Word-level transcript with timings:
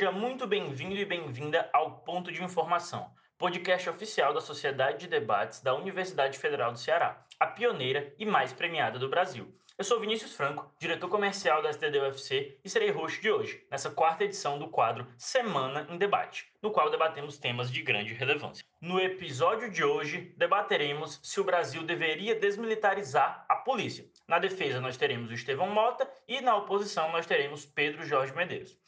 Seja 0.00 0.12
muito 0.12 0.46
bem-vindo 0.46 0.96
e 0.96 1.04
bem-vinda 1.04 1.68
ao 1.74 1.98
Ponto 1.98 2.32
de 2.32 2.42
Informação, 2.42 3.10
podcast 3.36 3.90
oficial 3.90 4.32
da 4.32 4.40
Sociedade 4.40 5.00
de 5.00 5.08
Debates 5.08 5.60
da 5.60 5.74
Universidade 5.74 6.38
Federal 6.38 6.72
do 6.72 6.78
Ceará, 6.78 7.22
a 7.38 7.46
pioneira 7.46 8.14
e 8.18 8.24
mais 8.24 8.50
premiada 8.50 8.98
do 8.98 9.10
Brasil. 9.10 9.54
Eu 9.76 9.84
sou 9.84 10.00
Vinícius 10.00 10.34
Franco, 10.34 10.70
diretor 10.78 11.08
comercial 11.08 11.62
da 11.62 11.70
STD 11.70 11.98
UFC 11.98 12.58
e 12.64 12.68
serei 12.70 12.90
host 12.90 13.20
de 13.20 13.30
hoje, 13.30 13.66
nessa 13.70 13.90
quarta 13.90 14.24
edição 14.24 14.58
do 14.58 14.68
quadro 14.68 15.06
Semana 15.18 15.86
em 15.90 15.98
Debate, 15.98 16.50
no 16.62 16.70
qual 16.70 16.90
debatemos 16.90 17.36
temas 17.36 17.70
de 17.70 17.82
grande 17.82 18.14
relevância. 18.14 18.64
No 18.80 18.98
episódio 18.98 19.70
de 19.70 19.84
hoje, 19.84 20.34
debateremos 20.38 21.20
se 21.22 21.38
o 21.40 21.44
Brasil 21.44 21.82
deveria 21.82 22.34
desmilitarizar 22.34 23.44
a 23.46 23.56
polícia. 23.56 24.06
Na 24.26 24.38
defesa, 24.38 24.80
nós 24.80 24.96
teremos 24.96 25.30
o 25.30 25.34
Estevão 25.34 25.68
Mota 25.68 26.10
e 26.26 26.40
na 26.40 26.56
oposição, 26.56 27.12
nós 27.12 27.26
teremos 27.26 27.66
Pedro 27.66 28.02
Jorge 28.02 28.34
Medeiros. 28.34 28.79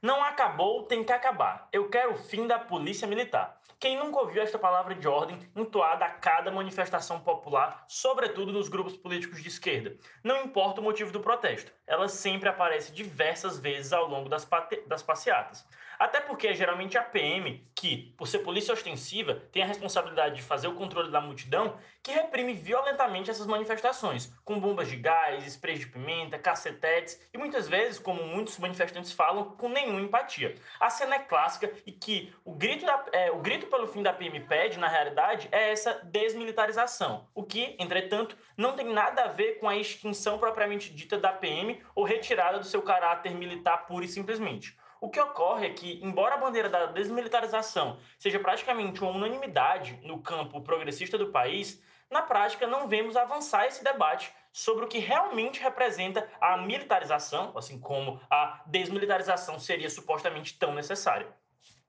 Não 0.00 0.22
acabou, 0.22 0.84
tem 0.84 1.02
que 1.02 1.12
acabar. 1.12 1.68
Eu 1.72 1.88
quero 1.88 2.12
o 2.12 2.18
fim 2.18 2.46
da 2.46 2.58
polícia 2.58 3.06
militar. 3.08 3.60
Quem 3.80 3.96
nunca 3.96 4.20
ouviu 4.20 4.42
esta 4.42 4.58
palavra 4.58 4.94
de 4.94 5.08
ordem 5.08 5.38
entoada 5.56 6.04
a 6.04 6.10
cada 6.10 6.50
manifestação 6.50 7.20
popular, 7.20 7.84
sobretudo 7.88 8.52
nos 8.52 8.68
grupos 8.68 8.96
políticos 8.96 9.42
de 9.42 9.48
esquerda? 9.48 9.96
Não 10.22 10.44
importa 10.44 10.80
o 10.80 10.84
motivo 10.84 11.12
do 11.12 11.20
protesto, 11.20 11.72
ela 11.86 12.08
sempre 12.08 12.48
aparece 12.48 12.92
diversas 12.92 13.58
vezes 13.58 13.92
ao 13.92 14.08
longo 14.08 14.28
das, 14.28 14.48
das 14.86 15.02
passeatas. 15.02 15.66
Até 15.98 16.20
porque 16.20 16.54
geralmente 16.54 16.96
a 16.96 17.02
PM, 17.02 17.66
que, 17.74 18.14
por 18.16 18.28
ser 18.28 18.38
polícia 18.38 18.72
ostensiva, 18.72 19.34
tem 19.50 19.62
a 19.62 19.66
responsabilidade 19.66 20.36
de 20.36 20.42
fazer 20.42 20.68
o 20.68 20.74
controle 20.74 21.10
da 21.10 21.20
multidão, 21.20 21.76
que 22.02 22.12
reprime 22.12 22.52
violentamente 22.52 23.30
essas 23.30 23.46
manifestações, 23.46 24.32
com 24.44 24.60
bombas 24.60 24.88
de 24.88 24.96
gás, 24.96 25.44
sprays 25.46 25.80
de 25.80 25.88
pimenta, 25.88 26.38
cacetetes 26.38 27.20
e 27.34 27.38
muitas 27.38 27.68
vezes, 27.68 27.98
como 27.98 28.22
muitos 28.22 28.58
manifestantes 28.58 29.10
falam, 29.12 29.56
com 29.56 29.68
nenhuma 29.68 30.00
empatia. 30.00 30.54
A 30.78 30.88
cena 30.88 31.16
é 31.16 31.18
clássica 31.18 31.72
e 31.84 31.90
que 31.90 32.32
o 32.44 32.54
grito, 32.54 32.86
da, 32.86 33.04
é, 33.12 33.32
o 33.32 33.40
grito 33.40 33.66
pelo 33.66 33.88
fim 33.88 34.02
da 34.02 34.12
PM 34.12 34.38
pede, 34.40 34.78
na 34.78 34.86
realidade, 34.86 35.48
é 35.50 35.72
essa 35.72 35.94
desmilitarização, 36.04 37.26
o 37.34 37.42
que, 37.42 37.74
entretanto, 37.78 38.36
não 38.56 38.74
tem 38.74 38.86
nada 38.86 39.24
a 39.24 39.28
ver 39.28 39.58
com 39.58 39.68
a 39.68 39.76
extinção 39.76 40.38
propriamente 40.38 40.94
dita 40.94 41.18
da 41.18 41.32
PM 41.32 41.82
ou 41.92 42.04
retirada 42.04 42.58
do 42.60 42.64
seu 42.64 42.82
caráter 42.82 43.34
militar 43.34 43.86
pura 43.86 44.04
e 44.04 44.08
simplesmente. 44.08 44.76
O 45.00 45.08
que 45.08 45.20
ocorre 45.20 45.66
é 45.66 45.70
que, 45.70 46.00
embora 46.02 46.34
a 46.34 46.38
bandeira 46.38 46.68
da 46.68 46.86
desmilitarização 46.86 47.98
seja 48.18 48.40
praticamente 48.40 49.00
uma 49.00 49.12
unanimidade 49.12 49.98
no 50.02 50.20
campo 50.20 50.60
progressista 50.60 51.16
do 51.16 51.30
país, 51.30 51.80
na 52.10 52.22
prática 52.22 52.66
não 52.66 52.88
vemos 52.88 53.16
avançar 53.16 53.66
esse 53.66 53.84
debate 53.84 54.32
sobre 54.52 54.84
o 54.84 54.88
que 54.88 54.98
realmente 54.98 55.60
representa 55.60 56.28
a 56.40 56.56
militarização, 56.56 57.52
assim 57.56 57.78
como 57.78 58.20
a 58.28 58.60
desmilitarização 58.66 59.60
seria 59.60 59.88
supostamente 59.88 60.58
tão 60.58 60.74
necessária. 60.74 61.28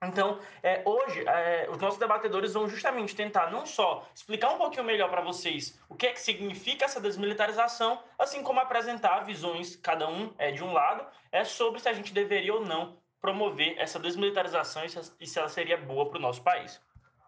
Então, 0.01 0.39
é, 0.63 0.81
hoje, 0.85 1.27
é, 1.27 1.67
os 1.69 1.77
nossos 1.77 1.99
debatedores 1.99 2.53
vão 2.53 2.69
justamente 2.69 3.13
tentar 3.13 3.51
não 3.51 3.65
só 3.65 4.07
explicar 4.15 4.49
um 4.51 4.57
pouquinho 4.57 4.85
melhor 4.85 5.09
para 5.09 5.19
vocês 5.21 5.77
o 5.89 5.95
que 5.95 6.07
é 6.07 6.13
que 6.13 6.21
significa 6.21 6.85
essa 6.85 7.01
desmilitarização, 7.01 8.01
assim 8.17 8.41
como 8.41 8.61
apresentar 8.61 9.25
visões, 9.25 9.75
cada 9.75 10.07
um 10.07 10.33
é, 10.37 10.51
de 10.51 10.63
um 10.63 10.71
lado, 10.71 11.05
é 11.31 11.43
sobre 11.43 11.81
se 11.81 11.89
a 11.89 11.93
gente 11.93 12.13
deveria 12.13 12.53
ou 12.53 12.65
não 12.65 12.97
promover 13.21 13.77
essa 13.77 13.99
desmilitarização 13.99 14.83
e 15.19 15.27
se 15.27 15.39
ela 15.39 15.49
seria 15.49 15.77
boa 15.77 16.09
para 16.09 16.17
o 16.17 16.21
nosso 16.21 16.41
país. 16.41 16.81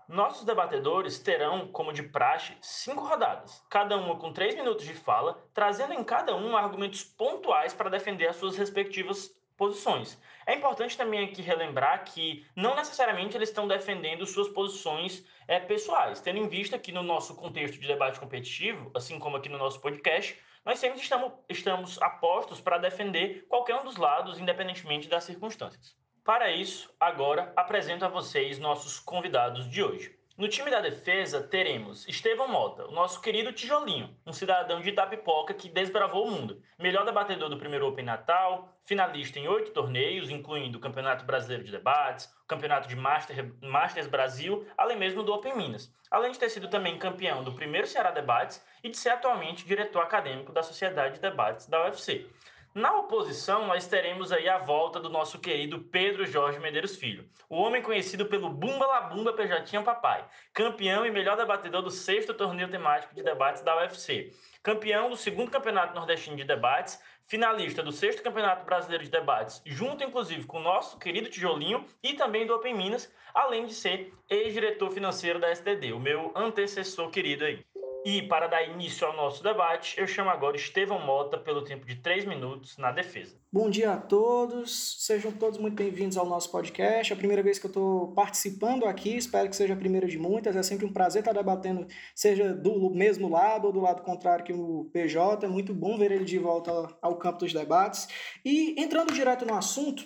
Nossos 0.07 0.43
debatedores 0.43 1.19
terão, 1.19 1.67
como 1.67 1.93
de 1.93 2.03
praxe, 2.03 2.53
cinco 2.61 3.05
rodadas, 3.05 3.63
cada 3.69 3.95
uma 3.95 4.17
com 4.17 4.33
três 4.33 4.53
minutos 4.55 4.85
de 4.85 4.93
fala, 4.93 5.41
trazendo 5.53 5.93
em 5.93 6.03
cada 6.03 6.35
um 6.35 6.57
argumentos 6.57 7.03
pontuais 7.03 7.73
para 7.73 7.89
defender 7.89 8.27
as 8.27 8.35
suas 8.35 8.57
respectivas 8.57 9.33
posições. 9.55 10.19
É 10.45 10.55
importante 10.55 10.97
também 10.97 11.23
aqui 11.23 11.41
relembrar 11.41 12.03
que 12.03 12.45
não 12.55 12.75
necessariamente 12.75 13.37
eles 13.37 13.49
estão 13.49 13.67
defendendo 13.67 14.25
suas 14.25 14.49
posições 14.49 15.23
é, 15.47 15.59
pessoais, 15.59 16.19
tendo 16.19 16.39
em 16.39 16.47
vista 16.47 16.79
que 16.79 16.91
no 16.91 17.03
nosso 17.03 17.35
contexto 17.35 17.79
de 17.79 17.87
debate 17.87 18.19
competitivo, 18.19 18.89
assim 18.95 19.19
como 19.19 19.37
aqui 19.37 19.47
no 19.47 19.57
nosso 19.57 19.79
podcast, 19.79 20.37
nós 20.63 20.79
sempre 20.79 21.01
estamos, 21.01 21.33
estamos 21.49 22.01
apostos 22.01 22.61
para 22.61 22.77
defender 22.77 23.45
qualquer 23.47 23.75
um 23.75 23.83
dos 23.83 23.97
lados, 23.97 24.39
independentemente 24.39 25.09
das 25.09 25.23
circunstâncias. 25.23 25.95
Para 26.23 26.51
isso, 26.51 26.93
agora 26.99 27.51
apresento 27.55 28.05
a 28.05 28.07
vocês 28.07 28.59
nossos 28.59 28.99
convidados 28.99 29.69
de 29.69 29.83
hoje. 29.83 30.20
No 30.41 30.47
time 30.47 30.71
da 30.71 30.81
defesa 30.81 31.39
teremos 31.39 32.07
Estevão 32.07 32.47
Mota, 32.47 32.87
o 32.87 32.91
nosso 32.91 33.21
querido 33.21 33.53
tijolinho, 33.53 34.09
um 34.25 34.33
cidadão 34.33 34.81
de 34.81 34.89
Itapipoca 34.89 35.53
que 35.53 35.69
desbravou 35.69 36.25
o 36.25 36.31
mundo. 36.31 36.59
Melhor 36.79 37.05
debatedor 37.05 37.47
do 37.47 37.59
primeiro 37.59 37.87
Open 37.87 38.03
Natal, 38.03 38.75
finalista 38.83 39.37
em 39.37 39.47
oito 39.47 39.69
torneios, 39.69 40.31
incluindo 40.31 40.79
o 40.79 40.81
Campeonato 40.81 41.25
Brasileiro 41.25 41.63
de 41.63 41.69
Debates, 41.69 42.25
o 42.43 42.47
Campeonato 42.47 42.87
de 42.87 42.95
Master, 42.95 43.53
Masters 43.61 44.07
Brasil, 44.07 44.67
além 44.75 44.97
mesmo 44.97 45.21
do 45.21 45.31
Open 45.31 45.55
Minas. 45.55 45.93
Além 46.09 46.31
de 46.31 46.39
ter 46.39 46.49
sido 46.49 46.67
também 46.67 46.97
campeão 46.97 47.43
do 47.43 47.53
primeiro 47.53 47.85
Ceará 47.85 48.09
Debates 48.09 48.65
e 48.83 48.89
de 48.89 48.97
ser 48.97 49.09
atualmente 49.09 49.63
diretor 49.63 50.01
acadêmico 50.01 50.51
da 50.51 50.63
Sociedade 50.63 51.13
de 51.13 51.21
Debates 51.21 51.67
da 51.67 51.83
UFC. 51.83 52.27
Na 52.73 52.95
oposição, 52.95 53.67
nós 53.67 53.85
teremos 53.85 54.31
aí 54.31 54.47
a 54.47 54.57
volta 54.57 54.97
do 54.97 55.09
nosso 55.09 55.39
querido 55.39 55.81
Pedro 55.81 56.25
Jorge 56.25 56.57
Medeiros 56.57 56.95
Filho, 56.95 57.27
o 57.49 57.57
homem 57.57 57.81
conhecido 57.81 58.25
pelo 58.27 58.49
Bumba 58.49 58.87
La 58.87 59.01
Bumba 59.01 59.35
Papai, 59.83 60.25
campeão 60.53 61.05
e 61.05 61.11
melhor 61.11 61.35
debatedor 61.35 61.81
do 61.81 61.91
sexto 61.91 62.33
torneio 62.33 62.71
temático 62.71 63.13
de 63.13 63.21
debates 63.21 63.61
da 63.61 63.75
UFC, 63.75 64.31
campeão 64.63 65.09
do 65.09 65.17
segundo 65.17 65.51
campeonato 65.51 65.93
nordestino 65.93 66.37
de 66.37 66.45
debates, 66.45 66.97
finalista 67.27 67.83
do 67.83 67.91
sexto 67.91 68.23
campeonato 68.23 68.65
brasileiro 68.65 69.03
de 69.03 69.11
debates, 69.11 69.61
junto 69.65 70.05
inclusive 70.05 70.45
com 70.45 70.59
o 70.59 70.63
nosso 70.63 70.97
querido 70.97 71.29
Tijolinho 71.29 71.85
e 72.01 72.13
também 72.13 72.45
do 72.45 72.55
Open 72.55 72.73
Minas, 72.73 73.13
além 73.33 73.65
de 73.65 73.73
ser 73.73 74.13
ex-diretor 74.29 74.91
financeiro 74.91 75.39
da 75.39 75.53
STD, 75.53 75.91
o 75.91 75.99
meu 75.99 76.31
antecessor 76.33 77.09
querido 77.09 77.43
aí. 77.43 77.65
E 78.03 78.23
para 78.23 78.47
dar 78.47 78.63
início 78.63 79.05
ao 79.05 79.15
nosso 79.15 79.43
debate, 79.43 79.99
eu 79.99 80.07
chamo 80.07 80.31
agora 80.31 80.57
Estevão 80.57 81.05
Mota 81.05 81.37
pelo 81.37 81.63
tempo 81.63 81.85
de 81.85 81.97
três 81.97 82.25
minutos 82.25 82.75
na 82.77 82.91
defesa. 82.91 83.39
Bom 83.53 83.69
dia 83.69 83.91
a 83.91 83.97
todos, 83.97 85.05
sejam 85.05 85.31
todos 85.31 85.59
muito 85.59 85.75
bem-vindos 85.75 86.17
ao 86.17 86.25
nosso 86.25 86.51
podcast. 86.51 87.13
É 87.13 87.15
a 87.15 87.17
primeira 87.17 87.43
vez 87.43 87.59
que 87.59 87.67
eu 87.67 87.69
estou 87.69 88.11
participando 88.13 88.85
aqui, 88.85 89.15
espero 89.15 89.47
que 89.47 89.55
seja 89.55 89.75
a 89.75 89.77
primeira 89.77 90.07
de 90.07 90.17
muitas. 90.17 90.55
É 90.55 90.63
sempre 90.63 90.83
um 90.83 90.91
prazer 90.91 91.21
estar 91.21 91.31
debatendo, 91.31 91.85
seja 92.15 92.55
do 92.55 92.89
mesmo 92.89 93.29
lado 93.29 93.67
ou 93.67 93.71
do 93.71 93.79
lado 93.79 94.01
contrário 94.01 94.43
que 94.43 94.53
o 94.53 94.89
PJ. 94.91 95.45
É 95.45 95.49
muito 95.49 95.71
bom 95.71 95.95
ver 95.95 96.11
ele 96.11 96.25
de 96.25 96.39
volta 96.39 96.71
ao 97.03 97.17
campo 97.17 97.39
dos 97.39 97.53
debates. 97.53 98.07
E 98.43 98.81
entrando 98.81 99.13
direto 99.13 99.45
no 99.45 99.53
assunto, 99.53 100.03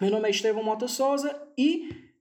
meu 0.00 0.10
nome 0.10 0.28
é 0.28 0.30
Estevão 0.30 0.62
Mota 0.62 0.86
Souza 0.86 1.48
e 1.58 2.11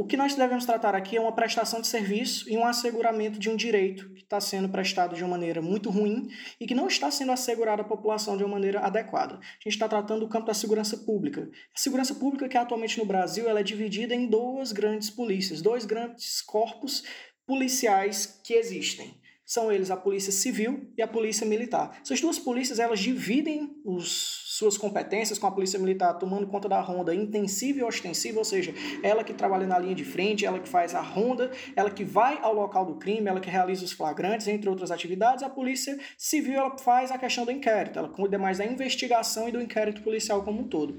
o 0.00 0.06
que 0.06 0.16
nós 0.16 0.36
devemos 0.36 0.64
tratar 0.64 0.94
aqui 0.94 1.16
é 1.16 1.20
uma 1.20 1.32
prestação 1.32 1.80
de 1.80 1.88
serviço 1.88 2.48
e 2.48 2.56
um 2.56 2.64
asseguramento 2.64 3.36
de 3.36 3.50
um 3.50 3.56
direito 3.56 4.08
que 4.10 4.22
está 4.22 4.40
sendo 4.40 4.68
prestado 4.68 5.16
de 5.16 5.24
uma 5.24 5.30
maneira 5.30 5.60
muito 5.60 5.90
ruim 5.90 6.28
e 6.60 6.68
que 6.68 6.74
não 6.74 6.86
está 6.86 7.10
sendo 7.10 7.32
assegurado 7.32 7.82
à 7.82 7.84
população 7.84 8.36
de 8.36 8.44
uma 8.44 8.54
maneira 8.54 8.78
adequada. 8.78 9.34
A 9.34 9.64
gente 9.64 9.70
está 9.70 9.88
tratando 9.88 10.20
do 10.20 10.28
campo 10.28 10.46
da 10.46 10.54
segurança 10.54 10.98
pública. 10.98 11.50
A 11.74 11.78
segurança 11.78 12.14
pública 12.14 12.48
que 12.48 12.56
atualmente 12.56 12.96
no 12.96 13.04
Brasil 13.04 13.48
ela 13.48 13.58
é 13.58 13.64
dividida 13.64 14.14
em 14.14 14.28
duas 14.28 14.70
grandes 14.70 15.10
polícias, 15.10 15.60
dois 15.60 15.84
grandes 15.84 16.40
corpos 16.42 17.02
policiais 17.44 18.40
que 18.44 18.54
existem 18.54 19.20
são 19.44 19.72
eles 19.72 19.90
a 19.90 19.96
Polícia 19.96 20.30
Civil 20.30 20.92
e 20.96 21.00
a 21.00 21.08
Polícia 21.08 21.46
Militar. 21.46 21.98
Essas 22.02 22.20
duas 22.20 22.38
polícias 22.38 22.78
elas 22.78 23.00
dividem 23.00 23.80
os, 23.82 24.44
suas 24.58 24.76
competências 24.76 25.38
com 25.38 25.46
a 25.46 25.52
Polícia 25.52 25.78
Militar 25.78 26.14
tomando 26.14 26.46
conta 26.48 26.68
da 26.68 26.80
ronda 26.80 27.14
intensiva 27.14 27.78
e 27.78 27.82
ostensiva, 27.84 28.40
ou 28.40 28.44
seja, 28.44 28.74
ela 29.04 29.22
que 29.22 29.32
trabalha 29.32 29.68
na 29.68 29.78
linha 29.78 29.94
de 29.94 30.04
frente, 30.04 30.44
ela 30.44 30.58
que 30.58 30.68
faz 30.68 30.96
a 30.96 31.00
ronda, 31.00 31.52
ela 31.76 31.88
que 31.88 32.02
vai 32.02 32.40
ao 32.42 32.52
local 32.52 32.84
do 32.84 32.96
crime, 32.96 33.28
ela 33.28 33.38
que 33.38 33.48
realiza 33.48 33.84
os 33.84 33.92
flagrantes, 33.92 34.48
entre 34.48 34.68
outras 34.68 34.90
atividades. 34.90 35.44
A 35.44 35.48
Polícia 35.48 35.96
Civil 36.16 36.54
ela 36.54 36.76
faz 36.76 37.12
a 37.12 37.18
questão 37.18 37.44
do 37.44 37.52
inquérito, 37.52 38.00
ela 38.00 38.08
cuida 38.08 38.36
mais 38.36 38.58
da 38.58 38.66
investigação 38.66 39.48
e 39.48 39.52
do 39.52 39.62
inquérito 39.62 40.02
policial 40.02 40.42
como 40.42 40.60
um 40.60 40.64
todo. 40.64 40.98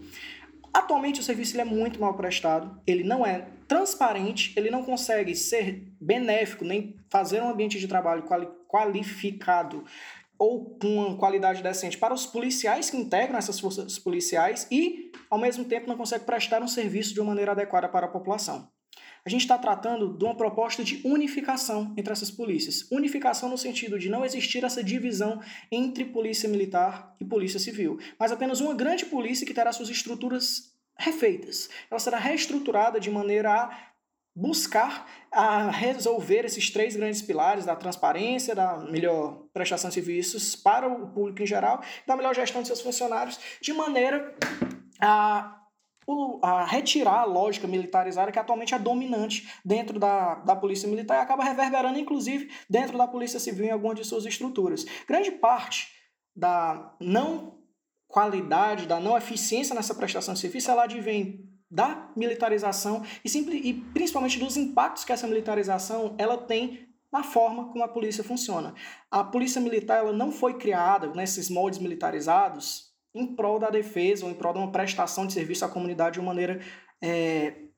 Atualmente 0.74 1.20
o 1.20 1.24
serviço 1.24 1.60
é 1.60 1.66
muito 1.66 2.00
mal 2.00 2.14
prestado, 2.14 2.80
ele 2.88 3.04
não 3.04 3.26
é 3.26 3.48
transparente, 3.68 4.54
ele 4.56 4.70
não 4.70 4.84
consegue 4.84 5.36
ser 5.36 5.84
benéfico, 6.00 6.64
nem 6.64 6.96
fazer 7.10 7.42
um 7.42 7.50
ambiente 7.50 7.78
de 7.78 7.88
trabalho 7.88 8.24
quali 8.24 8.48
qualificado 8.70 9.84
ou 10.40 10.78
com 10.80 10.96
uma 10.96 11.18
qualidade 11.18 11.62
decente 11.62 11.98
para 11.98 12.14
os 12.14 12.26
policiais 12.26 12.90
que 12.90 12.96
integram 12.96 13.38
essas 13.38 13.60
forças 13.60 14.00
policiais 14.00 14.66
e, 14.72 15.12
ao 15.30 15.38
mesmo 15.38 15.66
tempo, 15.66 15.88
não 15.88 15.98
consegue 15.98 16.24
prestar 16.24 16.64
um 16.64 16.68
serviço 16.68 17.14
de 17.14 17.20
uma 17.20 17.28
maneira 17.28 17.52
adequada 17.52 17.90
para 17.90 18.06
a 18.06 18.10
população. 18.10 18.72
A 19.26 19.30
gente 19.30 19.42
está 19.42 19.58
tratando 19.58 20.18
de 20.18 20.24
uma 20.24 20.36
proposta 20.36 20.82
de 20.82 21.02
unificação 21.06 21.94
entre 21.98 22.14
essas 22.14 22.32
polícias. 22.32 22.90
Unificação 22.90 23.50
no 23.50 23.58
sentido 23.58 24.00
de 24.00 24.08
não 24.08 24.24
existir 24.24 24.64
essa 24.64 24.82
divisão 24.82 25.42
entre 25.70 26.06
polícia 26.06 26.48
militar 26.48 27.16
e 27.20 27.26
polícia 27.26 27.60
civil, 27.60 28.00
mas 28.18 28.32
apenas 28.32 28.62
uma 28.62 28.74
grande 28.74 29.06
polícia 29.06 29.46
que 29.46 29.54
terá 29.54 29.74
suas 29.74 29.90
estruturas 29.90 30.74
refeitas. 30.98 31.70
Ela 31.92 32.00
será 32.00 32.18
reestruturada 32.18 33.00
de 33.00 33.10
maneira 33.10 33.52
a 33.52 33.89
buscar 34.40 35.06
a 35.32 35.70
resolver 35.70 36.46
esses 36.46 36.70
três 36.70 36.96
grandes 36.96 37.22
pilares 37.22 37.66
da 37.66 37.76
transparência, 37.76 38.56
da 38.56 38.78
melhor 38.78 39.44
prestação 39.54 39.90
de 39.90 39.96
serviços 39.96 40.56
para 40.56 40.88
o 40.88 41.10
público 41.10 41.44
em 41.44 41.46
geral, 41.46 41.82
da 42.08 42.16
melhor 42.16 42.34
gestão 42.34 42.62
de 42.62 42.68
seus 42.68 42.82
funcionários, 42.82 43.38
de 43.62 43.74
maneira 43.74 44.34
a 45.02 45.56
a 46.42 46.66
retirar 46.66 47.20
a 47.20 47.24
lógica 47.24 47.68
militarizada 47.68 48.32
que 48.32 48.40
atualmente 48.40 48.74
é 48.74 48.80
dominante 48.80 49.48
dentro 49.64 50.00
da, 50.00 50.36
da 50.36 50.56
Polícia 50.56 50.90
Militar 50.90 51.20
e 51.20 51.22
acaba 51.22 51.44
reverberando, 51.44 52.00
inclusive, 52.00 52.50
dentro 52.68 52.98
da 52.98 53.08
Polícia 53.08 53.40
Civil 53.40 53.66
em 53.66 53.70
algumas 53.70 53.96
de 53.96 54.04
suas 54.04 54.26
estruturas. 54.26 54.84
Grande 55.08 55.30
parte 55.30 55.88
da 56.36 56.96
não 57.00 57.60
qualidade, 58.08 58.88
da 58.88 59.00
não 59.00 59.16
eficiência 59.16 59.76
nessa 59.76 59.94
prestação 59.94 60.34
de 60.34 60.40
serviço, 60.40 60.72
ela 60.72 60.86
advém 60.86 61.48
da 61.70 62.10
militarização 62.16 63.04
e, 63.24 63.30
simples, 63.30 63.62
e 63.64 63.74
principalmente 63.74 64.40
dos 64.40 64.58
impactos 64.58 65.04
que 65.04 65.12
essa 65.12 65.28
militarização 65.28 66.16
ela 66.18 66.38
tem 66.38 66.88
na 67.12 67.24
forma 67.24 67.70
como 67.70 67.84
a 67.84 67.88
polícia 67.88 68.24
funciona. 68.24 68.74
A 69.10 69.24
polícia 69.24 69.62
militar 69.62 70.00
ela 70.00 70.14
não 70.14 70.32
foi 70.32 70.56
criada 70.56 71.08
nesses 71.08 71.50
moldes 71.50 71.80
militarizados 71.80 72.90
em 73.14 73.36
prol 73.36 73.60
da 73.60 73.70
defesa 73.70 74.26
ou 74.26 74.32
em 74.32 74.36
prol 74.36 74.54
de 74.54 74.60
uma 74.60 74.72
prestação 74.72 75.26
de 75.26 75.34
serviço 75.34 75.66
à 75.66 75.70
comunidade 75.70 76.14
de 76.14 76.20
uma 76.20 76.28
maneira 76.28 76.60
é, 77.02 77.69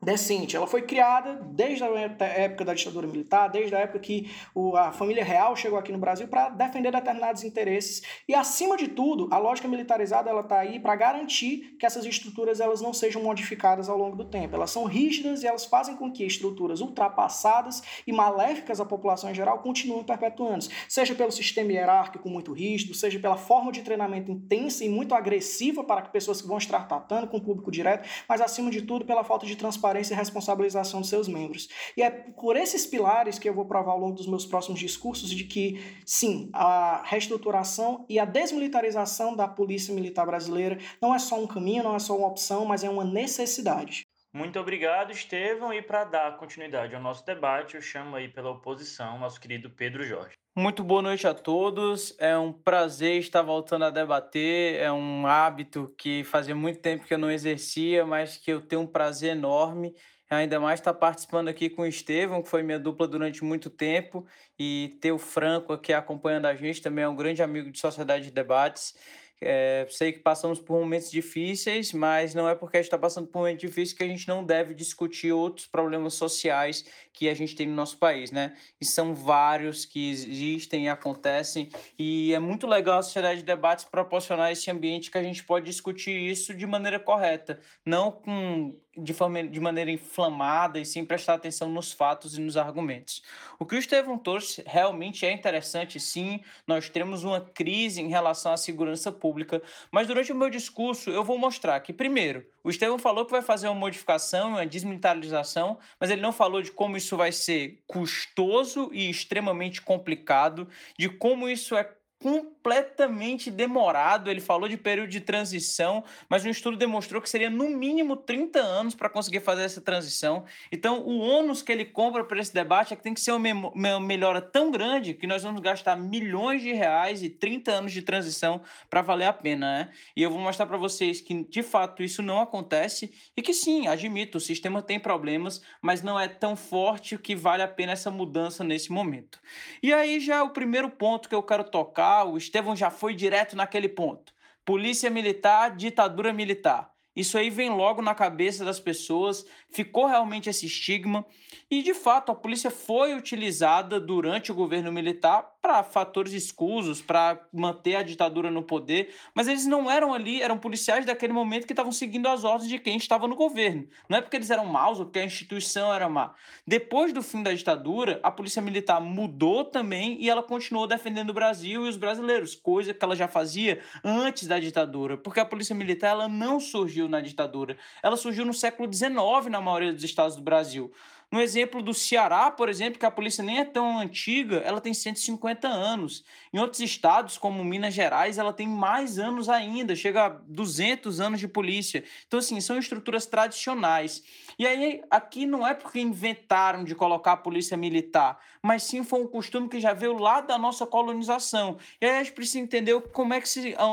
decente. 0.00 0.56
Ela 0.56 0.66
foi 0.66 0.82
criada 0.82 1.34
desde 1.50 1.82
a 1.82 1.88
época 1.88 2.64
da 2.64 2.72
ditadura 2.72 3.06
militar, 3.06 3.48
desde 3.48 3.74
a 3.74 3.80
época 3.80 3.98
que 3.98 4.30
a 4.76 4.92
família 4.92 5.24
real 5.24 5.56
chegou 5.56 5.78
aqui 5.78 5.90
no 5.90 5.98
Brasil 5.98 6.28
para 6.28 6.50
defender 6.50 6.92
determinados 6.92 7.42
interesses 7.42 8.02
e 8.28 8.34
acima 8.34 8.76
de 8.76 8.88
tudo, 8.88 9.28
a 9.32 9.38
lógica 9.38 9.66
militarizada 9.66 10.30
ela 10.30 10.42
está 10.42 10.60
aí 10.60 10.78
para 10.78 10.94
garantir 10.94 11.76
que 11.78 11.84
essas 11.84 12.04
estruturas 12.04 12.60
elas 12.60 12.80
não 12.80 12.92
sejam 12.92 13.22
modificadas 13.22 13.88
ao 13.88 13.98
longo 13.98 14.16
do 14.16 14.24
tempo. 14.24 14.54
Elas 14.54 14.70
são 14.70 14.84
rígidas 14.84 15.42
e 15.42 15.46
elas 15.46 15.64
fazem 15.64 15.96
com 15.96 16.12
que 16.12 16.24
estruturas 16.24 16.80
ultrapassadas 16.80 17.82
e 18.06 18.12
maléficas 18.12 18.80
à 18.80 18.84
população 18.84 19.30
em 19.30 19.34
geral 19.34 19.58
continuem 19.58 20.04
perpetuando, 20.04 20.66
seja 20.88 21.14
pelo 21.14 21.32
sistema 21.32 21.72
hierárquico 21.72 22.28
muito 22.28 22.52
rígido, 22.52 22.94
seja 22.94 23.18
pela 23.18 23.36
forma 23.36 23.72
de 23.72 23.82
treinamento 23.82 24.30
intensa 24.30 24.84
e 24.84 24.88
muito 24.88 25.14
agressiva 25.14 25.82
para 25.82 26.02
pessoas 26.02 26.40
que 26.40 26.46
vão 26.46 26.58
estar 26.58 26.86
tratando 26.86 27.26
com 27.26 27.38
o 27.38 27.40
público 27.40 27.70
direto, 27.70 28.08
mas 28.28 28.40
acima 28.40 28.70
de 28.70 28.82
tudo 28.82 29.04
pela 29.04 29.24
falta 29.24 29.44
de 29.44 29.56
transparência 29.56 29.87
transparência 29.88 30.14
e 30.14 30.16
responsabilização 30.16 31.00
dos 31.00 31.08
seus 31.08 31.28
membros. 31.28 31.68
E 31.96 32.02
é 32.02 32.10
por 32.10 32.56
esses 32.56 32.86
pilares 32.86 33.38
que 33.38 33.48
eu 33.48 33.54
vou 33.54 33.64
provar 33.64 33.92
ao 33.92 33.98
longo 33.98 34.16
dos 34.16 34.26
meus 34.26 34.44
próximos 34.44 34.78
discursos 34.78 35.30
de 35.30 35.44
que, 35.44 35.80
sim, 36.04 36.50
a 36.52 37.02
reestruturação 37.04 38.04
e 38.08 38.18
a 38.18 38.24
desmilitarização 38.24 39.34
da 39.34 39.48
Polícia 39.48 39.94
Militar 39.94 40.26
Brasileira 40.26 40.78
não 41.00 41.14
é 41.14 41.18
só 41.18 41.40
um 41.40 41.46
caminho, 41.46 41.82
não 41.82 41.94
é 41.94 41.98
só 41.98 42.16
uma 42.16 42.28
opção, 42.28 42.64
mas 42.64 42.84
é 42.84 42.90
uma 42.90 43.04
necessidade. 43.04 44.06
Muito 44.32 44.58
obrigado, 44.60 45.10
Estevão. 45.10 45.72
E 45.72 45.80
para 45.80 46.04
dar 46.04 46.36
continuidade 46.36 46.94
ao 46.94 47.02
nosso 47.02 47.24
debate, 47.24 47.76
eu 47.76 47.80
chamo 47.80 48.14
aí 48.14 48.28
pela 48.28 48.50
oposição 48.50 49.18
nosso 49.18 49.40
querido 49.40 49.70
Pedro 49.70 50.04
Jorge. 50.04 50.36
Muito 50.58 50.82
boa 50.82 51.00
noite 51.00 51.24
a 51.24 51.32
todos. 51.32 52.16
É 52.18 52.36
um 52.36 52.52
prazer 52.52 53.20
estar 53.20 53.42
voltando 53.42 53.84
a 53.84 53.90
debater. 53.90 54.74
É 54.80 54.90
um 54.90 55.24
hábito 55.24 55.94
que 55.96 56.24
fazia 56.24 56.52
muito 56.52 56.80
tempo 56.80 57.06
que 57.06 57.14
eu 57.14 57.18
não 57.18 57.30
exercia, 57.30 58.04
mas 58.04 58.36
que 58.38 58.50
eu 58.50 58.60
tenho 58.60 58.82
um 58.82 58.86
prazer 58.86 59.36
enorme. 59.36 59.94
Ainda 60.28 60.58
mais 60.58 60.80
estar 60.80 60.92
participando 60.94 61.46
aqui 61.46 61.70
com 61.70 61.82
o 61.82 61.86
Estevão, 61.86 62.42
que 62.42 62.48
foi 62.48 62.64
minha 62.64 62.78
dupla 62.78 63.06
durante 63.06 63.44
muito 63.44 63.70
tempo, 63.70 64.26
e 64.58 64.98
ter 65.00 65.12
o 65.12 65.18
Franco 65.18 65.72
aqui 65.72 65.92
acompanhando 65.92 66.46
a 66.46 66.56
gente, 66.56 66.82
também 66.82 67.04
é 67.04 67.08
um 67.08 67.14
grande 67.14 67.40
amigo 67.40 67.70
de 67.70 67.78
Sociedade 67.78 68.24
de 68.24 68.32
Debates. 68.32 68.96
É, 69.40 69.86
sei 69.90 70.12
que 70.12 70.18
passamos 70.18 70.58
por 70.58 70.78
momentos 70.80 71.10
difíceis, 71.10 71.92
mas 71.92 72.34
não 72.34 72.48
é 72.48 72.54
porque 72.54 72.76
a 72.76 72.80
gente 72.80 72.86
está 72.86 72.98
passando 72.98 73.28
por 73.28 73.38
um 73.38 73.42
momento 73.42 73.60
difícil 73.60 73.96
que 73.96 74.02
a 74.02 74.08
gente 74.08 74.26
não 74.26 74.44
deve 74.44 74.74
discutir 74.74 75.32
outros 75.32 75.66
problemas 75.66 76.14
sociais 76.14 76.84
que 77.12 77.28
a 77.28 77.34
gente 77.34 77.54
tem 77.54 77.66
no 77.66 77.74
nosso 77.74 77.98
país, 77.98 78.30
né? 78.32 78.56
E 78.80 78.84
são 78.84 79.14
vários 79.14 79.84
que 79.84 80.10
existem 80.10 80.86
e 80.86 80.88
acontecem, 80.88 81.68
e 81.98 82.32
é 82.34 82.38
muito 82.38 82.66
legal 82.66 82.98
a 82.98 83.02
sociedade 83.02 83.40
de 83.40 83.46
debates 83.46 83.84
proporcionar 83.84 84.50
esse 84.50 84.70
ambiente 84.70 85.10
que 85.10 85.18
a 85.18 85.22
gente 85.22 85.44
pode 85.44 85.66
discutir 85.66 86.12
isso 86.12 86.54
de 86.54 86.66
maneira 86.66 86.98
correta, 86.98 87.60
não 87.84 88.10
com 88.10 88.76
de, 88.98 89.14
forma, 89.14 89.42
de 89.44 89.60
maneira 89.60 89.90
inflamada 89.90 90.78
e 90.78 90.84
sim 90.84 91.04
prestar 91.04 91.34
atenção 91.34 91.68
nos 91.68 91.92
fatos 91.92 92.36
e 92.36 92.40
nos 92.40 92.56
argumentos. 92.56 93.22
O 93.58 93.66
que 93.66 93.74
o 93.74 93.78
Estevão 93.78 94.18
trouxe 94.18 94.62
realmente 94.66 95.24
é 95.24 95.32
interessante, 95.32 95.98
sim. 95.98 96.40
Nós 96.66 96.88
temos 96.88 97.24
uma 97.24 97.40
crise 97.40 98.00
em 98.00 98.08
relação 98.08 98.52
à 98.52 98.56
segurança 98.56 99.10
pública, 99.10 99.62
mas 99.90 100.06
durante 100.06 100.32
o 100.32 100.36
meu 100.36 100.50
discurso 100.50 101.10
eu 101.10 101.24
vou 101.24 101.38
mostrar 101.38 101.80
que, 101.80 101.92
primeiro, 101.92 102.46
o 102.62 102.70
Estevão 102.70 102.98
falou 102.98 103.24
que 103.24 103.32
vai 103.32 103.42
fazer 103.42 103.68
uma 103.68 103.74
modificação, 103.74 104.50
uma 104.50 104.66
desmilitarização, 104.66 105.78
mas 105.98 106.10
ele 106.10 106.20
não 106.20 106.32
falou 106.32 106.60
de 106.60 106.70
como 106.70 106.96
isso 106.96 107.16
vai 107.16 107.32
ser 107.32 107.82
custoso 107.86 108.90
e 108.92 109.08
extremamente 109.08 109.80
complicado, 109.80 110.68
de 110.98 111.08
como 111.08 111.48
isso 111.48 111.76
é 111.76 111.88
completamente 112.20 113.50
demorado. 113.50 114.30
Ele 114.30 114.40
falou 114.40 114.68
de 114.68 114.76
período 114.76 115.08
de 115.08 115.20
transição, 115.20 116.02
mas 116.28 116.44
um 116.44 116.50
estudo 116.50 116.76
demonstrou 116.76 117.22
que 117.22 117.30
seria 117.30 117.48
no 117.48 117.68
mínimo 117.70 118.16
30 118.16 118.58
anos 118.58 118.94
para 118.94 119.08
conseguir 119.08 119.40
fazer 119.40 119.62
essa 119.62 119.80
transição. 119.80 120.44
Então, 120.72 121.00
o 121.00 121.18
ônus 121.18 121.62
que 121.62 121.70
ele 121.70 121.84
compra 121.84 122.24
para 122.24 122.40
esse 122.40 122.52
debate 122.52 122.92
é 122.92 122.96
que 122.96 123.02
tem 123.02 123.14
que 123.14 123.20
ser 123.20 123.32
uma 123.32 124.00
melhora 124.00 124.40
tão 124.40 124.70
grande 124.70 125.14
que 125.14 125.26
nós 125.26 125.42
vamos 125.44 125.60
gastar 125.60 125.96
milhões 125.96 126.60
de 126.60 126.72
reais 126.72 127.22
e 127.22 127.30
30 127.30 127.70
anos 127.70 127.92
de 127.92 128.02
transição 128.02 128.60
para 128.90 129.00
valer 129.00 129.26
a 129.26 129.32
pena, 129.32 129.78
né? 129.78 129.90
E 130.16 130.22
eu 130.22 130.30
vou 130.30 130.40
mostrar 130.40 130.66
para 130.66 130.76
vocês 130.76 131.20
que 131.20 131.44
de 131.44 131.62
fato 131.62 132.02
isso 132.02 132.22
não 132.22 132.40
acontece 132.40 133.12
e 133.36 133.42
que 133.42 133.54
sim, 133.54 133.86
admito, 133.86 134.38
o 134.38 134.40
sistema 134.40 134.82
tem 134.82 134.98
problemas, 134.98 135.62
mas 135.80 136.02
não 136.02 136.18
é 136.18 136.26
tão 136.26 136.56
forte 136.56 137.16
que 137.16 137.36
vale 137.36 137.62
a 137.62 137.68
pena 137.68 137.92
essa 137.92 138.10
mudança 138.10 138.64
nesse 138.64 138.90
momento. 138.90 139.38
E 139.82 139.92
aí 139.92 140.18
já 140.18 140.36
é 140.36 140.42
o 140.42 140.50
primeiro 140.50 140.90
ponto 140.90 141.28
que 141.28 141.34
eu 141.34 141.42
quero 141.42 141.62
tocar 141.62 142.07
o 142.24 142.36
Estevão 142.36 142.74
já 142.74 142.90
foi 142.90 143.14
direto 143.14 143.56
naquele 143.56 143.88
ponto. 143.88 144.32
Polícia 144.64 145.10
militar, 145.10 145.76
ditadura 145.76 146.32
militar. 146.32 146.90
Isso 147.18 147.36
aí 147.36 147.50
vem 147.50 147.68
logo 147.70 148.00
na 148.00 148.14
cabeça 148.14 148.64
das 148.64 148.78
pessoas, 148.78 149.44
ficou 149.70 150.06
realmente 150.06 150.48
esse 150.48 150.66
estigma. 150.66 151.26
E, 151.68 151.82
de 151.82 151.92
fato, 151.92 152.30
a 152.30 152.34
polícia 152.34 152.70
foi 152.70 153.12
utilizada 153.14 153.98
durante 153.98 154.52
o 154.52 154.54
governo 154.54 154.92
militar 154.92 155.42
para 155.68 155.82
fatores 155.82 156.32
escusos, 156.32 157.02
para 157.02 157.38
manter 157.52 157.96
a 157.96 158.02
ditadura 158.02 158.50
no 158.50 158.62
poder, 158.62 159.14
mas 159.34 159.48
eles 159.48 159.66
não 159.66 159.90
eram 159.90 160.14
ali, 160.14 160.40
eram 160.40 160.56
policiais 160.56 161.04
daquele 161.04 161.34
momento 161.34 161.66
que 161.66 161.74
estavam 161.74 161.92
seguindo 161.92 162.26
as 162.26 162.42
ordens 162.42 162.70
de 162.70 162.78
quem 162.78 162.96
estava 162.96 163.28
no 163.28 163.36
governo. 163.36 163.86
Não 164.08 164.16
é 164.16 164.22
porque 164.22 164.36
eles 164.36 164.48
eram 164.48 164.64
maus 164.64 164.98
ou 164.98 165.04
porque 165.04 165.18
a 165.18 165.24
instituição 165.26 165.92
era 165.92 166.08
má. 166.08 166.32
Depois 166.66 167.12
do 167.12 167.22
fim 167.22 167.42
da 167.42 167.52
ditadura, 167.52 168.18
a 168.22 168.30
polícia 168.30 168.62
militar 168.62 168.98
mudou 168.98 169.62
também 169.62 170.16
e 170.18 170.30
ela 170.30 170.42
continuou 170.42 170.86
defendendo 170.86 171.30
o 171.30 171.34
Brasil 171.34 171.84
e 171.84 171.88
os 171.90 171.98
brasileiros, 171.98 172.54
coisa 172.54 172.94
que 172.94 173.04
ela 173.04 173.14
já 173.14 173.28
fazia 173.28 173.82
antes 174.02 174.48
da 174.48 174.58
ditadura, 174.58 175.18
porque 175.18 175.38
a 175.38 175.44
polícia 175.44 175.74
militar 175.74 176.12
ela 176.12 176.28
não 176.28 176.58
surgiu 176.58 177.10
na 177.10 177.20
ditadura, 177.20 177.76
ela 178.02 178.16
surgiu 178.16 178.46
no 178.46 178.54
século 178.54 178.90
XIX 178.90 179.50
na 179.50 179.60
maioria 179.60 179.92
dos 179.92 180.02
estados 180.02 180.34
do 180.34 180.40
Brasil. 180.40 180.90
No 181.30 181.42
exemplo 181.42 181.82
do 181.82 181.92
Ceará, 181.92 182.50
por 182.50 182.70
exemplo, 182.70 182.98
que 182.98 183.04
a 183.04 183.10
polícia 183.10 183.44
nem 183.44 183.58
é 183.58 183.64
tão 183.64 183.98
antiga, 183.98 184.62
ela 184.64 184.80
tem 184.80 184.94
150 184.94 185.68
anos. 185.68 186.24
Em 186.54 186.58
outros 186.58 186.80
estados, 186.80 187.36
como 187.36 187.62
Minas 187.62 187.92
Gerais, 187.92 188.38
ela 188.38 188.50
tem 188.50 188.66
mais 188.66 189.18
anos 189.18 189.46
ainda, 189.50 189.94
chega 189.94 190.24
a 190.24 190.28
200 190.30 191.20
anos 191.20 191.38
de 191.38 191.46
polícia. 191.46 192.02
Então, 192.26 192.38
assim, 192.38 192.58
são 192.62 192.78
estruturas 192.78 193.26
tradicionais. 193.26 194.22
E 194.58 194.66
aí, 194.66 195.02
aqui 195.10 195.44
não 195.44 195.66
é 195.66 195.74
porque 195.74 196.00
inventaram 196.00 196.82
de 196.82 196.94
colocar 196.94 197.32
a 197.32 197.36
polícia 197.36 197.76
militar, 197.76 198.40
mas 198.62 198.84
sim 198.84 199.04
foi 199.04 199.20
um 199.20 199.26
costume 199.26 199.68
que 199.68 199.80
já 199.80 199.92
veio 199.92 200.14
lá 200.14 200.40
da 200.40 200.56
nossa 200.56 200.86
colonização. 200.86 201.76
E 202.00 202.06
aí 202.06 202.16
a 202.16 202.22
gente 202.22 202.32
precisa 202.32 202.60
entender 202.60 202.98
como 203.12 203.34
é 203.34 203.40
que 203.40 203.48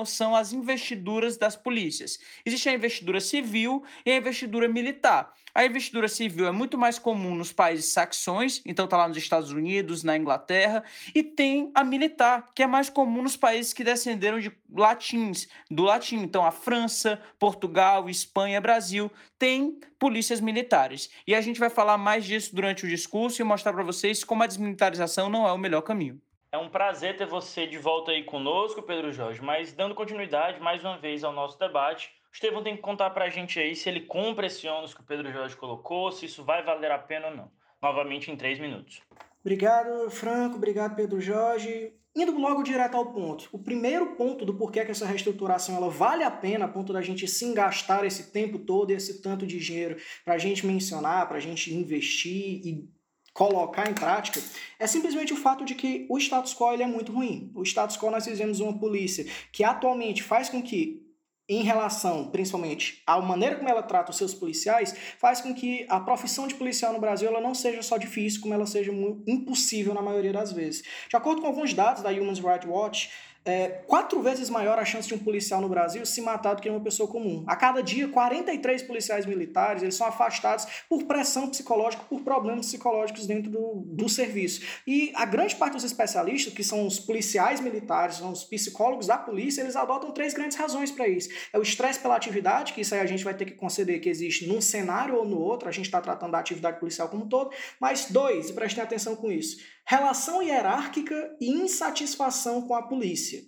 são 0.06 0.34
as 0.34 0.54
investiduras 0.54 1.36
das 1.36 1.58
polícias. 1.58 2.18
Existe 2.46 2.70
a 2.70 2.74
investidura 2.74 3.20
civil 3.20 3.84
e 4.06 4.12
a 4.12 4.15
investidura 4.15 4.70
militar. 4.70 5.34
A 5.55 5.65
investidura 5.65 6.09
civil 6.09 6.45
é 6.45 6.51
muito 6.51 6.77
mais 6.77 7.00
comum 7.00 7.33
nos 7.33 7.53
países 7.53 7.85
saxões, 7.85 8.62
então 8.65 8.83
está 8.83 8.97
lá 8.97 9.07
nos 9.07 9.15
Estados 9.15 9.53
Unidos, 9.53 10.03
na 10.03 10.17
Inglaterra, 10.17 10.83
e 11.15 11.24
tem 11.24 11.71
a 11.74 11.81
militar, 11.81 12.51
que 12.53 12.62
é 12.62 12.67
mais 12.67 12.89
comum 12.89 13.24
nos 13.24 13.38
países 13.38 13.71
que 13.71 13.81
descenderam 13.81 14.38
de 14.38 14.51
latins, 14.69 15.47
do 15.71 15.83
latim. 15.83 16.17
Então 16.17 16.45
a 16.45 16.51
França, 16.51 17.21
Portugal, 17.39 18.09
Espanha, 18.09 18.59
Brasil 18.59 19.09
tem 19.39 19.79
polícias 19.97 20.41
militares. 20.41 21.09
E 21.25 21.33
a 21.33 21.39
gente 21.39 21.57
vai 21.57 21.69
falar 21.69 21.97
mais 21.97 22.25
disso 22.25 22.53
durante 22.53 22.83
o 22.83 22.89
discurso 22.89 23.41
e 23.41 23.45
mostrar 23.45 23.71
para 23.71 23.83
vocês 23.83 24.25
como 24.25 24.43
a 24.43 24.47
desmilitarização 24.47 25.29
não 25.29 25.47
é 25.47 25.53
o 25.53 25.57
melhor 25.57 25.83
caminho. 25.83 26.21
É 26.51 26.57
um 26.57 26.67
prazer 26.67 27.15
ter 27.15 27.27
você 27.27 27.65
de 27.65 27.77
volta 27.77 28.12
aí 28.12 28.25
conosco, 28.25 28.81
Pedro 28.81 29.13
Jorge, 29.13 29.41
mas 29.41 29.71
dando 29.71 29.95
continuidade 29.95 30.59
mais 30.59 30.83
uma 30.83 30.97
vez 30.97 31.24
ao 31.24 31.31
nosso 31.31 31.57
debate, 31.57 32.12
Estevão 32.36 32.62
tem 32.62 32.75
que 32.75 32.82
contar 32.82 33.12
para 33.12 33.25
a 33.25 33.30
gente 33.30 33.58
aí 33.58 33.74
se 33.77 33.88
ele 33.88 34.01
compra 34.01 34.48
esse 34.48 34.68
ônus 34.68 34.94
que 34.94 35.00
o 35.00 35.06
Pedro 35.06 35.32
Jorge 35.32 35.56
colocou, 35.56 36.12
se 36.12 36.25
isso 36.25 36.44
vai 36.44 36.62
valer 36.62 36.92
a 36.92 37.00
pena 37.00 37.27
ou 37.27 37.36
não. 37.36 37.50
Novamente 37.82 38.30
em 38.30 38.36
três 38.36 38.60
minutos. 38.60 39.01
Obrigado, 39.39 40.10
Franco. 40.10 40.58
Obrigado, 40.58 40.98
Pedro 40.98 41.22
Jorge. 41.22 41.94
Indo 42.13 42.38
logo 42.38 42.62
direto 42.62 42.98
ao 42.98 43.13
ponto. 43.13 43.48
O 43.54 43.60
primeiro 43.60 44.18
ponto 44.18 44.44
do 44.44 44.54
porquê 44.54 44.84
que 44.84 44.92
essa 44.92 45.06
reestruturação 45.06 45.77
ela 45.77 45.89
vale 45.89 46.25
a 46.25 46.32
pena, 46.32 46.65
a 46.65 46.68
ponto 46.68 46.92
da 46.92 47.01
gente 47.01 47.25
se 47.25 47.54
gastar 47.54 48.04
esse 48.06 48.34
tempo 48.34 48.60
todo 48.60 48.92
e 48.92 48.96
esse 48.96 49.22
tanto 49.22 49.48
de 49.48 49.58
dinheiro 49.58 49.96
para 50.25 50.34
a 50.34 50.38
gente 50.38 50.68
mencionar, 50.68 51.30
para 51.30 51.38
a 51.38 51.42
gente 51.42 51.74
investir 51.74 52.68
e 52.68 52.89
colocar 53.34 53.89
em 53.89 53.94
prática, 53.94 54.42
é 54.77 54.88
simplesmente 54.88 55.32
o 55.32 55.38
fato 55.38 55.63
de 55.63 55.74
que 55.74 56.06
o 56.10 56.18
status 56.18 56.54
quo 56.54 56.74
ele 56.74 56.84
é 56.84 56.88
muito 56.88 57.13
ruim. 57.13 57.50
O 57.56 57.63
status 57.63 57.96
quo 57.96 58.12
nós 58.12 58.25
fizemos 58.25 58.60
uma 58.60 58.77
polícia 58.77 59.25
que 59.54 59.63
atualmente 59.63 60.22
faz 60.22 60.50
com 60.50 60.62
que 60.62 61.04
em 61.47 61.61
relação, 61.61 62.31
principalmente, 62.31 63.03
à 63.05 63.19
maneira 63.21 63.55
como 63.55 63.69
ela 63.69 63.83
trata 63.83 64.11
os 64.11 64.17
seus 64.17 64.33
policiais, 64.33 64.95
faz 65.19 65.41
com 65.41 65.53
que 65.53 65.85
a 65.89 65.99
profissão 65.99 66.47
de 66.47 66.55
policial 66.55 66.91
no 66.91 66.99
Brasil 66.99 67.27
ela 67.27 67.39
não 67.39 67.53
seja 67.53 67.83
só 67.83 67.97
difícil, 67.97 68.41
como 68.41 68.53
ela 68.53 68.65
seja 68.65 68.91
impossível 69.27 69.93
na 69.93 70.01
maioria 70.01 70.33
das 70.33 70.51
vezes. 70.51 70.83
De 71.07 71.15
acordo 71.15 71.41
com 71.41 71.47
alguns 71.47 71.73
dados 71.73 72.01
da 72.01 72.09
Human 72.09 72.33
Rights 72.33 72.67
Watch, 72.67 73.11
é 73.45 73.67
quatro 73.85 74.21
vezes 74.21 74.49
maior 74.49 74.79
a 74.79 74.83
chance 74.83 75.07
de 75.07 75.13
um 75.13 75.19
policial 75.19 75.61
no 75.61 75.69
Brasil 75.69 76.03
se 76.05 76.19
matar 76.19 76.55
do 76.55 76.61
que 76.61 76.69
uma 76.69 76.79
pessoa 76.79 77.07
comum. 77.07 77.43
A 77.45 77.55
cada 77.55 77.81
dia, 77.81 78.07
43 78.07 78.81
policiais 78.81 79.25
militares 79.25 79.83
eles 79.83 79.93
são 79.93 80.07
afastados 80.07 80.65
por 80.89 81.03
pressão 81.03 81.47
psicológica, 81.47 82.03
por 82.09 82.21
problemas 82.21 82.65
psicológicos 82.65 83.27
dentro 83.27 83.51
do, 83.51 83.83
do 83.85 84.09
serviço. 84.09 84.61
E 84.87 85.11
a 85.15 85.25
grande 85.25 85.55
parte 85.55 85.73
dos 85.73 85.83
especialistas, 85.83 86.53
que 86.53 86.63
são 86.63 86.87
os 86.87 86.99
policiais 86.99 87.59
militares, 87.59 88.17
são 88.17 88.31
os 88.31 88.43
psicólogos 88.43 89.05
da 89.05 89.17
polícia, 89.17 89.61
eles 89.61 89.75
adotam 89.75 90.11
três 90.11 90.33
grandes 90.33 90.57
razões 90.57 90.89
para 90.89 91.07
isso. 91.07 91.29
É 91.53 91.59
o 91.59 91.61
estresse 91.61 91.99
pela 91.99 92.15
atividade, 92.15 92.73
que 92.73 92.81
isso 92.81 92.95
aí 92.95 93.01
a 93.01 93.05
gente 93.05 93.23
vai 93.23 93.35
ter 93.35 93.45
que 93.45 93.53
conceder 93.53 93.99
que 94.01 94.09
existe 94.09 94.47
num 94.47 94.59
cenário 94.59 95.15
ou 95.15 95.25
no 95.25 95.37
outro, 95.39 95.69
a 95.69 95.71
gente 95.71 95.85
está 95.85 96.01
tratando 96.01 96.31
da 96.31 96.39
atividade 96.39 96.79
policial 96.79 97.09
como 97.09 97.25
um 97.25 97.29
todo. 97.29 97.51
Mas 97.79 98.07
dois, 98.09 98.49
e 98.49 98.53
prestem 98.53 98.83
atenção 98.83 99.15
com 99.15 99.31
isso, 99.31 99.57
relação 99.88 100.42
hierárquica 100.42 101.36
e 101.39 101.50
insatisfação 101.50 102.63
com 102.63 102.74
a 102.74 102.84
polícia. 102.84 103.42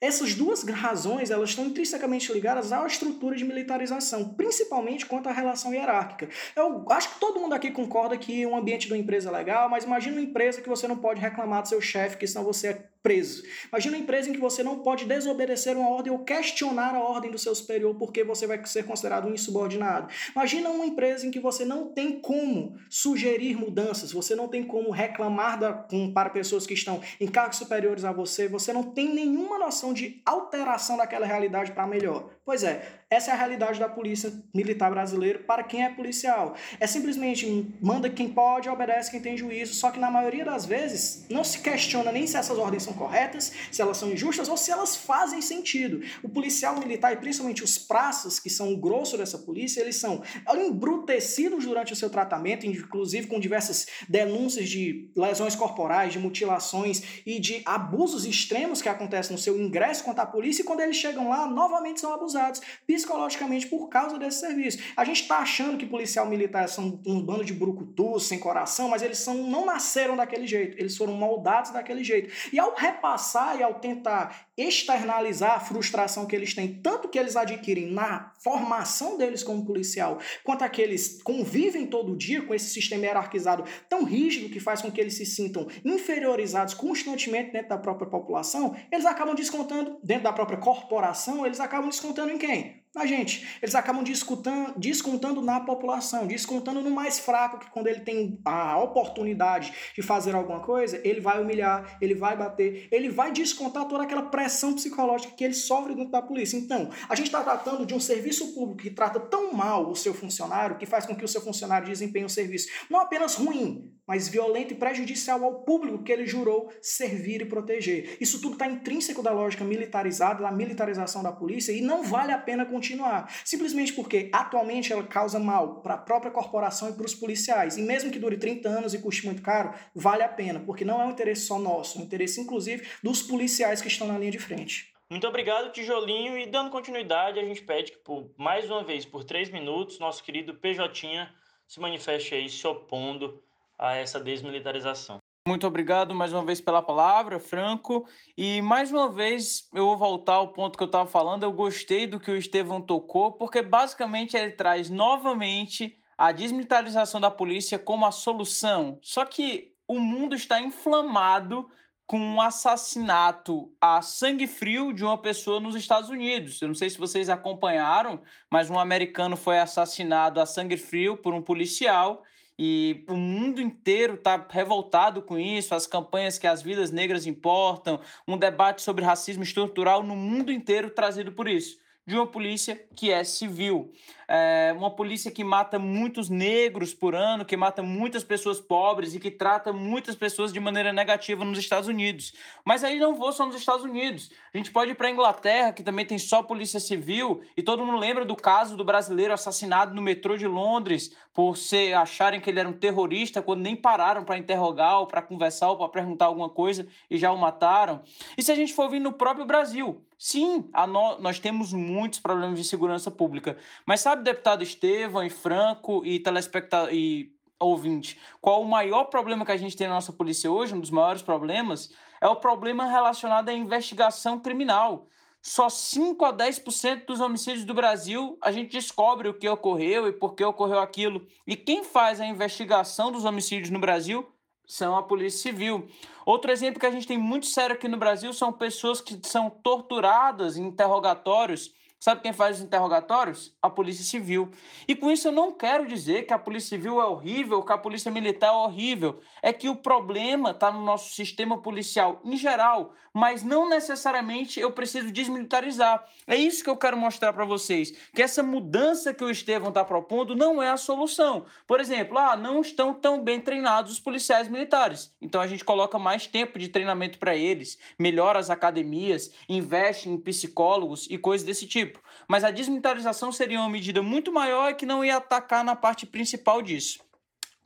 Essas 0.00 0.32
duas 0.32 0.62
razões 0.62 1.28
elas 1.28 1.50
estão 1.50 1.66
intrinsecamente 1.66 2.32
ligadas 2.32 2.72
à 2.72 2.86
estrutura 2.86 3.34
de 3.34 3.44
militarização, 3.44 4.34
principalmente 4.34 5.04
quanto 5.04 5.28
à 5.28 5.32
relação 5.32 5.74
hierárquica. 5.74 6.28
Eu 6.54 6.84
acho 6.90 7.14
que 7.14 7.20
todo 7.20 7.40
mundo 7.40 7.54
aqui 7.54 7.72
concorda 7.72 8.16
que 8.16 8.46
um 8.46 8.56
ambiente 8.56 8.86
de 8.86 8.92
uma 8.92 8.98
empresa 8.98 9.28
é 9.28 9.32
legal, 9.32 9.68
mas 9.68 9.82
imagina 9.82 10.16
uma 10.16 10.22
empresa 10.22 10.62
que 10.62 10.68
você 10.68 10.86
não 10.86 10.96
pode 10.96 11.20
reclamar 11.20 11.62
do 11.62 11.68
seu 11.68 11.80
chefe, 11.80 12.16
que 12.16 12.28
senão 12.28 12.44
você 12.44 12.68
é 12.68 12.88
preso. 13.02 13.42
Imagina 13.68 13.96
uma 13.96 14.02
empresa 14.02 14.28
em 14.28 14.32
que 14.32 14.40
você 14.40 14.62
não 14.62 14.80
pode 14.80 15.04
desobedecer 15.04 15.76
uma 15.76 15.88
ordem 15.88 16.12
ou 16.12 16.24
questionar 16.24 16.94
a 16.94 17.00
ordem 17.00 17.30
do 17.30 17.38
seu 17.38 17.54
superior 17.54 17.94
porque 17.94 18.24
você 18.24 18.46
vai 18.46 18.64
ser 18.66 18.84
considerado 18.84 19.28
um 19.28 19.34
insubordinado. 19.34 20.08
Imagina 20.34 20.70
uma 20.70 20.86
empresa 20.86 21.26
em 21.26 21.30
que 21.30 21.40
você 21.40 21.64
não 21.64 21.92
tem 21.92 22.20
como 22.20 22.76
sugerir 22.90 23.56
mudanças, 23.56 24.12
você 24.12 24.34
não 24.34 24.48
tem 24.48 24.64
como 24.64 24.90
reclamar 24.90 25.58
da, 25.58 25.72
com, 25.72 26.12
para 26.12 26.30
pessoas 26.30 26.66
que 26.66 26.74
estão 26.74 27.00
em 27.20 27.26
cargos 27.26 27.58
superiores 27.58 28.04
a 28.04 28.12
você, 28.12 28.48
você 28.48 28.72
não 28.72 28.82
tem 28.82 29.14
nenhuma 29.14 29.58
noção 29.58 29.92
de 29.92 30.20
alteração 30.24 30.96
daquela 30.96 31.26
realidade 31.26 31.72
para 31.72 31.86
melhor. 31.86 32.30
Pois 32.48 32.62
é, 32.62 32.82
essa 33.10 33.30
é 33.30 33.34
a 33.34 33.36
realidade 33.36 33.78
da 33.78 33.90
polícia 33.90 34.32
militar 34.54 34.90
brasileira 34.90 35.38
para 35.38 35.62
quem 35.62 35.84
é 35.84 35.90
policial. 35.90 36.54
É 36.80 36.86
simplesmente 36.86 37.74
manda 37.78 38.08
quem 38.08 38.30
pode, 38.30 38.70
obedece 38.70 39.10
quem 39.10 39.20
tem 39.20 39.36
juízo, 39.36 39.74
só 39.74 39.90
que 39.90 40.00
na 40.00 40.10
maioria 40.10 40.46
das 40.46 40.64
vezes 40.64 41.26
não 41.28 41.44
se 41.44 41.58
questiona 41.58 42.10
nem 42.10 42.26
se 42.26 42.38
essas 42.38 42.56
ordens 42.56 42.84
são 42.84 42.94
corretas, 42.94 43.52
se 43.70 43.82
elas 43.82 43.98
são 43.98 44.10
injustas 44.10 44.48
ou 44.48 44.56
se 44.56 44.70
elas 44.70 44.96
fazem 44.96 45.42
sentido. 45.42 46.00
O 46.22 46.28
policial 46.30 46.78
militar 46.78 47.12
e 47.12 47.16
principalmente 47.16 47.62
os 47.62 47.76
praças, 47.76 48.40
que 48.40 48.48
são 48.48 48.72
o 48.72 48.78
grosso 48.78 49.18
dessa 49.18 49.36
polícia, 49.36 49.82
eles 49.82 49.96
são 49.96 50.22
embrutecidos 50.54 51.66
durante 51.66 51.92
o 51.92 51.96
seu 51.96 52.08
tratamento, 52.08 52.64
inclusive 52.64 53.26
com 53.26 53.38
diversas 53.38 53.86
denúncias 54.08 54.70
de 54.70 55.10
lesões 55.14 55.54
corporais, 55.54 56.14
de 56.14 56.18
mutilações 56.18 57.02
e 57.26 57.38
de 57.38 57.60
abusos 57.66 58.24
extremos 58.24 58.80
que 58.80 58.88
acontecem 58.88 59.32
no 59.32 59.38
seu 59.38 59.60
ingresso 59.60 60.02
contra 60.02 60.22
a 60.22 60.26
polícia 60.26 60.62
e 60.62 60.64
quando 60.64 60.80
eles 60.80 60.96
chegam 60.96 61.28
lá, 61.28 61.46
novamente 61.46 62.00
são 62.00 62.14
abusados 62.14 62.37
psicologicamente 62.86 63.66
por 63.66 63.88
causa 63.88 64.18
desse 64.18 64.40
serviço. 64.40 64.78
A 64.96 65.04
gente 65.04 65.22
está 65.22 65.38
achando 65.38 65.78
que 65.78 65.86
policial 65.86 66.26
militar 66.26 66.68
são 66.68 67.00
um 67.06 67.20
bando 67.20 67.44
de 67.44 67.52
brucutus, 67.52 68.26
sem 68.26 68.38
coração, 68.38 68.88
mas 68.88 69.02
eles 69.02 69.18
são, 69.18 69.34
não 69.34 69.66
nasceram 69.66 70.16
daquele 70.16 70.46
jeito, 70.46 70.78
eles 70.78 70.96
foram 70.96 71.14
moldados 71.14 71.70
daquele 71.70 72.04
jeito. 72.04 72.32
E 72.52 72.58
ao 72.58 72.74
repassar 72.74 73.58
e 73.58 73.62
ao 73.62 73.74
tentar 73.74 74.48
externalizar 74.56 75.52
a 75.52 75.60
frustração 75.60 76.26
que 76.26 76.34
eles 76.34 76.52
têm, 76.52 76.80
tanto 76.82 77.08
que 77.08 77.18
eles 77.18 77.36
adquirem 77.36 77.92
na 77.92 78.32
formação 78.40 79.16
deles 79.16 79.44
como 79.44 79.64
policial, 79.64 80.18
quanto 80.42 80.64
aqueles 80.64 81.22
convivem 81.22 81.86
todo 81.86 82.16
dia 82.16 82.42
com 82.42 82.52
esse 82.52 82.68
sistema 82.70 83.06
hierarquizado 83.06 83.64
tão 83.88 84.02
rígido 84.02 84.50
que 84.50 84.58
faz 84.58 84.82
com 84.82 84.90
que 84.90 85.00
eles 85.00 85.14
se 85.14 85.24
sintam 85.24 85.68
inferiorizados 85.84 86.74
constantemente 86.74 87.52
dentro 87.52 87.68
da 87.68 87.78
própria 87.78 88.08
população, 88.08 88.74
eles 88.90 89.06
acabam 89.06 89.34
descontando, 89.34 89.98
dentro 90.02 90.24
da 90.24 90.32
própria 90.32 90.58
corporação, 90.58 91.46
eles 91.46 91.60
acabam 91.60 91.88
descontando 91.88 92.27
em 92.30 92.38
quem? 92.38 92.82
Na 92.94 93.06
gente. 93.06 93.46
Eles 93.62 93.74
acabam 93.74 94.02
descontando, 94.02 94.78
descontando 94.78 95.40
na 95.40 95.60
população, 95.60 96.26
descontando 96.26 96.80
no 96.82 96.90
mais 96.90 97.18
fraco, 97.18 97.58
que 97.58 97.70
quando 97.70 97.86
ele 97.86 98.00
tem 98.00 98.40
a 98.44 98.78
oportunidade 98.78 99.72
de 99.94 100.02
fazer 100.02 100.34
alguma 100.34 100.60
coisa, 100.60 101.00
ele 101.04 101.20
vai 101.20 101.40
humilhar, 101.40 101.98
ele 102.00 102.14
vai 102.14 102.36
bater, 102.36 102.88
ele 102.90 103.08
vai 103.08 103.32
descontar 103.32 103.86
toda 103.86 104.04
aquela 104.04 104.22
pressão 104.22 104.74
psicológica 104.74 105.34
que 105.34 105.44
ele 105.44 105.54
sofre 105.54 105.94
dentro 105.94 106.12
da 106.12 106.22
polícia. 106.22 106.56
Então, 106.56 106.90
a 107.08 107.14
gente 107.14 107.26
está 107.26 107.42
tratando 107.42 107.86
de 107.86 107.94
um 107.94 108.00
serviço 108.00 108.54
público 108.54 108.82
que 108.82 108.90
trata 108.90 109.20
tão 109.20 109.52
mal 109.52 109.90
o 109.90 109.94
seu 109.94 110.14
funcionário, 110.14 110.78
que 110.78 110.86
faz 110.86 111.06
com 111.06 111.14
que 111.14 111.24
o 111.24 111.28
seu 111.28 111.40
funcionário 111.40 111.88
desempenhe 111.88 112.24
um 112.24 112.28
serviço 112.28 112.68
não 112.90 113.00
apenas 113.00 113.34
ruim, 113.34 113.92
mas 114.06 114.28
violento 114.28 114.72
e 114.72 114.76
prejudicial 114.76 115.44
ao 115.44 115.62
público 115.64 116.02
que 116.02 116.10
ele 116.10 116.26
jurou 116.26 116.72
servir 116.80 117.42
e 117.42 117.44
proteger. 117.44 118.16
Isso 118.20 118.40
tudo 118.40 118.54
está 118.54 118.66
intrínseco 118.66 119.22
da 119.22 119.30
lógica 119.30 119.64
militarizada, 119.64 120.42
da 120.42 120.50
militarização 120.50 121.22
da 121.22 121.30
polícia, 121.32 121.72
e 121.72 121.80
não 121.80 122.02
vale 122.02 122.32
a 122.32 122.38
pena 122.38 122.64
continuar. 122.78 123.30
Simplesmente 123.44 123.92
porque 123.92 124.30
atualmente 124.32 124.92
ela 124.92 125.02
causa 125.02 125.38
mal 125.38 125.80
para 125.82 125.94
a 125.94 125.98
própria 125.98 126.30
corporação 126.30 126.88
e 126.88 126.92
para 126.92 127.04
os 127.04 127.14
policiais. 127.14 127.76
E 127.76 127.82
mesmo 127.82 128.10
que 128.10 128.18
dure 128.18 128.36
30 128.36 128.68
anos 128.68 128.94
e 128.94 128.98
custe 128.98 129.26
muito 129.26 129.42
caro, 129.42 129.74
vale 129.94 130.22
a 130.22 130.28
pena, 130.28 130.60
porque 130.60 130.84
não 130.84 131.00
é 131.02 131.04
um 131.04 131.10
interesse 131.10 131.42
só 131.42 131.58
nosso, 131.58 131.98
é 131.98 132.00
um 132.00 132.04
interesse 132.04 132.40
inclusive 132.40 132.86
dos 133.02 133.22
policiais 133.22 133.80
que 133.80 133.88
estão 133.88 134.06
na 134.06 134.18
linha 134.18 134.30
de 134.30 134.38
frente. 134.38 134.92
Muito 135.10 135.26
obrigado, 135.26 135.72
Tijolinho. 135.72 136.38
E 136.38 136.46
dando 136.46 136.70
continuidade, 136.70 137.40
a 137.40 137.44
gente 137.44 137.62
pede 137.62 137.92
que, 137.92 137.98
por 137.98 138.30
mais 138.36 138.70
uma 138.70 138.84
vez, 138.84 139.06
por 139.06 139.24
três 139.24 139.50
minutos, 139.50 139.98
nosso 139.98 140.22
querido 140.22 140.54
PJ 140.54 141.28
se 141.66 141.80
manifeste 141.80 142.34
aí 142.34 142.48
se 142.48 142.66
opondo 142.66 143.42
a 143.78 143.94
essa 143.94 144.20
desmilitarização. 144.20 145.17
Muito 145.48 145.66
obrigado 145.66 146.14
mais 146.14 146.30
uma 146.30 146.44
vez 146.44 146.60
pela 146.60 146.82
palavra, 146.82 147.40
Franco. 147.40 148.06
E 148.36 148.60
mais 148.60 148.92
uma 148.92 149.10
vez 149.10 149.66
eu 149.72 149.86
vou 149.86 149.96
voltar 149.96 150.34
ao 150.34 150.48
ponto 150.48 150.76
que 150.76 150.84
eu 150.84 150.88
estava 150.88 151.08
falando. 151.08 151.42
Eu 151.42 151.52
gostei 151.52 152.06
do 152.06 152.20
que 152.20 152.30
o 152.30 152.36
Estevão 152.36 152.82
tocou, 152.82 153.32
porque 153.32 153.62
basicamente 153.62 154.36
ele 154.36 154.50
traz 154.50 154.90
novamente 154.90 155.96
a 156.18 156.32
desmilitarização 156.32 157.18
da 157.18 157.30
polícia 157.30 157.78
como 157.78 158.04
a 158.04 158.12
solução. 158.12 158.98
Só 159.00 159.24
que 159.24 159.72
o 159.88 159.98
mundo 159.98 160.34
está 160.34 160.60
inflamado 160.60 161.66
com 162.06 162.20
um 162.20 162.42
assassinato 162.42 163.72
a 163.80 164.02
sangue 164.02 164.46
frio 164.46 164.92
de 164.92 165.02
uma 165.02 165.16
pessoa 165.16 165.60
nos 165.60 165.74
Estados 165.74 166.10
Unidos. 166.10 166.60
Eu 166.60 166.68
não 166.68 166.74
sei 166.74 166.90
se 166.90 166.98
vocês 166.98 167.30
acompanharam, 167.30 168.20
mas 168.50 168.68
um 168.68 168.78
americano 168.78 169.34
foi 169.34 169.58
assassinado 169.58 170.42
a 170.42 170.44
sangue 170.44 170.76
frio 170.76 171.16
por 171.16 171.32
um 171.32 171.40
policial 171.40 172.22
e 172.58 173.04
o 173.08 173.14
mundo 173.14 173.60
inteiro 173.60 174.14
está 174.14 174.44
revoltado 174.50 175.22
com 175.22 175.38
isso, 175.38 175.74
as 175.74 175.86
campanhas 175.86 176.38
que 176.38 176.46
as 176.46 176.60
vidas 176.60 176.90
negras 176.90 177.26
importam, 177.26 178.00
um 178.26 178.36
debate 178.36 178.82
sobre 178.82 179.04
racismo 179.04 179.42
estrutural 179.42 180.02
no 180.02 180.16
mundo 180.16 180.50
inteiro 180.50 180.90
trazido 180.90 181.32
por 181.32 181.46
isso 181.46 181.78
de 182.08 182.14
uma 182.14 182.26
polícia 182.26 182.82
que 182.96 183.12
é 183.12 183.22
civil. 183.22 183.92
É 184.30 184.74
uma 184.76 184.90
polícia 184.90 185.30
que 185.30 185.42
mata 185.42 185.78
muitos 185.78 186.28
negros 186.28 186.92
por 186.92 187.14
ano, 187.14 187.46
que 187.46 187.56
mata 187.56 187.82
muitas 187.82 188.22
pessoas 188.22 188.60
pobres 188.60 189.14
e 189.14 189.18
que 189.18 189.30
trata 189.30 189.72
muitas 189.72 190.14
pessoas 190.14 190.52
de 190.52 190.60
maneira 190.60 190.92
negativa 190.92 191.46
nos 191.46 191.58
Estados 191.58 191.88
Unidos. 191.88 192.34
Mas 192.62 192.84
aí 192.84 192.98
não 192.98 193.14
vou 193.14 193.32
só 193.32 193.46
nos 193.46 193.56
Estados 193.56 193.84
Unidos. 193.84 194.30
A 194.52 194.58
gente 194.58 194.70
pode 194.70 194.90
ir 194.90 194.94
para 194.94 195.08
a 195.08 195.10
Inglaterra, 195.10 195.72
que 195.72 195.82
também 195.82 196.04
tem 196.04 196.18
só 196.18 196.42
polícia 196.42 196.78
civil, 196.78 197.40
e 197.56 197.62
todo 197.62 197.84
mundo 197.84 197.96
lembra 197.96 198.26
do 198.26 198.36
caso 198.36 198.76
do 198.76 198.84
brasileiro 198.84 199.32
assassinado 199.32 199.94
no 199.94 200.02
metrô 200.02 200.36
de 200.36 200.46
Londres 200.46 201.16
por 201.38 201.56
ser, 201.56 201.94
acharem 201.94 202.40
que 202.40 202.50
ele 202.50 202.58
era 202.58 202.68
um 202.68 202.72
terrorista 202.72 203.40
quando 203.40 203.60
nem 203.60 203.76
pararam 203.76 204.24
para 204.24 204.36
interrogar 204.36 204.98
ou 204.98 205.06
para 205.06 205.22
conversar 205.22 205.70
ou 205.70 205.76
para 205.76 205.88
perguntar 205.88 206.26
alguma 206.26 206.48
coisa 206.48 206.84
e 207.08 207.16
já 207.16 207.30
o 207.30 207.38
mataram. 207.38 208.02
E 208.36 208.42
se 208.42 208.50
a 208.50 208.56
gente 208.56 208.74
for 208.74 208.90
vir 208.90 208.98
no 208.98 209.12
próprio 209.12 209.46
Brasil, 209.46 210.02
sim, 210.18 210.68
no, 210.88 211.20
nós 211.20 211.38
temos 211.38 211.72
muitos 211.72 212.18
problemas 212.18 212.58
de 212.58 212.64
segurança 212.64 213.08
pública. 213.08 213.56
Mas 213.86 214.00
sabe, 214.00 214.17
deputado 214.22 214.62
Estevam 214.62 215.24
e 215.24 215.30
Franco 215.30 216.04
e 216.04 216.20
telespectador 216.20 216.92
e 216.92 217.32
ouvinte, 217.60 218.18
qual 218.40 218.62
o 218.62 218.68
maior 218.68 219.04
problema 219.04 219.44
que 219.44 219.52
a 219.52 219.56
gente 219.56 219.76
tem 219.76 219.88
na 219.88 219.94
nossa 219.94 220.12
polícia 220.12 220.50
hoje, 220.50 220.74
um 220.74 220.80
dos 220.80 220.90
maiores 220.90 221.22
problemas, 221.22 221.90
é 222.20 222.28
o 222.28 222.36
problema 222.36 222.86
relacionado 222.86 223.48
à 223.48 223.52
investigação 223.52 224.38
criminal. 224.38 225.06
Só 225.40 225.68
5 225.68 226.24
a 226.24 226.32
10% 226.32 227.06
dos 227.06 227.20
homicídios 227.20 227.64
do 227.64 227.72
Brasil 227.72 228.36
a 228.42 228.50
gente 228.50 228.72
descobre 228.72 229.28
o 229.28 229.34
que 229.34 229.48
ocorreu 229.48 230.08
e 230.08 230.12
por 230.12 230.34
que 230.34 230.44
ocorreu 230.44 230.80
aquilo. 230.80 231.26
E 231.46 231.56
quem 231.56 231.84
faz 231.84 232.20
a 232.20 232.26
investigação 232.26 233.12
dos 233.12 233.24
homicídios 233.24 233.70
no 233.70 233.78
Brasil 233.78 234.28
são 234.66 234.96
a 234.96 235.02
Polícia 235.02 235.40
Civil. 235.40 235.88
Outro 236.26 236.50
exemplo 236.50 236.78
que 236.78 236.86
a 236.86 236.90
gente 236.90 237.06
tem 237.06 237.16
muito 237.16 237.46
sério 237.46 237.74
aqui 237.74 237.88
no 237.88 237.96
Brasil 237.96 238.32
são 238.32 238.52
pessoas 238.52 239.00
que 239.00 239.18
são 239.22 239.48
torturadas 239.48 240.56
em 240.56 240.66
interrogatórios 240.66 241.72
Sabe 242.00 242.20
quem 242.20 242.32
faz 242.32 242.58
os 242.58 242.62
interrogatórios? 242.62 243.52
A 243.60 243.68
Polícia 243.68 244.04
Civil. 244.04 244.50
E 244.86 244.94
com 244.94 245.10
isso 245.10 245.26
eu 245.26 245.32
não 245.32 245.50
quero 245.50 245.84
dizer 245.84 246.26
que 246.26 246.32
a 246.32 246.38
Polícia 246.38 246.76
Civil 246.76 247.00
é 247.00 247.04
horrível, 247.04 247.62
que 247.62 247.72
a 247.72 247.78
Polícia 247.78 248.10
Militar 248.10 248.48
é 248.48 248.52
horrível. 248.52 249.20
É 249.42 249.52
que 249.52 249.68
o 249.68 249.74
problema 249.74 250.52
está 250.52 250.70
no 250.70 250.84
nosso 250.84 251.12
sistema 251.12 251.60
policial 251.60 252.20
em 252.24 252.36
geral, 252.36 252.92
mas 253.12 253.42
não 253.42 253.68
necessariamente 253.68 254.60
eu 254.60 254.70
preciso 254.70 255.10
desmilitarizar. 255.10 256.06
É 256.24 256.36
isso 256.36 256.62
que 256.62 256.70
eu 256.70 256.76
quero 256.76 256.96
mostrar 256.96 257.32
para 257.32 257.44
vocês, 257.44 257.90
que 258.14 258.22
essa 258.22 258.44
mudança 258.44 259.12
que 259.12 259.24
o 259.24 259.30
Estevão 259.30 259.70
está 259.70 259.84
propondo 259.84 260.36
não 260.36 260.62
é 260.62 260.70
a 260.70 260.76
solução. 260.76 261.46
Por 261.66 261.80
exemplo, 261.80 262.16
ah, 262.16 262.36
não 262.36 262.60
estão 262.60 262.94
tão 262.94 263.24
bem 263.24 263.40
treinados 263.40 263.90
os 263.90 263.98
policiais 263.98 264.48
militares. 264.48 265.12
Então 265.20 265.40
a 265.40 265.48
gente 265.48 265.64
coloca 265.64 265.98
mais 265.98 266.28
tempo 266.28 266.60
de 266.60 266.68
treinamento 266.68 267.18
para 267.18 267.34
eles, 267.34 267.76
melhora 267.98 268.38
as 268.38 268.50
academias, 268.50 269.32
investe 269.48 270.08
em 270.08 270.16
psicólogos 270.16 271.08
e 271.10 271.18
coisas 271.18 271.44
desse 271.44 271.66
tipo 271.66 271.87
tipo. 271.88 272.00
Mas 272.28 272.44
a 272.44 272.50
desmilitarização 272.50 273.32
seria 273.32 273.58
uma 273.58 273.68
medida 273.68 274.02
muito 274.02 274.32
maior 274.32 274.70
e 274.70 274.74
que 274.74 274.86
não 274.86 275.04
ia 275.04 275.16
atacar 275.16 275.64
na 275.64 275.74
parte 275.74 276.06
principal 276.06 276.60
disso. 276.62 277.00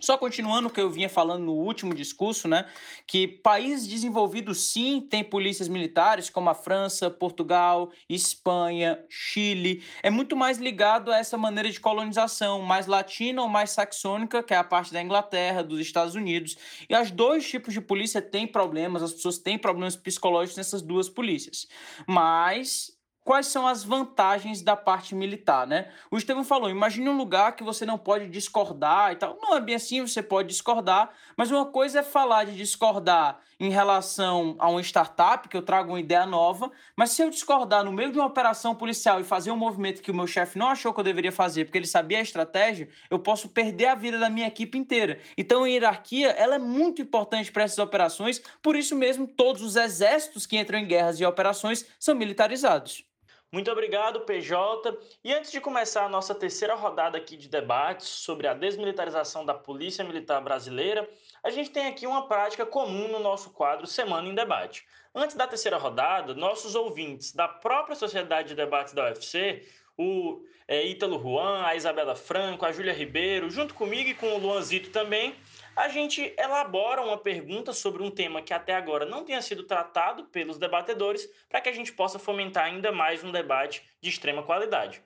Só 0.03 0.19
continuando 0.19 0.67
o 0.67 0.71
que 0.71 0.81
eu 0.81 0.91
vinha 0.91 1.09
falando 1.09 1.45
no 1.45 1.53
último 1.53 1.95
discurso, 1.95 2.49
né, 2.49 2.67
que 3.07 3.29
países 3.29 3.87
desenvolvidos 3.87 4.73
sim 4.73 5.01
têm 5.01 5.23
polícias 5.23 5.69
militares, 5.69 6.29
como 6.29 6.51
a 6.51 6.55
França, 6.55 7.09
Portugal, 7.09 7.89
Espanha, 8.09 8.99
Chile. 9.09 9.85
É 10.03 10.11
muito 10.11 10.35
mais 10.35 10.59
ligado 10.59 11.13
a 11.13 11.19
essa 11.19 11.39
maneira 11.39 11.71
de 11.71 11.79
colonização, 11.79 12.61
mais 12.63 12.89
latina 12.89 13.43
ou 13.43 13.49
mais 13.49 13.71
saxônica, 13.71 14.43
que 14.43 14.53
é 14.53 14.57
a 14.57 14.65
parte 14.65 14.93
da 14.93 15.01
Inglaterra, 15.01 15.63
dos 15.63 15.79
Estados 15.79 16.17
Unidos. 16.17 16.57
E 16.91 16.97
os 16.97 17.13
dois 17.13 17.49
tipos 17.49 17.73
de 17.73 17.81
polícia 17.81 18.21
têm 18.21 18.45
problemas, 18.45 19.05
as 19.05 19.13
pessoas 19.13 19.39
têm 19.39 19.57
problemas 19.57 19.95
psicológicos 19.95 20.57
nessas 20.57 20.83
duas 20.83 21.09
polícias. 21.09 21.69
Mas 22.09 22.91
quais 23.25 23.47
são 23.47 23.67
as 23.67 23.85
vantagens 23.85 24.63
da 24.63 24.77
parte 24.77 25.15
militar, 25.15 25.67
né? 25.67 25.91
O 26.11 26.17
Estevam 26.17 26.45
falou, 26.45 26.69
imagine 26.69 27.09
um 27.09 27.17
lugar 27.17 27.55
que 27.55 27.63
você 27.63 27.87
não 27.87 27.99
pode 27.99 28.29
discordar 28.29 29.13
e 29.13 29.17
tal. 29.17 29.39
Não 29.41 29.57
é 29.57 29.61
bem 29.61 29.75
assim, 29.75 30.01
você 30.01 30.23
pode 30.23 30.49
discordar, 30.49 31.11
mas 31.37 31.51
uma 31.51 31.67
coisa 31.67 32.01
é 32.01 32.03
falar 32.03 32.45
de 32.45 32.57
discordar 32.57 33.41
em 33.61 33.71
relação 33.71 34.57
a 34.59 34.69
uma 34.69 34.81
startup, 34.81 35.49
que 35.49 35.57
eu 35.57 35.63
trago 35.63 35.93
uma 35.93 36.01
ideia 36.01 36.27
nova, 36.27 36.71
mas 36.97 37.11
se 37.13 37.23
eu 37.23 37.31
discordar 37.31 37.85
no 37.85 37.93
meio 37.93 38.11
de 38.11 38.19
uma 38.19 38.27
operação 38.27 38.75
policial 38.75 39.21
e 39.21 39.25
fazer 39.25 39.53
um 39.53 39.57
movimento 39.57 40.03
que 40.03 40.11
o 40.11 40.15
meu 40.15 40.27
chefe 40.27 40.59
não 40.59 40.67
achou 40.67 40.93
que 40.93 40.99
eu 40.99 41.05
deveria 41.05 41.31
fazer, 41.31 41.65
porque 41.65 41.79
ele 41.79 41.87
sabia 41.87 42.19
a 42.19 42.23
estratégia, 42.23 42.89
eu 43.09 43.21
posso 43.21 43.49
perder 43.49 43.87
a 43.87 43.95
vida 43.95 44.19
da 44.19 44.29
minha 44.29 44.49
equipe 44.49 44.77
inteira. 44.77 45.21
Então 45.39 45.63
a 45.63 45.69
hierarquia, 45.69 46.31
ela 46.31 46.57
é 46.57 46.59
muito 46.59 47.01
importante 47.01 47.53
para 47.53 47.63
essas 47.63 47.79
operações, 47.79 48.43
por 48.61 48.75
isso 48.75 48.97
mesmo 48.97 49.29
todos 49.29 49.63
os 49.63 49.77
exércitos 49.77 50.45
que 50.45 50.59
entram 50.59 50.81
em 50.81 50.87
guerras 50.87 51.21
e 51.21 51.25
operações 51.25 51.87
são 52.01 52.17
militarizados. 52.17 53.12
Muito 53.53 53.71
obrigado, 53.71 54.21
PJ. 54.21 54.99
E 55.23 55.31
antes 55.31 55.53
de 55.53 55.61
começar 55.61 56.07
a 56.07 56.09
nossa 56.09 56.35
terceira 56.35 56.75
rodada 56.75 57.19
aqui 57.19 57.37
de 57.37 57.51
debates 57.51 58.09
sobre 58.09 58.47
a 58.47 58.55
desmilitarização 58.55 59.45
da 59.45 59.53
Polícia 59.53 60.03
Militar 60.03 60.41
Brasileira, 60.41 61.07
a 61.45 61.51
gente 61.51 61.69
tem 61.69 61.87
aqui 61.87 62.07
uma 62.07 62.27
prática 62.27 62.65
comum 62.65 63.09
no 63.09 63.19
nosso 63.19 63.51
quadro 63.51 63.87
Semana 63.87 64.27
em 64.27 64.35
Debate. 64.35 64.87
Antes 65.15 65.37
da 65.37 65.47
terceira 65.47 65.77
rodada, 65.77 66.33
nossos 66.33 66.75
ouvintes 66.75 67.35
da 67.35 67.47
própria 67.47 67.95
Sociedade 67.95 68.49
de 68.49 68.55
Debates 68.55 68.95
da 68.95 69.05
UFC, 69.05 69.69
o 69.99 70.43
é, 70.67 70.87
Ítalo 70.87 71.21
Juan, 71.21 71.63
a 71.67 71.77
Isabela 71.77 72.17
Franco, 72.17 72.65
a 72.65 72.73
Júlia 72.73 72.95
Ribeiro, 72.95 73.51
junto 73.51 73.75
comigo 73.75 74.09
e 74.09 74.15
com 74.15 74.35
o 74.35 74.39
Luanzito 74.39 74.89
também, 74.89 75.35
a 75.75 75.89
gente 75.89 76.35
elabora 76.39 77.03
uma 77.03 77.19
pergunta 77.19 77.73
sobre 77.73 78.03
um 78.03 78.11
tema 78.11 78.43
que 78.43 78.53
até 78.53 78.75
agora 78.75 79.07
não 79.07 79.25
tenha 79.25 79.41
sido 79.41 79.65
tratado 79.65 80.25
pelos 80.25 80.59
debatedores, 80.59 81.29
para 81.49 81.61
que 81.61 81.69
a 81.69 81.73
gente 81.73 81.93
possa 81.93 82.19
fomentar 82.19 82.65
ainda 82.65 82.93
mais 82.93 83.25
um 83.25 83.33
debate 83.33 83.83
de 84.01 84.11
extrema 84.11 84.43
qualidade. 84.43 85.03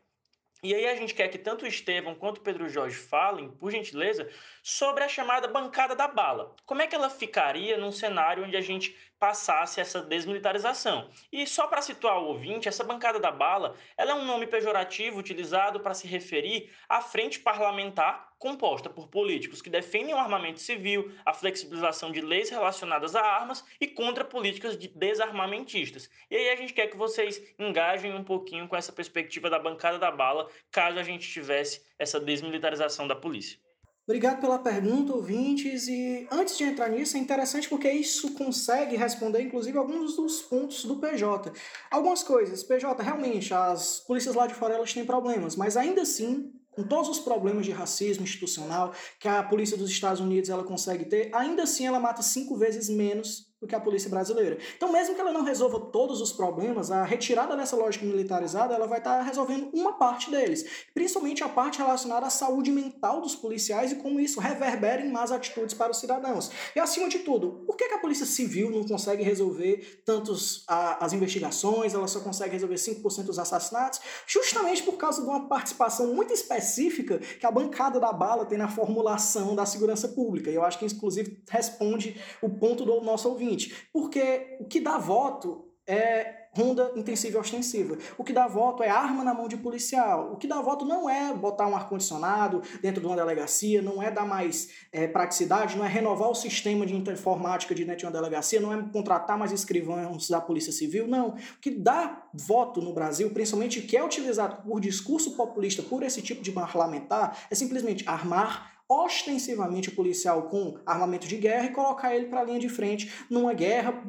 E 0.62 0.74
aí 0.74 0.86
a 0.88 0.96
gente 0.96 1.14
quer 1.14 1.28
que 1.28 1.38
tanto 1.38 1.64
o 1.64 1.68
Estevão 1.68 2.14
quanto 2.14 2.38
o 2.38 2.40
Pedro 2.40 2.68
Jorge 2.68 2.96
falem, 2.96 3.50
por 3.50 3.70
gentileza, 3.70 4.28
sobre 4.62 5.04
a 5.04 5.08
chamada 5.08 5.46
bancada 5.46 5.94
da 5.94 6.08
bala. 6.08 6.56
Como 6.64 6.82
é 6.82 6.86
que 6.86 6.94
ela 6.94 7.10
ficaria 7.10 7.76
num 7.76 7.92
cenário 7.92 8.44
onde 8.44 8.56
a 8.56 8.60
gente 8.60 8.96
passasse 9.18 9.80
essa 9.80 10.02
desmilitarização? 10.02 11.10
E 11.32 11.46
só 11.46 11.66
para 11.66 11.82
situar 11.82 12.18
o 12.18 12.26
ouvinte, 12.26 12.68
essa 12.68 12.84
bancada 12.84 13.18
da 13.18 13.30
bala, 13.30 13.74
ela 13.96 14.12
é 14.12 14.14
um 14.14 14.24
nome 14.24 14.46
pejorativo 14.46 15.18
utilizado 15.18 15.80
para 15.80 15.94
se 15.94 16.06
referir 16.06 16.72
à 16.88 17.00
frente 17.00 17.40
parlamentar 17.40 18.26
composta 18.38 18.90
por 18.90 19.08
políticos 19.08 19.62
que 19.62 19.70
defendem 19.70 20.14
o 20.14 20.18
armamento 20.18 20.60
civil, 20.60 21.12
a 21.24 21.32
flexibilização 21.32 22.12
de 22.12 22.20
leis 22.20 22.50
relacionadas 22.50 23.16
a 23.16 23.22
armas 23.22 23.64
e 23.80 23.86
contra 23.86 24.24
políticas 24.24 24.76
de 24.76 24.88
desarmamentistas. 24.88 26.10
E 26.30 26.36
aí 26.36 26.50
a 26.50 26.56
gente 26.56 26.74
quer 26.74 26.88
que 26.88 26.96
vocês 26.96 27.42
engajem 27.58 28.14
um 28.14 28.24
pouquinho 28.24 28.68
com 28.68 28.76
essa 28.76 28.92
perspectiva 28.92 29.48
da 29.48 29.58
bancada 29.58 29.98
da 29.98 30.10
bala, 30.10 30.48
caso 30.70 30.98
a 30.98 31.02
gente 31.02 31.28
tivesse 31.28 31.82
essa 31.98 32.20
desmilitarização 32.20 33.08
da 33.08 33.16
polícia. 33.16 33.58
Obrigado 34.08 34.40
pela 34.40 34.60
pergunta, 34.60 35.12
ouvintes. 35.12 35.88
E 35.88 36.28
antes 36.30 36.56
de 36.56 36.62
entrar 36.62 36.88
nisso, 36.88 37.16
é 37.16 37.20
interessante 37.20 37.68
porque 37.68 37.90
isso 37.90 38.34
consegue 38.34 38.94
responder, 38.94 39.42
inclusive, 39.42 39.76
alguns 39.76 40.14
dos 40.14 40.42
pontos 40.42 40.84
do 40.84 40.96
PJ. 40.96 41.52
Algumas 41.90 42.22
coisas. 42.22 42.62
PJ, 42.62 43.02
realmente, 43.02 43.52
as 43.52 43.98
polícias 44.06 44.36
lá 44.36 44.46
de 44.46 44.54
fora 44.54 44.74
elas 44.74 44.94
têm 44.94 45.04
problemas, 45.04 45.56
mas 45.56 45.76
ainda 45.76 46.02
assim 46.02 46.52
com 46.70 46.84
todos 46.84 47.08
os 47.08 47.18
problemas 47.18 47.64
de 47.64 47.72
racismo 47.72 48.22
institucional 48.22 48.92
que 49.18 49.26
a 49.26 49.42
polícia 49.42 49.78
dos 49.78 49.90
Estados 49.90 50.20
Unidos 50.20 50.50
ela 50.50 50.62
consegue 50.62 51.06
ter, 51.06 51.34
ainda 51.34 51.62
assim 51.62 51.86
ela 51.86 51.98
mata 51.98 52.20
cinco 52.20 52.54
vezes 52.54 52.90
menos 52.90 53.46
do 53.66 53.68
que 53.68 53.74
a 53.74 53.80
polícia 53.80 54.08
brasileira. 54.08 54.56
Então, 54.76 54.90
mesmo 54.92 55.14
que 55.14 55.20
ela 55.20 55.32
não 55.32 55.42
resolva 55.42 55.78
todos 55.80 56.20
os 56.20 56.32
problemas, 56.32 56.90
a 56.90 57.04
retirada 57.04 57.56
dessa 57.56 57.74
lógica 57.76 58.06
militarizada 58.06 58.74
ela 58.74 58.86
vai 58.86 58.98
estar 58.98 59.20
resolvendo 59.22 59.68
uma 59.72 59.94
parte 59.94 60.30
deles, 60.30 60.64
principalmente 60.94 61.42
a 61.42 61.48
parte 61.48 61.78
relacionada 61.78 62.26
à 62.26 62.30
saúde 62.30 62.70
mental 62.70 63.20
dos 63.20 63.34
policiais 63.34 63.92
e 63.92 63.96
como 63.96 64.20
isso 64.20 64.40
reverbera 64.40 65.02
em 65.02 65.10
más 65.10 65.32
atitudes 65.32 65.74
para 65.74 65.90
os 65.90 65.98
cidadãos. 65.98 66.50
E 66.74 66.80
acima 66.80 67.08
de 67.08 67.18
tudo, 67.18 67.64
por 67.66 67.76
que, 67.76 67.88
que 67.88 67.94
a 67.94 67.98
polícia 67.98 68.24
civil 68.24 68.70
não 68.70 68.84
consegue 68.84 69.22
resolver 69.22 70.02
tantos 70.04 70.64
a, 70.68 71.04
as 71.04 71.12
investigações, 71.12 71.92
ela 71.92 72.06
só 72.06 72.20
consegue 72.20 72.52
resolver 72.52 72.76
5% 72.76 73.24
dos 73.24 73.38
assassinatos? 73.38 74.00
Justamente 74.26 74.82
por 74.82 74.96
causa 74.96 75.20
de 75.20 75.28
uma 75.28 75.48
participação 75.48 76.14
muito 76.14 76.32
específica 76.32 77.18
que 77.18 77.46
a 77.46 77.50
bancada 77.50 77.98
da 77.98 78.12
bala 78.12 78.46
tem 78.46 78.56
na 78.56 78.68
formulação 78.68 79.56
da 79.56 79.66
segurança 79.66 80.08
pública. 80.08 80.50
E 80.50 80.54
eu 80.54 80.64
acho 80.64 80.78
que 80.78 80.84
inclusive 80.84 81.42
responde 81.48 82.20
o 82.40 82.48
ponto 82.48 82.84
do 82.84 83.00
nosso 83.00 83.28
ouvinte 83.28 83.55
seguinte, 83.58 83.88
porque 83.92 84.56
o 84.60 84.64
que 84.64 84.80
dá 84.80 84.98
voto 84.98 85.64
é 85.86 86.46
ronda 86.56 86.90
intensiva 86.96 87.36
e 87.36 87.40
ostensiva. 87.40 87.98
O 88.16 88.24
que 88.24 88.32
dá 88.32 88.48
voto 88.48 88.82
é 88.82 88.88
arma 88.88 89.22
na 89.22 89.34
mão 89.34 89.46
de 89.46 89.58
policial. 89.58 90.32
O 90.32 90.36
que 90.36 90.46
dá 90.46 90.60
voto 90.62 90.86
não 90.86 91.08
é 91.08 91.32
botar 91.34 91.66
um 91.66 91.76
ar-condicionado 91.76 92.62
dentro 92.80 93.00
de 93.00 93.06
uma 93.06 93.14
delegacia, 93.14 93.82
não 93.82 94.02
é 94.02 94.10
dar 94.10 94.26
mais 94.26 94.70
é, 94.90 95.06
praticidade, 95.06 95.76
não 95.76 95.84
é 95.84 95.88
renovar 95.88 96.30
o 96.30 96.34
sistema 96.34 96.86
de 96.86 96.94
informática 96.96 97.74
de 97.74 97.86
de 97.86 98.04
uma 98.04 98.10
delegacia, 98.10 98.60
não 98.60 98.72
é 98.72 98.82
contratar 98.90 99.38
mais 99.38 99.52
escrivãos 99.52 100.28
da 100.28 100.40
Polícia 100.40 100.72
Civil, 100.72 101.06
não. 101.06 101.28
O 101.28 101.60
que 101.60 101.70
dá 101.70 102.26
voto 102.32 102.80
no 102.80 102.92
Brasil, 102.92 103.30
principalmente 103.30 103.82
que 103.82 103.96
é 103.96 104.04
utilizado 104.04 104.62
por 104.62 104.80
discurso 104.80 105.36
populista, 105.36 105.82
por 105.82 106.02
esse 106.02 106.20
tipo 106.20 106.42
de 106.42 106.50
parlamentar, 106.50 107.38
é 107.50 107.54
simplesmente 107.54 108.02
armar 108.08 108.75
ostensivamente 108.88 109.88
o 109.88 109.94
policial 109.94 110.44
com 110.44 110.78
armamento 110.86 111.26
de 111.26 111.36
guerra 111.36 111.66
e 111.66 111.72
colocar 111.72 112.14
ele 112.14 112.26
para 112.26 112.40
a 112.40 112.44
linha 112.44 112.58
de 112.58 112.68
frente 112.68 113.12
numa 113.28 113.52
guerra 113.52 114.02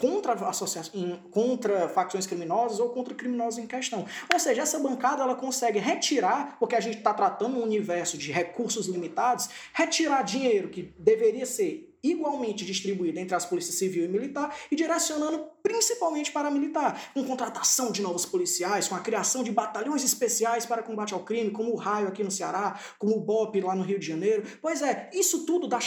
contra, 0.00 0.32
associação, 0.32 1.20
contra 1.30 1.88
facções 1.88 2.26
criminosas 2.26 2.80
ou 2.80 2.90
contra 2.90 3.14
criminosos 3.14 3.58
em 3.58 3.66
questão. 3.66 4.04
Ou 4.32 4.38
seja, 4.38 4.62
essa 4.62 4.78
bancada 4.78 5.22
ela 5.22 5.36
consegue 5.36 5.78
retirar, 5.78 6.58
porque 6.58 6.74
a 6.74 6.80
gente 6.80 6.98
está 6.98 7.14
tratando 7.14 7.56
um 7.58 7.62
universo 7.62 8.18
de 8.18 8.32
recursos 8.32 8.88
limitados, 8.88 9.48
retirar 9.72 10.22
dinheiro 10.22 10.68
que 10.68 10.92
deveria 10.98 11.46
ser 11.46 11.93
igualmente 12.04 12.64
distribuído 12.64 13.18
entre 13.18 13.34
as 13.34 13.46
polícias 13.46 13.76
civil 13.76 14.04
e 14.04 14.08
militar 14.08 14.54
e 14.70 14.76
direcionando 14.76 15.46
principalmente 15.62 16.30
para 16.30 16.50
militar, 16.50 17.10
com 17.14 17.24
contratação 17.24 17.90
de 17.90 18.02
novos 18.02 18.26
policiais, 18.26 18.86
com 18.86 18.94
a 18.94 19.00
criação 19.00 19.42
de 19.42 19.50
batalhões 19.50 20.04
especiais 20.04 20.66
para 20.66 20.82
combate 20.82 21.14
ao 21.14 21.24
crime, 21.24 21.50
como 21.50 21.72
o 21.72 21.76
Raio 21.76 22.08
aqui 22.08 22.22
no 22.22 22.30
Ceará, 22.30 22.78
como 22.98 23.16
o 23.16 23.20
BOP 23.20 23.60
lá 23.60 23.74
no 23.74 23.82
Rio 23.82 23.98
de 23.98 24.06
Janeiro. 24.06 24.44
Pois 24.60 24.82
é, 24.82 25.10
isso 25.14 25.46
tudo 25.46 25.66
dá, 25.66 25.78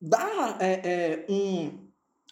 dá 0.00 0.56
é, 0.58 0.72
é, 0.82 1.26
um 1.28 1.83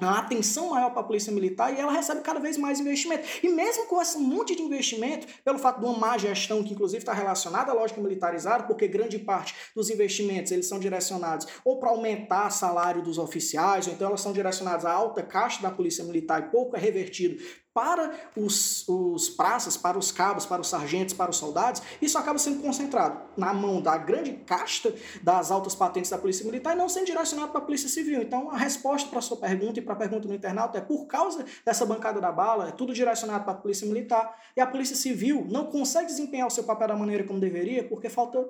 a 0.08 0.18
atenção 0.18 0.70
maior 0.70 0.90
para 0.90 1.00
a 1.00 1.04
polícia 1.04 1.32
militar 1.32 1.72
e 1.72 1.80
ela 1.80 1.92
recebe 1.92 2.20
cada 2.20 2.40
vez 2.40 2.56
mais 2.56 2.80
investimento. 2.80 3.26
E 3.42 3.48
mesmo 3.48 3.86
com 3.86 4.00
esse 4.00 4.18
monte 4.18 4.54
de 4.54 4.62
investimento, 4.62 5.26
pelo 5.44 5.58
fato 5.58 5.80
de 5.80 5.86
uma 5.86 5.98
má 5.98 6.18
gestão, 6.18 6.62
que 6.62 6.72
inclusive 6.72 6.98
está 6.98 7.12
relacionada 7.12 7.70
à 7.70 7.74
lógica 7.74 8.00
militarizada, 8.00 8.64
porque 8.64 8.88
grande 8.88 9.18
parte 9.18 9.54
dos 9.74 9.90
investimentos 9.90 10.52
eles 10.52 10.66
são 10.66 10.78
direcionados 10.78 11.46
ou 11.64 11.78
para 11.78 11.90
aumentar 11.90 12.48
o 12.48 12.50
salário 12.50 13.02
dos 13.02 13.18
oficiais, 13.18 13.86
ou 13.86 13.92
então 13.92 14.08
elas 14.08 14.20
são 14.20 14.32
direcionadas 14.32 14.84
à 14.84 14.92
alta 14.92 15.22
caixa 15.22 15.62
da 15.62 15.70
polícia 15.70 16.04
militar 16.04 16.42
e 16.42 16.50
pouco 16.50 16.76
é 16.76 16.78
revertido 16.78 17.42
para 17.74 18.12
os, 18.36 18.86
os 18.88 19.30
praças, 19.30 19.76
para 19.76 19.98
os 19.98 20.12
cabos, 20.12 20.44
para 20.44 20.60
os 20.60 20.68
sargentos, 20.68 21.14
para 21.14 21.30
os 21.30 21.36
soldados, 21.36 21.82
isso 22.00 22.18
acaba 22.18 22.38
sendo 22.38 22.62
concentrado 22.62 23.20
na 23.36 23.54
mão 23.54 23.80
da 23.80 23.96
grande 23.96 24.32
casta 24.32 24.94
das 25.22 25.50
altas 25.50 25.74
patentes 25.74 26.10
da 26.10 26.18
Polícia 26.18 26.44
Militar 26.44 26.74
e 26.74 26.78
não 26.78 26.88
sendo 26.88 27.06
direcionado 27.06 27.50
para 27.50 27.60
a 27.60 27.64
Polícia 27.64 27.88
Civil. 27.88 28.22
Então, 28.22 28.50
a 28.50 28.56
resposta 28.56 29.08
para 29.08 29.20
a 29.20 29.22
sua 29.22 29.38
pergunta 29.38 29.78
e 29.78 29.82
para 29.82 29.94
a 29.94 29.96
pergunta 29.96 30.28
do 30.28 30.34
internauta 30.34 30.78
é 30.78 30.80
por 30.80 31.06
causa 31.06 31.44
dessa 31.64 31.86
bancada 31.86 32.20
da 32.20 32.30
bala, 32.30 32.68
é 32.68 32.72
tudo 32.72 32.92
direcionado 32.92 33.44
para 33.44 33.54
a 33.54 33.56
Polícia 33.56 33.86
Militar 33.86 34.38
e 34.56 34.60
a 34.60 34.66
Polícia 34.66 34.96
Civil 34.96 35.46
não 35.50 35.66
consegue 35.66 36.06
desempenhar 36.06 36.46
o 36.46 36.50
seu 36.50 36.64
papel 36.64 36.88
da 36.88 36.96
maneira 36.96 37.24
como 37.24 37.40
deveria 37.40 37.88
porque 37.88 38.08
falta 38.08 38.46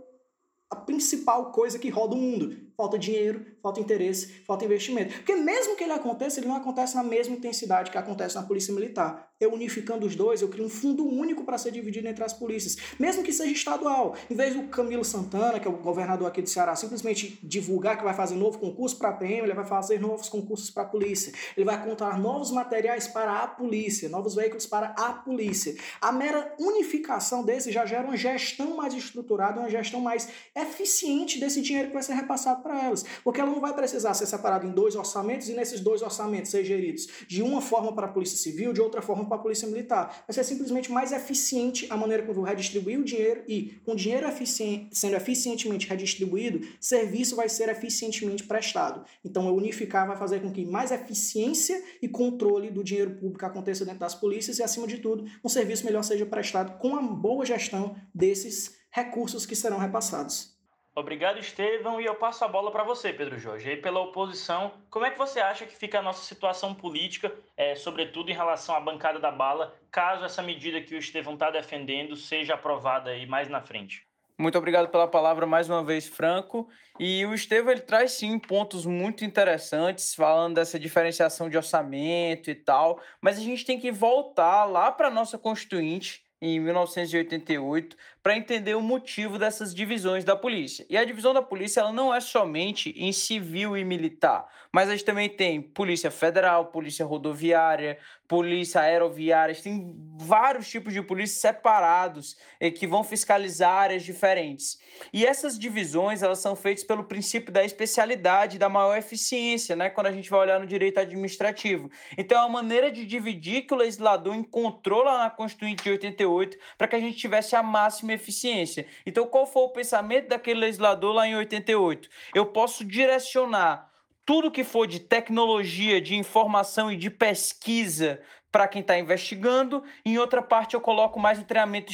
a 0.73 0.77
principal 0.77 1.53
coisa 1.53 1.79
que 1.79 1.91
roda 1.91 2.15
o 2.15 2.19
mundo. 2.19 2.57
Falta 2.83 2.99
dinheiro, 2.99 3.47
falta 3.62 3.79
interesse, 3.79 4.27
falta 4.45 4.64
investimento. 4.64 5.14
Porque 5.14 5.37
mesmo 5.37 5.77
que 5.77 5.85
ele 5.85 5.92
aconteça, 5.92 6.40
ele 6.40 6.49
não 6.49 6.57
acontece 6.57 6.97
na 6.97 7.05
mesma 7.05 7.37
intensidade 7.37 7.92
que 7.92 7.97
acontece 7.97 8.35
na 8.35 8.42
polícia 8.42 8.75
militar. 8.75 9.31
Eu 9.38 9.53
unificando 9.53 10.05
os 10.05 10.16
dois, 10.16 10.42
eu 10.42 10.49
crio 10.49 10.64
um 10.64 10.68
fundo 10.68 11.05
único 11.05 11.45
para 11.45 11.57
ser 11.59 11.71
dividido 11.71 12.09
entre 12.09 12.25
as 12.25 12.33
polícias. 12.33 12.77
Mesmo 12.99 13.23
que 13.23 13.33
seja 13.33 13.53
estadual. 13.53 14.16
Em 14.29 14.35
vez 14.35 14.55
do 14.55 14.64
Camilo 14.64 15.05
Santana, 15.05 15.61
que 15.61 15.68
é 15.68 15.71
o 15.71 15.77
governador 15.77 16.27
aqui 16.27 16.42
do 16.42 16.49
Ceará, 16.49 16.75
simplesmente 16.75 17.38
divulgar 17.40 17.97
que 17.97 18.03
vai 18.03 18.14
fazer 18.14 18.35
novo 18.35 18.59
concurso 18.59 18.99
para 18.99 19.11
a 19.11 19.12
PM, 19.12 19.42
ele 19.42 19.55
vai 19.55 19.64
fazer 19.64 20.01
novos 20.01 20.29
concursos 20.29 20.68
para 20.68 20.83
a 20.83 20.87
polícia. 20.87 21.33
Ele 21.57 21.64
vai 21.64 21.85
contar 21.85 22.18
novos 22.18 22.51
materiais 22.51 23.07
para 23.07 23.45
a 23.45 23.47
polícia, 23.47 24.09
novos 24.09 24.35
veículos 24.35 24.66
para 24.66 24.88
a 24.99 25.12
polícia. 25.12 25.77
A 26.01 26.11
mera 26.11 26.53
unificação 26.59 27.45
desse 27.45 27.71
já 27.71 27.87
gera 27.87 28.05
uma 28.05 28.16
gestão 28.16 28.77
mais 28.77 28.92
estruturada, 28.92 29.61
uma 29.61 29.71
gestão 29.71 30.01
mais 30.01 30.29
eficiente 30.55 31.38
desse 31.38 31.62
dinheiro 31.62 31.88
que 31.88 31.95
vai 31.95 32.03
ser 32.03 32.14
repassado 32.14 32.61
para 32.61 32.72
elas. 32.75 33.05
Porque 33.25 33.41
ela 33.41 33.51
não 33.51 33.61
vai 33.61 33.75
precisar 33.75 34.15
ser 34.15 34.27
separada 34.27 34.67
em 34.67 34.71
dois 34.71 34.97
orçamentos 34.97 35.49
e 35.49 35.55
nesses 35.55 35.81
dois 35.81 36.03
orçamentos 36.03 36.51
ser 36.51 36.65
geridos 36.65 37.09
de 37.27 37.43
uma 37.43 37.61
forma 37.61 37.95
para 37.95 38.07
a 38.07 38.11
Polícia 38.11 38.37
Civil, 38.37 38.73
de 38.73 38.81
outra 38.81 39.03
forma 39.03 39.25
para 39.27 39.37
a 39.37 39.41
Polícia 39.41 39.67
Militar. 39.69 40.25
Vai 40.27 40.35
ser 40.35 40.45
simplesmente 40.45 40.91
mais 40.91 41.13
eficiente 41.13 41.87
a 41.91 41.97
maneira 41.97 42.23
como 42.23 42.33
eu 42.33 42.37
vou 42.37 42.45
redistribuir 42.45 42.99
o 42.99 43.05
dinheiro 43.05 43.45
e, 43.49 43.81
com 43.85 43.95
dinheiro 43.95 44.27
eficiente, 44.27 44.97
sendo 44.97 45.17
eficientemente 45.17 45.89
redistribuído, 45.89 46.67
serviço 46.81 47.37
vai 47.37 47.49
ser 47.49 47.69
eficientemente 47.69 48.45
prestado. 48.45 49.05
Então, 49.25 49.47
eu 49.47 49.55
unificar 49.55 50.07
vai 50.07 50.17
fazer 50.17 50.41
com 50.41 50.51
que 50.51 50.65
mais 50.65 50.91
eficiência 50.91 51.83
e 52.01 52.09
controle 52.09 52.71
do 52.71 52.83
dinheiro 52.83 53.17
público 53.17 53.45
aconteça 53.45 53.85
dentro 53.85 54.01
das 54.01 54.15
polícias 54.15 54.59
e, 54.59 54.63
acima 54.63 54.87
de 54.87 54.99
tudo, 54.99 55.25
um 55.45 55.49
serviço 55.49 55.85
melhor 55.85 56.03
seja 56.03 56.27
prestado 56.27 56.79
com 56.79 56.97
a 56.97 57.03
boa 57.03 57.45
gestão 57.45 57.97
desses 58.15 58.77
recursos 58.91 59.47
que 59.47 59.57
serão 59.57 59.79
repassados. 59.79 60.52
Obrigado, 60.95 61.39
Estevão, 61.39 61.99
e 62.01 62.05
eu 62.05 62.15
passo 62.15 62.45
a 62.45 62.49
bola 62.49 62.71
para 62.71 62.85
você, 62.85 63.15
Pedro 63.15 63.39
Jorge. 63.39 63.71
E 63.71 63.77
pela 63.79 64.01
oposição, 64.01 64.73
como 64.91 65.07
é 65.07 65.11
que 65.11 65.17
você 65.17 65.41
acha 65.41 65.65
que 65.65 65.75
fica 65.75 65.99
a 65.99 66.03
nossa 66.03 66.23
situação 66.23 66.75
política, 66.75 67.33
é, 67.57 67.75
sobretudo 67.75 68.31
em 68.31 68.35
relação 68.35 68.75
à 68.75 68.81
bancada 68.81 69.19
da 69.19 69.31
bala, 69.31 69.75
caso 69.91 70.23
essa 70.23 70.43
medida 70.43 70.83
que 70.83 70.95
o 70.95 70.99
Estevão 70.99 71.33
está 71.33 71.51
defendendo 71.51 72.15
seja 72.15 72.55
aprovada 72.55 73.09
aí 73.09 73.27
mais 73.27 73.49
na 73.49 73.63
frente? 73.63 74.07
Muito 74.39 74.59
obrigado 74.59 74.89
pela 74.89 75.09
palavra 75.09 75.47
mais 75.47 75.67
uma 75.71 75.83
vez, 75.83 76.07
Franco. 76.07 76.69
E 77.01 77.25
o 77.25 77.33
Estevão 77.33 77.73
ele 77.73 77.81
traz 77.81 78.13
sim 78.13 78.39
pontos 78.39 78.85
muito 78.85 79.25
interessantes, 79.25 80.15
falando 80.15 80.57
dessa 80.57 80.79
diferenciação 80.79 81.49
de 81.49 81.57
orçamento 81.57 82.51
e 82.51 82.55
tal, 82.55 83.01
mas 83.19 83.39
a 83.39 83.41
gente 83.41 83.65
tem 83.65 83.81
que 83.81 83.91
voltar 83.91 84.67
lá 84.67 84.93
para 84.93 85.09
a 85.09 85.11
nossa 85.11 85.39
Constituinte, 85.39 86.23
em 86.43 86.59
1988 86.59 87.97
para 88.23 88.37
entender 88.37 88.75
o 88.75 88.81
motivo 88.81 89.39
dessas 89.39 89.75
divisões 89.75 90.25
da 90.25 90.37
polícia. 90.37 90.87
E 90.89 90.97
a 90.97 91.05
divisão 91.05 91.35
da 91.35 91.43
polícia 91.43 91.81
ela 91.81 91.93
não 91.93 92.15
é 92.15 92.21
somente 92.21 92.95
em 92.97 93.13
civil 93.13 93.77
e 93.77 93.85
militar, 93.85 94.47
mas 94.73 94.89
a 94.89 94.93
gente 94.93 95.05
também 95.05 95.29
tem 95.29 95.61
polícia 95.61 96.11
federal, 96.11 96.67
polícia 96.67 97.05
rodoviária, 97.05 97.99
polícia 98.29 98.81
aeroviária, 98.81 99.55
tem 99.55 99.95
vários 100.17 100.67
tipos 100.71 100.95
de 100.95 101.03
polícia 101.03 101.39
separados 101.39 102.37
que 102.79 102.87
vão 102.87 103.05
fiscalizar 103.05 103.71
áreas 103.71 104.03
diferentes. 104.03 104.81
E 105.13 105.27
essas 105.27 105.59
divisões 105.59 106.23
elas 106.23 106.39
são 106.39 106.57
feitas 106.57 106.83
pelo 106.83 107.05
princípio 107.05 107.53
da 107.53 107.63
especialidade, 107.63 108.59
da 108.59 108.71
maior 108.71 108.97
eficiência, 108.97 109.77
né? 109.77 109.91
Quando 109.91 110.07
a 110.07 110.13
gente 110.13 110.31
vai 110.31 110.41
olhar 110.41 110.59
no 110.59 110.67
direito 110.67 110.99
administrativo. 110.99 111.91
Então 112.17 112.39
é 112.39 112.41
uma 112.41 112.63
maneira 112.63 112.91
de 112.91 113.05
dividir 113.05 113.67
que 113.67 113.75
o 113.75 113.77
legislador 113.77 114.35
encontrou 114.35 115.03
lá 115.03 115.19
na 115.25 115.31
Constituinte 115.31 115.83
de 115.83 115.91
88 115.91 116.57
para 116.79 116.89
que 116.89 116.97
a 116.97 117.01
gente 117.01 117.19
tivesse 117.19 117.55
a 117.55 117.63
máxima 117.63 118.12
eficiência. 118.12 118.87
Então, 119.07 119.27
qual 119.27 119.46
foi 119.46 119.62
o 119.62 119.70
pensamento 119.70 120.29
daquele 120.29 120.61
legislador 120.61 121.14
lá 121.14 121.27
em 121.27 121.37
88? 121.37 122.09
Eu 122.35 122.46
posso 122.46 122.85
direcionar 122.85 123.90
tudo 124.25 124.51
que 124.51 124.64
for 124.64 124.87
de 124.87 125.01
tecnologia, 125.01 126.01
de 126.01 126.14
informação 126.14 126.90
e 126.90 126.96
de 126.96 127.11
pesquisa 127.11 128.20
para 128.53 128.68
quem 128.68 128.83
está 128.83 128.98
investigando. 128.98 129.83
Em 130.05 130.18
outra 130.18 130.42
parte, 130.42 130.75
eu 130.75 130.81
coloco 130.81 131.18
mais 131.18 131.42
treinamento 131.42 131.90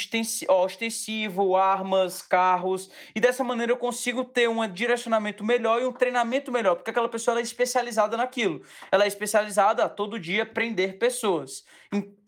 ostensivo, 0.48 1.56
armas, 1.56 2.20
carros. 2.20 2.90
E 3.14 3.20
dessa 3.20 3.44
maneira 3.44 3.70
eu 3.70 3.76
consigo 3.76 4.24
ter 4.24 4.48
um 4.48 4.66
direcionamento 4.66 5.44
melhor 5.44 5.80
e 5.80 5.86
um 5.86 5.92
treinamento 5.92 6.50
melhor, 6.50 6.74
porque 6.74 6.90
aquela 6.90 7.08
pessoa 7.08 7.38
é 7.38 7.42
especializada 7.42 8.16
naquilo. 8.16 8.60
Ela 8.90 9.04
é 9.04 9.06
especializada 9.06 9.84
a 9.84 9.88
todo 9.88 10.18
dia 10.18 10.44
prender 10.44 10.98
pessoas 10.98 11.64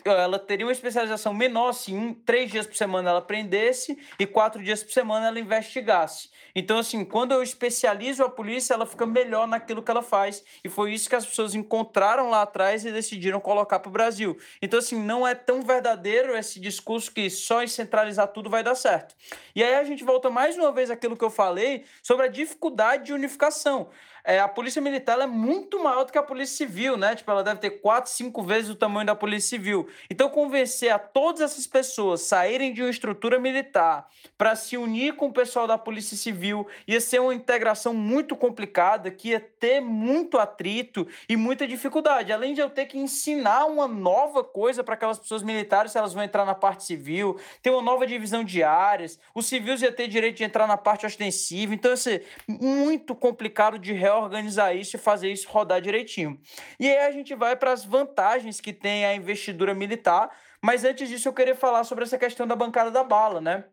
ela 0.04 0.38
teria 0.38 0.66
uma 0.66 0.72
especialização 0.72 1.34
menor 1.34 1.72
se 1.72 1.92
um, 1.92 2.14
três 2.14 2.50
dias 2.50 2.66
por 2.66 2.76
semana 2.76 3.10
ela 3.10 3.22
prendesse 3.22 3.98
e 4.18 4.26
quatro 4.26 4.62
dias 4.62 4.82
por 4.82 4.92
semana 4.92 5.28
ela 5.28 5.38
investigasse. 5.38 6.28
Então, 6.54 6.78
assim, 6.78 7.04
quando 7.04 7.32
eu 7.32 7.42
especializo 7.42 8.22
a 8.22 8.28
polícia, 8.28 8.74
ela 8.74 8.86
fica 8.86 9.06
melhor 9.06 9.46
naquilo 9.46 9.82
que 9.82 9.90
ela 9.90 10.02
faz. 10.02 10.44
E 10.64 10.68
foi 10.68 10.92
isso 10.92 11.08
que 11.08 11.16
as 11.16 11.26
pessoas 11.26 11.54
encontraram 11.54 12.30
lá 12.30 12.42
atrás 12.42 12.84
e 12.84 12.92
decidiram 12.92 13.40
colocar 13.40 13.78
para 13.78 13.88
o 13.88 13.92
Brasil. 13.92 14.36
Então, 14.60 14.78
assim, 14.78 15.00
não 15.00 15.26
é 15.26 15.34
tão 15.34 15.62
verdadeiro 15.62 16.36
esse 16.36 16.60
discurso 16.60 17.12
que 17.12 17.28
só 17.30 17.62
em 17.62 17.68
centralizar 17.68 18.28
tudo 18.28 18.50
vai 18.50 18.62
dar 18.62 18.74
certo. 18.74 19.14
E 19.54 19.62
aí 19.62 19.74
a 19.74 19.84
gente 19.84 20.04
volta 20.04 20.30
mais 20.30 20.56
uma 20.56 20.72
vez 20.72 20.90
àquilo 20.90 21.16
que 21.16 21.24
eu 21.24 21.30
falei 21.30 21.84
sobre 22.02 22.26
a 22.26 22.28
dificuldade 22.28 23.06
de 23.06 23.12
unificação 23.12 23.90
é, 24.24 24.38
a 24.38 24.48
polícia 24.48 24.80
militar 24.80 25.18
é 25.20 25.26
muito 25.26 25.82
maior 25.82 26.04
do 26.04 26.12
que 26.12 26.18
a 26.18 26.22
polícia 26.22 26.56
civil, 26.56 26.96
né? 26.96 27.14
Tipo, 27.14 27.30
ela 27.30 27.42
deve 27.42 27.60
ter 27.60 27.70
quatro, 27.80 28.10
cinco 28.10 28.42
vezes 28.42 28.70
o 28.70 28.74
tamanho 28.74 29.06
da 29.06 29.14
polícia 29.14 29.50
civil. 29.50 29.88
Então, 30.08 30.28
convencer 30.28 30.90
a 30.90 30.98
todas 30.98 31.40
essas 31.40 31.66
pessoas 31.66 32.22
saírem 32.22 32.72
de 32.72 32.82
uma 32.82 32.90
estrutura 32.90 33.38
militar 33.38 34.08
para 34.36 34.54
se 34.56 34.76
unir 34.76 35.16
com 35.16 35.26
o 35.26 35.32
pessoal 35.32 35.66
da 35.66 35.76
polícia 35.76 36.16
civil 36.16 36.66
ia 36.86 37.00
ser 37.00 37.20
uma 37.20 37.34
integração 37.34 37.92
muito 37.92 38.36
complicada, 38.36 39.10
que 39.10 39.30
ia 39.30 39.40
ter 39.40 39.80
muito 39.80 40.38
atrito 40.38 41.06
e 41.28 41.36
muita 41.36 41.66
dificuldade. 41.66 42.32
Além 42.32 42.54
de 42.54 42.60
eu 42.60 42.70
ter 42.70 42.86
que 42.86 42.98
ensinar 42.98 43.66
uma 43.66 43.86
nova 43.86 44.42
coisa 44.42 44.82
para 44.82 44.94
aquelas 44.94 45.18
pessoas 45.18 45.42
militares 45.42 45.92
se 45.92 45.98
elas 45.98 46.12
vão 46.12 46.22
entrar 46.22 46.44
na 46.44 46.54
parte 46.54 46.84
civil, 46.84 47.38
ter 47.62 47.70
uma 47.70 47.82
nova 47.82 48.06
divisão 48.06 48.44
de 48.44 48.62
áreas, 48.62 49.18
os 49.34 49.46
civis 49.46 49.82
ia 49.82 49.92
ter 49.92 50.08
direito 50.08 50.36
de 50.36 50.44
entrar 50.44 50.66
na 50.66 50.76
parte 50.76 51.06
ostensiva. 51.06 51.74
Então, 51.74 51.90
ia 51.90 51.96
ser 51.96 52.26
muito 52.46 53.14
complicado 53.14 53.78
de 53.78 53.92
reorganizar 54.10 54.76
isso 54.76 54.96
e 54.96 54.98
fazer 54.98 55.30
isso 55.30 55.48
rodar 55.48 55.80
direitinho. 55.80 56.40
E 56.78 56.88
aí 56.88 56.98
a 57.06 57.10
gente 57.12 57.34
vai 57.34 57.56
para 57.56 57.72
as 57.72 57.84
vantagens 57.84 58.60
que 58.60 58.72
tem 58.72 59.04
a 59.04 59.14
investidura 59.14 59.74
militar, 59.74 60.30
mas 60.62 60.84
antes 60.84 61.08
disso 61.08 61.28
eu 61.28 61.32
queria 61.32 61.54
falar 61.54 61.84
sobre 61.84 62.04
essa 62.04 62.18
questão 62.18 62.46
da 62.46 62.56
bancada 62.56 62.90
da 62.90 63.02
bala, 63.02 63.40
né? 63.40 63.64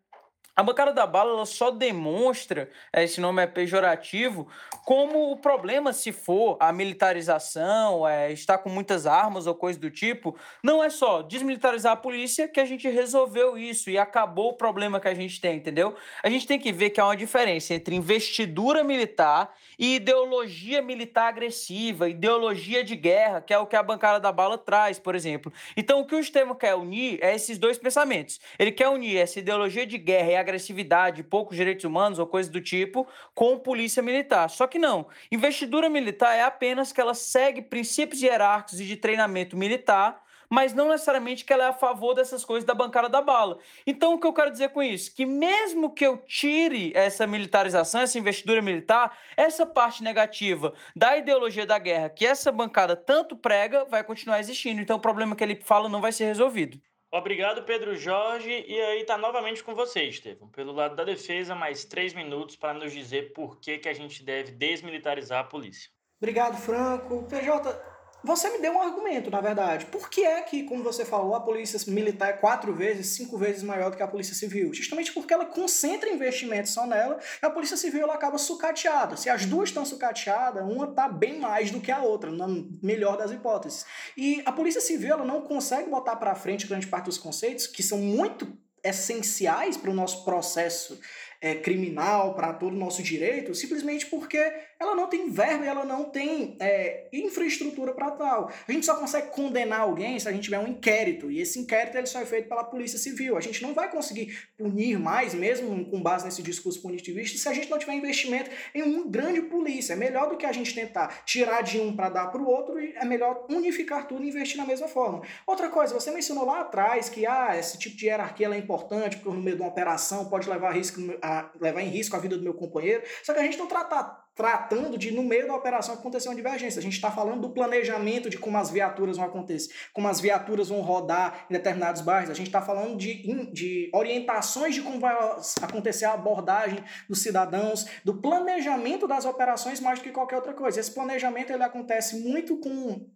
A 0.57 0.63
bancada 0.63 0.91
da 0.91 1.05
bala 1.05 1.45
só 1.45 1.69
demonstra, 1.69 2.67
eh, 2.91 3.03
esse 3.03 3.21
nome 3.21 3.43
é 3.43 3.45
pejorativo, 3.45 4.47
como 4.83 5.31
o 5.31 5.37
problema, 5.37 5.93
se 5.93 6.11
for 6.11 6.57
a 6.59 6.71
militarização, 6.71 8.07
é, 8.07 8.31
estar 8.31 8.57
com 8.57 8.69
muitas 8.69 9.05
armas 9.05 9.45
ou 9.45 9.53
coisa 9.53 9.77
do 9.77 9.91
tipo, 9.91 10.35
não 10.63 10.83
é 10.83 10.89
só 10.89 11.21
desmilitarizar 11.21 11.91
a 11.91 11.95
polícia 11.95 12.47
que 12.47 12.59
a 12.59 12.65
gente 12.65 12.89
resolveu 12.89 13.55
isso 13.55 13.91
e 13.91 13.99
acabou 13.99 14.49
o 14.49 14.53
problema 14.53 14.99
que 14.99 15.07
a 15.07 15.13
gente 15.13 15.39
tem, 15.39 15.57
entendeu? 15.57 15.93
A 16.23 16.29
gente 16.29 16.47
tem 16.47 16.57
que 16.57 16.71
ver 16.71 16.89
que 16.89 16.99
há 16.99 17.05
uma 17.05 17.17
diferença 17.17 17.75
entre 17.75 17.95
investidura 17.95 18.83
militar 18.83 19.53
e 19.77 19.97
ideologia 19.97 20.81
militar 20.81 21.27
agressiva, 21.27 22.09
ideologia 22.09 22.83
de 22.83 22.95
guerra, 22.95 23.41
que 23.41 23.53
é 23.53 23.59
o 23.59 23.67
que 23.67 23.75
a 23.75 23.83
bancada 23.83 24.19
da 24.19 24.31
bala 24.31 24.57
traz, 24.57 24.97
por 24.97 25.13
exemplo. 25.13 25.53
Então, 25.75 25.99
o 25.99 26.05
que 26.07 26.15
o 26.15 26.19
Estevão 26.19 26.55
quer 26.55 26.73
unir 26.73 27.19
é 27.21 27.35
esses 27.35 27.59
dois 27.59 27.77
pensamentos. 27.77 28.39
Ele 28.57 28.71
quer 28.71 28.87
unir 28.87 29.17
essa 29.17 29.37
ideologia 29.37 29.85
de 29.85 29.97
guerra 29.97 30.31
e 30.31 30.35
agressividade, 30.47 31.23
poucos 31.23 31.57
direitos 31.57 31.85
humanos 31.85 32.19
ou 32.19 32.27
coisa 32.27 32.49
do 32.49 32.61
tipo, 32.61 33.07
com 33.35 33.59
polícia 33.59 34.01
militar. 34.01 34.49
Só 34.49 34.67
que 34.67 34.79
não. 34.79 35.07
Investidura 35.31 35.89
militar 35.89 36.33
é 36.33 36.43
apenas 36.43 36.91
que 36.91 37.01
ela 37.01 37.13
segue 37.13 37.61
princípios 37.61 38.21
hierárquicos 38.21 38.79
e 38.79 38.85
de 38.85 38.95
treinamento 38.95 39.57
militar 39.57 40.23
mas 40.49 40.73
não 40.73 40.89
necessariamente 40.89 41.43
que 41.43 41.51
ela 41.51 41.65
é 41.65 41.67
a 41.67 41.73
favor 41.73 42.13
dessas 42.13 42.45
coisas 42.45 42.65
da 42.65 42.73
bancada 42.73 43.09
da 43.09 43.21
bala. 43.21 43.59
Então, 43.85 44.13
o 44.13 44.19
que 44.19 44.25
eu 44.25 44.33
quero 44.33 44.51
dizer 44.51 44.69
com 44.69 44.81
isso? 44.81 45.13
Que 45.13 45.25
mesmo 45.25 45.93
que 45.93 46.05
eu 46.05 46.17
tire 46.17 46.91
essa 46.95 47.27
militarização, 47.27 48.01
essa 48.01 48.17
investidura 48.17 48.61
militar, 48.61 49.17
essa 49.35 49.65
parte 49.65 50.03
negativa 50.03 50.73
da 50.95 51.17
ideologia 51.17 51.65
da 51.65 51.77
guerra 51.77 52.09
que 52.09 52.25
essa 52.25 52.51
bancada 52.51 52.95
tanto 52.95 53.35
prega 53.35 53.85
vai 53.85 54.03
continuar 54.03 54.39
existindo. 54.39 54.81
Então, 54.81 54.97
o 54.97 55.01
problema 55.01 55.35
que 55.35 55.43
ele 55.43 55.59
fala 55.63 55.89
não 55.89 56.01
vai 56.01 56.11
ser 56.11 56.25
resolvido. 56.25 56.79
Obrigado, 57.11 57.63
Pedro 57.63 57.95
Jorge. 57.95 58.65
E 58.67 58.81
aí 58.81 59.03
tá 59.05 59.17
novamente 59.17 59.63
com 59.63 59.73
você, 59.73 60.03
Estevam. 60.03 60.49
Pelo 60.49 60.73
lado 60.73 60.95
da 60.95 61.03
defesa, 61.03 61.55
mais 61.55 61.85
três 61.85 62.13
minutos 62.13 62.55
para 62.55 62.73
nos 62.73 62.91
dizer 62.91 63.33
por 63.33 63.59
que, 63.59 63.77
que 63.77 63.87
a 63.87 63.93
gente 63.93 64.23
deve 64.23 64.51
desmilitarizar 64.51 65.39
a 65.39 65.43
polícia. 65.43 65.89
Obrigado, 66.19 66.57
Franco. 66.57 67.23
PJ, 67.29 67.79
você 68.23 68.49
me 68.49 68.59
deu 68.59 68.73
um 68.73 68.81
argumento, 68.81 69.29
na 69.29 69.39
verdade. 69.39 69.85
Por 69.85 70.09
que 70.09 70.23
é 70.23 70.41
que, 70.41 70.63
como 70.63 70.83
você 70.83 71.05
falou, 71.05 71.35
a 71.35 71.39
polícia 71.39 71.79
militar 71.91 72.29
é 72.29 72.33
quatro 72.33 72.73
vezes, 72.73 73.07
cinco 73.07 73.37
vezes 73.37 73.63
maior 73.63 73.91
do 73.91 73.97
que 73.97 74.03
a 74.03 74.07
polícia 74.07 74.33
civil? 74.33 74.73
Justamente 74.73 75.13
porque 75.13 75.33
ela 75.33 75.45
concentra 75.45 76.09
investimentos 76.09 76.71
só 76.71 76.85
nela 76.85 77.19
e 77.41 77.45
a 77.45 77.49
polícia 77.49 77.77
civil 77.77 78.03
ela 78.03 78.15
acaba 78.15 78.37
sucateada. 78.37 79.15
Se 79.15 79.29
as 79.29 79.45
duas 79.45 79.69
estão 79.69 79.85
sucateadas, 79.85 80.63
uma 80.63 80.85
está 80.85 81.07
bem 81.07 81.39
mais 81.39 81.71
do 81.71 81.79
que 81.79 81.91
a 81.91 82.01
outra, 82.01 82.31
na 82.31 82.47
melhor 82.81 83.17
das 83.17 83.31
hipóteses. 83.31 83.85
E 84.15 84.41
a 84.45 84.51
polícia 84.51 84.81
civil 84.81 85.13
ela 85.13 85.25
não 85.25 85.41
consegue 85.41 85.89
botar 85.89 86.15
para 86.15 86.33
frente 86.35 86.67
grande 86.67 86.87
parte 86.87 87.05
dos 87.05 87.17
conceitos 87.17 87.67
que 87.67 87.83
são 87.83 87.99
muito 87.99 88.47
essenciais 88.83 89.77
para 89.77 89.91
o 89.91 89.93
nosso 89.93 90.23
processo 90.23 90.99
é, 91.41 91.55
criminal, 91.55 92.33
para 92.33 92.53
todo 92.53 92.73
o 92.73 92.79
nosso 92.79 93.03
direito, 93.03 93.53
simplesmente 93.53 94.05
porque 94.07 94.39
ela 94.79 94.95
não 94.95 95.07
tem 95.07 95.29
verba 95.29 95.65
e 95.65 95.67
ela 95.67 95.85
não 95.85 96.05
tem 96.05 96.55
é, 96.59 97.07
infraestrutura 97.11 97.93
para 97.93 98.11
tal. 98.11 98.51
A 98.67 98.71
gente 98.71 98.85
só 98.85 98.95
consegue 98.95 99.31
condenar 99.31 99.81
alguém 99.81 100.19
se 100.19 100.27
a 100.27 100.31
gente 100.31 100.43
tiver 100.43 100.59
um 100.59 100.67
inquérito, 100.67 101.31
e 101.31 101.41
esse 101.41 101.59
inquérito 101.59 101.97
ele 101.97 102.07
só 102.07 102.19
é 102.19 102.25
feito 102.25 102.47
pela 102.47 102.63
Polícia 102.63 102.97
Civil. 102.97 103.37
A 103.37 103.41
gente 103.41 103.61
não 103.61 103.73
vai 103.73 103.89
conseguir 103.89 104.37
punir 104.57 104.99
mais, 104.99 105.33
mesmo 105.33 105.85
com 105.85 106.01
base 106.01 106.25
nesse 106.25 106.41
discurso 106.41 106.81
punitivista, 106.81 107.37
se 107.37 107.49
a 107.49 107.53
gente 107.53 107.69
não 107.69 107.77
tiver 107.77 107.93
investimento 107.93 108.49
em 108.73 108.81
uma 108.81 109.07
grande 109.07 109.41
polícia. 109.41 109.93
É 109.93 109.95
melhor 109.95 110.29
do 110.29 110.37
que 110.37 110.45
a 110.45 110.51
gente 110.51 110.73
tentar 110.73 111.23
tirar 111.25 111.61
de 111.61 111.79
um 111.79 111.95
para 111.95 112.09
dar 112.09 112.27
para 112.27 112.41
o 112.41 112.47
outro, 112.47 112.77
é 112.79 113.05
melhor 113.05 113.45
unificar 113.49 114.07
tudo 114.07 114.23
e 114.23 114.29
investir 114.29 114.57
na 114.57 114.65
mesma 114.65 114.87
forma. 114.87 115.21
Outra 115.45 115.69
coisa, 115.69 115.93
você 115.93 116.11
mencionou 116.11 116.45
lá 116.45 116.61
atrás 116.61 117.09
que 117.09 117.25
ah, 117.25 117.57
esse 117.57 117.77
tipo 117.77 117.95
de 117.95 118.05
hierarquia 118.05 118.47
é 118.47 118.57
importante, 118.57 119.17
porque 119.17 119.29
no 119.29 119.41
meio 119.41 119.55
de 119.55 119.61
uma 119.61 119.69
operação 119.69 120.25
pode 120.25 120.49
levar, 120.49 120.71
risco, 120.71 120.99
a, 121.21 121.49
levar 121.59 121.81
em 121.81 121.89
risco 121.89 122.15
a 122.15 122.19
vida 122.19 122.37
do 122.37 122.43
meu 122.43 122.53
companheiro, 122.53 123.03
só 123.23 123.33
que 123.33 123.39
a 123.39 123.43
gente 123.43 123.57
não 123.57 123.67
trata 123.67 124.26
tratando 124.37 124.97
de, 124.97 125.09
no 125.11 125.23
meio 125.23 125.47
da 125.47 125.55
operação, 125.55 125.95
acontecer 125.95 126.29
uma 126.29 126.35
divergência. 126.35 126.79
A 126.79 126.83
gente 126.83 126.93
está 126.93 127.09
falando 127.09 127.41
do 127.41 127.49
planejamento 127.49 128.29
de 128.29 128.37
como 128.37 128.55
as 128.57 128.69
viaturas 128.69 129.17
vão 129.17 129.25
acontecer, 129.25 129.73
como 129.91 130.07
as 130.07 130.21
viaturas 130.21 130.69
vão 130.69 130.79
rodar 130.81 131.47
em 131.49 131.53
determinados 131.53 132.03
bairros. 132.03 132.29
A 132.29 132.35
gente 132.35 132.47
está 132.47 132.61
falando 132.61 132.95
de, 132.95 133.51
de 133.51 133.89
orientações 133.91 134.75
de 134.75 134.83
como 134.83 134.99
vai 134.99 135.15
acontecer 135.61 136.05
a 136.05 136.13
abordagem 136.13 136.83
dos 137.09 137.19
cidadãos, 137.19 137.87
do 138.05 138.21
planejamento 138.21 139.07
das 139.07 139.25
operações 139.25 139.79
mais 139.79 139.97
do 139.97 140.03
que 140.03 140.11
qualquer 140.11 140.35
outra 140.35 140.53
coisa. 140.53 140.79
Esse 140.79 140.91
planejamento 140.91 141.51
ele 141.51 141.63
acontece 141.63 142.17
muito 142.17 142.57
com 142.57 143.09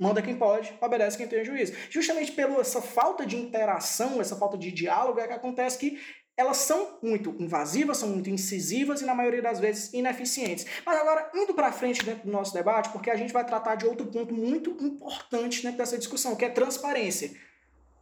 manda 0.00 0.22
quem 0.22 0.36
pode, 0.36 0.72
obedece 0.80 1.18
quem 1.18 1.26
tem 1.26 1.44
juízo. 1.44 1.72
Justamente 1.90 2.30
pela 2.30 2.60
essa 2.60 2.80
falta 2.80 3.26
de 3.26 3.36
interação, 3.36 4.20
essa 4.20 4.36
falta 4.36 4.56
de 4.56 4.70
diálogo, 4.70 5.18
é 5.18 5.26
que 5.26 5.32
acontece 5.32 5.76
que 5.76 5.98
elas 6.38 6.58
são 6.58 7.00
muito 7.02 7.34
invasivas, 7.40 7.98
são 7.98 8.10
muito 8.10 8.30
incisivas 8.30 9.02
e, 9.02 9.04
na 9.04 9.12
maioria 9.12 9.42
das 9.42 9.58
vezes, 9.58 9.92
ineficientes. 9.92 10.64
Mas 10.86 10.96
agora, 10.96 11.28
indo 11.34 11.52
para 11.52 11.72
frente 11.72 12.04
dentro 12.04 12.26
do 12.26 12.30
nosso 12.30 12.54
debate, 12.54 12.90
porque 12.90 13.10
a 13.10 13.16
gente 13.16 13.32
vai 13.32 13.44
tratar 13.44 13.74
de 13.74 13.84
outro 13.84 14.06
ponto 14.06 14.32
muito 14.32 14.70
importante 14.80 15.64
dentro 15.64 15.78
dessa 15.78 15.98
discussão, 15.98 16.36
que 16.36 16.44
é 16.44 16.48
transparência. 16.48 17.32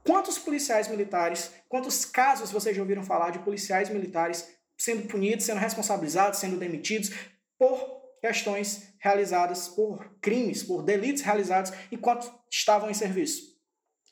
Quantos 0.05 0.38
policiais 0.38 0.87
militares, 0.87 1.51
quantos 1.66 2.05
casos 2.05 2.51
vocês 2.53 2.77
já 2.77 2.83
ouviram 2.83 3.03
falar 3.03 3.31
de 3.31 3.38
policiais 3.38 3.88
militares 3.88 4.46
sendo 4.77 5.09
punidos, 5.09 5.46
sendo 5.46 5.59
responsabilizados, 5.59 6.38
sendo 6.38 6.59
demitidos 6.59 7.11
por 7.59 8.03
questões 8.20 8.92
realizadas, 8.99 9.66
por 9.66 10.14
crimes, 10.20 10.62
por 10.62 10.83
delitos 10.83 11.22
realizados 11.22 11.72
enquanto 11.90 12.31
estavam 12.51 12.90
em 12.90 12.94
serviço? 12.94 13.55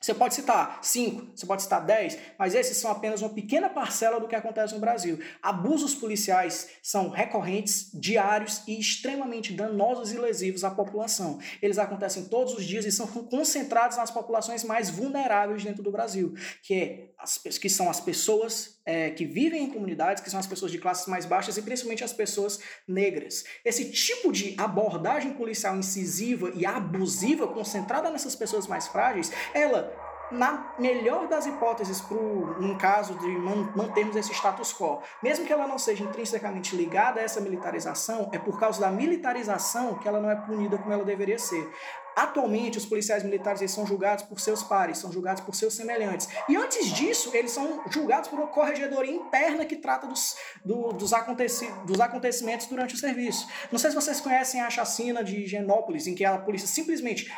Você 0.04 0.12
pode 0.12 0.34
citar 0.34 0.80
5, 0.82 1.28
você 1.34 1.46
pode 1.46 1.62
citar 1.62 1.82
10, 1.82 2.18
mas 2.38 2.54
esses 2.54 2.76
são 2.76 2.90
apenas 2.90 3.22
uma 3.22 3.30
pequena 3.30 3.70
parcela 3.70 4.20
do 4.20 4.28
que 4.28 4.34
acontece 4.34 4.74
no 4.74 4.78
Brasil. 4.78 5.18
Abusos 5.42 5.94
policiais 5.94 6.68
são 6.82 7.08
recorrentes, 7.08 7.88
diários 7.94 8.60
e 8.68 8.78
extremamente 8.78 9.54
danosos 9.54 10.12
e 10.12 10.18
lesivos 10.18 10.62
à 10.62 10.70
população. 10.70 11.38
Eles 11.62 11.78
acontecem 11.78 12.26
todos 12.26 12.52
os 12.52 12.66
dias 12.66 12.84
e 12.84 12.92
são 12.92 13.06
concentrados 13.06 13.96
nas 13.96 14.10
populações 14.10 14.62
mais 14.62 14.90
vulneráveis 14.90 15.64
dentro 15.64 15.82
do 15.82 15.90
Brasil, 15.90 16.34
que, 16.62 16.74
é 16.74 17.08
as, 17.24 17.58
que 17.58 17.70
são 17.70 17.88
as 17.88 18.00
pessoas 18.00 18.78
é, 18.84 19.10
que 19.10 19.24
vivem 19.24 19.64
em 19.64 19.70
comunidades, 19.70 20.22
que 20.22 20.30
são 20.30 20.38
as 20.38 20.46
pessoas 20.46 20.70
de 20.70 20.78
classes 20.78 21.06
mais 21.06 21.24
baixas 21.24 21.56
e 21.56 21.62
principalmente 21.62 22.04
as 22.04 22.12
pessoas 22.12 22.60
negras. 22.86 23.44
Esse 23.64 23.90
tipo 23.90 24.30
de 24.30 24.54
abordagem 24.58 25.32
policial 25.32 25.76
incisiva 25.76 26.52
e 26.54 26.66
abusiva, 26.66 27.48
concentrada 27.48 28.10
nessas 28.10 28.36
pessoas 28.36 28.66
mais 28.66 28.86
frágeis, 28.86 29.32
ela 29.54 30.03
na 30.30 30.74
melhor 30.78 31.28
das 31.28 31.46
hipóteses, 31.46 32.00
pro, 32.00 32.60
num 32.60 32.76
caso 32.76 33.14
de 33.14 33.28
mantermos 33.76 34.16
esse 34.16 34.32
status 34.32 34.72
quo, 34.72 35.02
mesmo 35.22 35.44
que 35.46 35.52
ela 35.52 35.66
não 35.66 35.78
seja 35.78 36.04
intrinsecamente 36.04 36.76
ligada 36.76 37.20
a 37.20 37.22
essa 37.22 37.40
militarização, 37.40 38.30
é 38.32 38.38
por 38.38 38.58
causa 38.58 38.80
da 38.80 38.90
militarização 38.90 39.94
que 39.94 40.08
ela 40.08 40.20
não 40.20 40.30
é 40.30 40.36
punida 40.36 40.78
como 40.78 40.92
ela 40.92 41.04
deveria 41.04 41.38
ser. 41.38 41.70
Atualmente, 42.16 42.78
os 42.78 42.86
policiais 42.86 43.24
militares 43.24 43.60
eles 43.60 43.72
são 43.72 43.84
julgados 43.84 44.24
por 44.24 44.38
seus 44.38 44.62
pares, 44.62 44.98
são 44.98 45.10
julgados 45.10 45.42
por 45.42 45.54
seus 45.54 45.74
semelhantes. 45.74 46.28
E 46.48 46.56
antes 46.56 46.86
disso, 46.92 47.30
eles 47.34 47.50
são 47.50 47.82
julgados 47.90 48.28
por 48.28 48.38
uma 48.38 48.46
corregedoria 48.46 49.12
interna 49.12 49.64
que 49.64 49.76
trata 49.76 50.06
dos, 50.06 50.36
do, 50.64 50.92
dos, 50.92 51.12
aconteci, 51.12 51.68
dos 51.84 52.00
acontecimentos 52.00 52.66
durante 52.68 52.94
o 52.94 52.98
serviço. 52.98 53.48
Não 53.72 53.80
sei 53.80 53.90
se 53.90 53.96
vocês 53.96 54.20
conhecem 54.20 54.60
a 54.60 54.70
chacina 54.70 55.24
de 55.24 55.44
Genópolis, 55.46 56.06
em 56.06 56.14
que 56.14 56.24
a 56.24 56.38
polícia 56.38 56.68
simplesmente 56.68 57.32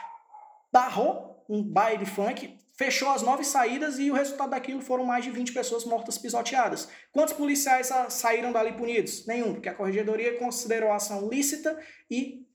barrou 0.70 1.42
um 1.49 1.62
baile 1.62 2.05
funk, 2.05 2.59
fechou 2.76 3.10
as 3.10 3.22
nove 3.22 3.42
saídas 3.42 3.98
e 3.98 4.10
o 4.10 4.14
resultado 4.14 4.50
daquilo 4.50 4.80
foram 4.80 5.04
mais 5.04 5.24
de 5.24 5.30
20 5.30 5.52
pessoas 5.52 5.84
mortas 5.84 6.18
pisoteadas. 6.18 6.88
Quantos 7.10 7.34
policiais 7.34 7.90
saíram 8.10 8.52
dali 8.52 8.72
punidos? 8.72 9.26
Nenhum, 9.26 9.54
porque 9.54 9.68
a 9.68 9.74
corregedoria 9.74 10.38
considerou 10.38 10.92
a 10.92 10.96
ação 10.96 11.28
lícita 11.28 11.78
e 12.10 12.46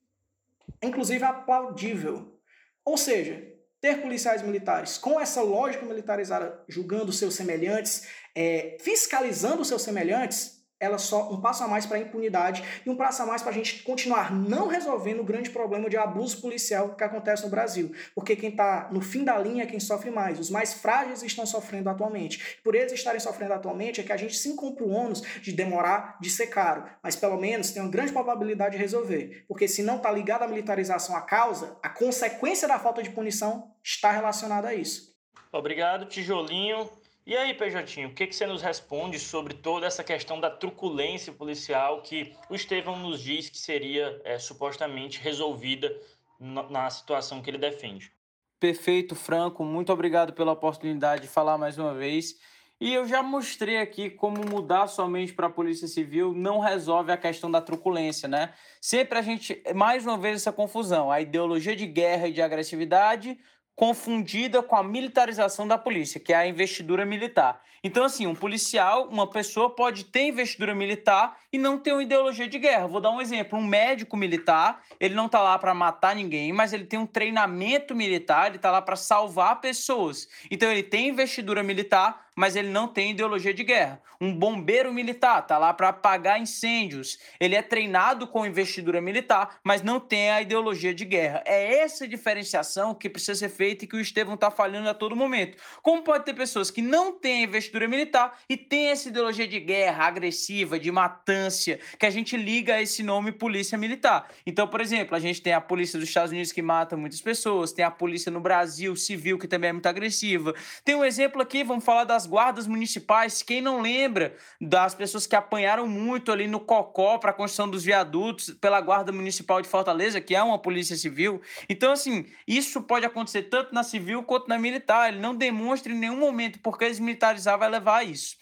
inclusive 0.82 1.24
aplaudível. 1.24 2.40
Ou 2.86 2.98
seja, 2.98 3.52
ter 3.80 4.00
policiais 4.00 4.44
militares 4.44 4.98
com 4.98 5.20
essa 5.20 5.42
lógica 5.42 5.86
militarizada, 5.86 6.64
julgando 6.68 7.12
seus 7.12 7.34
semelhantes, 7.34 8.08
é, 8.36 8.78
fiscalizando 8.80 9.66
seus 9.66 9.82
semelhantes, 9.82 10.61
ela 10.82 10.98
só 10.98 11.32
um 11.32 11.40
passo 11.40 11.64
a 11.64 11.68
mais 11.68 11.86
para 11.86 11.98
a 11.98 12.00
impunidade 12.02 12.64
e 12.84 12.90
um 12.90 12.96
passo 12.96 13.22
a 13.22 13.26
mais 13.26 13.44
para 13.44 13.52
a 13.52 13.54
gente 13.54 13.84
continuar 13.84 14.34
não 14.34 14.68
resolvendo 14.68 15.20
o 15.20 15.24
grande 15.24 15.52
problema 15.52 15.88
de 15.88 15.96
abuso 15.96 16.42
policial 16.42 16.96
que 16.96 17.04
acontece 17.04 17.44
no 17.44 17.50
Brasil. 17.50 17.94
Porque 18.16 18.36
quem 18.36 18.50
está 18.50 18.90
no 18.92 19.00
fim 19.00 19.24
da 19.24 19.38
linha 19.38 19.64
é 19.64 19.68
quem 19.68 19.80
sofre 19.80 20.10
mais. 20.10 20.40
Os 20.40 20.50
mais 20.50 20.74
frágeis 20.74 21.22
estão 21.22 21.46
sofrendo 21.46 21.90
atualmente. 21.90 22.58
Por 22.64 22.74
eles 22.74 22.92
estarem 22.92 23.20
sofrendo 23.20 23.54
atualmente 23.54 24.02
é 24.02 24.04
que 24.04 24.12
a 24.12 24.18
gente 24.18 24.36
se 24.36 24.50
encontra 24.50 24.84
o 24.84 24.90
ônus 24.90 25.22
de 25.42 25.52
demorar, 25.52 26.18
de 26.20 26.30
ser 26.30 26.48
caro. 26.48 26.84
Mas 27.04 27.16
pelo 27.16 27.38
menos 27.40 27.70
tem 27.70 27.82
uma 27.82 27.92
grande 27.92 28.12
probabilidade 28.12 28.76
de 28.76 28.82
resolver. 28.82 29.46
Porque 29.48 29.68
se 29.68 29.84
não 29.84 29.98
está 29.98 30.12
ligado 30.12 30.44
à 30.44 30.48
militarização 30.48 31.16
a 31.16 31.22
causa, 31.22 31.78
a 31.84 31.90
consequência 31.90 32.68
da 32.68 32.80
falta 32.80 33.04
de 33.04 33.12
punição 33.12 33.72
está 33.84 34.12
relacionada 34.12 34.70
a 34.70 34.74
isso. 34.74 35.12
Obrigado, 35.52 36.06
Tijolinho. 36.06 36.90
E 37.26 37.38
aí, 37.38 37.54
PJ, 37.54 38.06
o 38.06 38.14
que, 38.16 38.26
que 38.26 38.36
você 38.36 38.48
nos 38.48 38.64
responde 38.64 39.20
sobre 39.20 39.54
toda 39.54 39.86
essa 39.86 40.04
questão 40.04 40.40
da 40.40 40.50
truculência 40.50 41.32
policial 41.32 42.02
que 42.02 42.34
o 42.50 42.56
Estevão 42.56 42.98
nos 42.98 43.22
diz 43.22 43.48
que 43.48 43.60
seria 43.60 44.20
é, 44.26 44.40
supostamente 44.40 45.20
resolvida 45.20 45.96
na 46.40 46.90
situação 46.90 47.40
que 47.42 47.50
ele 47.50 47.60
defende? 47.60 48.12
Perfeito, 48.60 49.16
Franco. 49.16 49.64
Muito 49.64 49.94
obrigado 49.94 50.34
pela 50.34 50.52
oportunidade 50.52 51.24
de 51.24 51.28
falar 51.28 51.60
mais 51.60 51.78
uma 51.78 51.94
vez. 51.94 52.40
E 52.80 52.92
eu 52.92 53.08
já 53.08 53.22
mostrei 53.22 53.78
aqui 53.78 54.10
como 54.10 54.44
mudar 54.44 54.88
somente 54.88 55.34
para 55.34 55.46
a 55.46 55.52
Polícia 55.52 55.88
Civil 55.88 56.34
não 56.34 56.60
resolve 56.60 57.12
a 57.12 57.18
questão 57.18 57.52
da 57.52 57.62
truculência, 57.62 58.28
né? 58.28 58.54
Sempre 58.82 59.20
a 59.20 59.22
gente, 59.22 59.62
mais 59.76 60.08
uma 60.08 60.18
vez, 60.18 60.38
essa 60.38 60.52
confusão. 60.52 61.12
A 61.12 61.22
ideologia 61.22 61.76
de 61.76 61.86
guerra 61.86 62.28
e 62.28 62.34
de 62.34 62.42
agressividade 62.42 63.38
confundida 63.82 64.62
com 64.62 64.76
a 64.76 64.84
militarização 64.84 65.68
da 65.68 65.76
polícia, 65.76 66.20
que 66.20 66.32
é 66.32 66.36
a 66.36 66.46
investidura 66.46 67.04
militar. 67.04 67.60
Então, 67.84 68.04
assim, 68.04 68.28
um 68.28 68.36
policial, 68.36 69.08
uma 69.08 69.26
pessoa 69.26 69.68
pode 69.68 70.06
ter 70.06 70.28
investidura 70.28 70.76
militar 70.76 71.38
e 71.52 71.58
não 71.58 71.80
ter 71.80 71.94
uma 71.94 72.04
ideologia 72.04 72.48
de 72.48 72.60
guerra. 72.60 72.86
Vou 72.86 73.02
dar 73.02 73.10
um 73.10 73.20
exemplo: 73.20 73.58
um 73.58 73.66
médico 73.66 74.16
militar, 74.16 74.84
ele 75.00 75.16
não 75.16 75.26
está 75.26 75.42
lá 75.42 75.58
para 75.58 75.74
matar 75.74 76.16
ninguém, 76.16 76.54
mas 76.54 76.74
ele 76.74 76.86
tem 76.86 77.00
um 77.00 77.08
treinamento 77.08 77.96
militar, 77.96 78.48
ele 78.48 78.58
está 78.58 78.70
lá 78.70 78.84
para 78.84 78.96
salvar 78.96 79.60
pessoas. 79.62 80.30
Então, 80.52 80.72
ele 80.72 80.84
tem 80.84 81.10
investidura 81.10 81.64
militar, 81.64 82.28
mas 82.36 82.56
ele 82.56 82.70
não 82.70 82.88
tem 82.88 83.12
ideologia 83.12 83.54
de 83.54 83.64
guerra. 83.64 84.02
Um 84.20 84.34
bombeiro 84.36 84.94
militar 84.94 85.42
está 85.42 85.58
lá 85.58 85.74
para 85.74 85.90
apagar 85.90 86.40
incêndios. 86.40 87.18
Ele 87.40 87.56
é 87.56 87.62
treinado 87.62 88.28
com 88.28 88.46
investidura 88.46 89.02
militar, 89.02 89.60
mas 89.64 89.82
não 89.82 90.00
tem 90.00 90.30
a 90.30 90.42
ideologia 90.42 90.94
de 90.94 91.04
guerra. 91.04 91.42
É 91.46 91.78
essa 91.80 92.08
diferenciação 92.08 92.94
que 92.94 93.10
precisa 93.10 93.36
ser 93.36 93.50
feita 93.50 93.84
e 93.84 93.88
que 93.88 93.96
o 93.96 94.00
Estevão 94.00 94.36
está 94.36 94.52
falhando 94.52 94.88
a 94.90 94.94
todo 94.94 95.16
momento. 95.16 95.58
Como 95.82 96.04
pode 96.04 96.26
ter 96.26 96.36
pessoas 96.36 96.70
que 96.70 96.82
não 96.82 97.12
têm 97.12 97.44
investidura 97.44 97.71
investidura 97.72 97.88
militar 97.88 98.38
e 98.50 98.58
tem 98.58 98.88
essa 98.88 99.08
ideologia 99.08 99.48
de 99.48 99.60
guerra 99.60 100.06
agressiva, 100.06 100.80
de 100.80 100.92
matância, 100.92 101.80
que 101.98 102.06
a 102.06 102.10
gente 102.10 102.36
liga 102.36 102.76
a 102.76 102.82
esse 102.82 103.02
nome 103.02 103.32
polícia 103.32 103.78
militar. 103.78 104.30
Então, 104.46 104.68
por 104.68 104.82
exemplo, 104.82 105.16
a 105.16 105.20
gente 105.20 105.42
tem 105.42 105.54
a 105.54 105.62
polícia 105.62 105.98
dos 105.98 106.08
Estados 106.08 106.32
Unidos 106.32 106.52
que 106.52 106.62
mata 106.62 106.98
muitas 106.98 107.22
pessoas, 107.22 107.72
tem 107.72 107.86
a 107.86 107.92
polícia 107.92 108.32
no 108.32 108.40
Brasil 108.40 108.96
civil 108.96 109.40
que 109.40 109.48
também 109.48 109.70
é 109.70 109.74
muito 109.74 109.88
agressiva. 109.88 110.54
Tem 110.84 110.96
um 110.96 111.06
exemplo 111.06 111.42
aqui, 111.42 111.64
vamos 111.64 111.86
falar 111.86 112.04
das 112.04 112.28
guardas 112.28 112.68
municipais. 112.68 113.42
Quem 113.42 113.62
não 113.62 113.82
lembra 113.82 114.36
das 114.60 114.94
pessoas 114.94 115.26
que 115.26 115.36
apanharam 115.36 115.88
muito 115.88 116.32
ali 116.32 116.48
no 116.48 116.60
Cocó 116.60 117.18
para 117.18 117.32
a 117.32 117.34
construção 117.34 117.70
dos 117.70 117.84
viadutos 117.84 118.52
pela 118.62 118.82
Guarda 118.82 119.12
Municipal 119.12 119.62
de 119.62 119.68
Fortaleza, 119.68 120.20
que 120.20 120.36
é 120.36 120.44
uma 120.44 120.60
polícia 120.60 120.96
civil. 120.96 121.42
Então, 121.70 121.94
assim, 121.94 122.26
isso 122.48 122.82
pode 122.82 123.06
acontecer 123.06 123.44
tanto 123.44 123.74
na 123.74 123.84
civil 123.84 124.24
quanto 124.24 124.48
na 124.48 124.58
militar. 124.58 125.10
Ele 125.10 125.20
não 125.20 125.36
demonstra 125.36 125.92
em 125.92 125.98
nenhum 125.98 126.18
momento 126.18 126.60
porque 126.60 126.90
desmilitarizar 126.90 127.58
vai 127.62 127.70
levar 127.70 127.98
a 127.98 128.04
isso. 128.04 128.36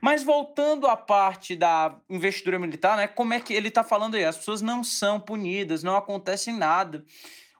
Mas 0.00 0.22
voltando 0.22 0.86
à 0.86 0.96
parte 0.96 1.56
da 1.56 1.96
investidura 2.08 2.58
militar, 2.58 2.96
né? 2.96 3.08
Como 3.08 3.32
é 3.32 3.40
que 3.40 3.54
ele 3.54 3.68
está 3.68 3.82
falando 3.82 4.14
aí? 4.14 4.24
As 4.24 4.36
pessoas 4.36 4.60
não 4.60 4.84
são 4.84 5.18
punidas, 5.18 5.82
não 5.82 5.96
acontece 5.96 6.52
nada. 6.52 7.04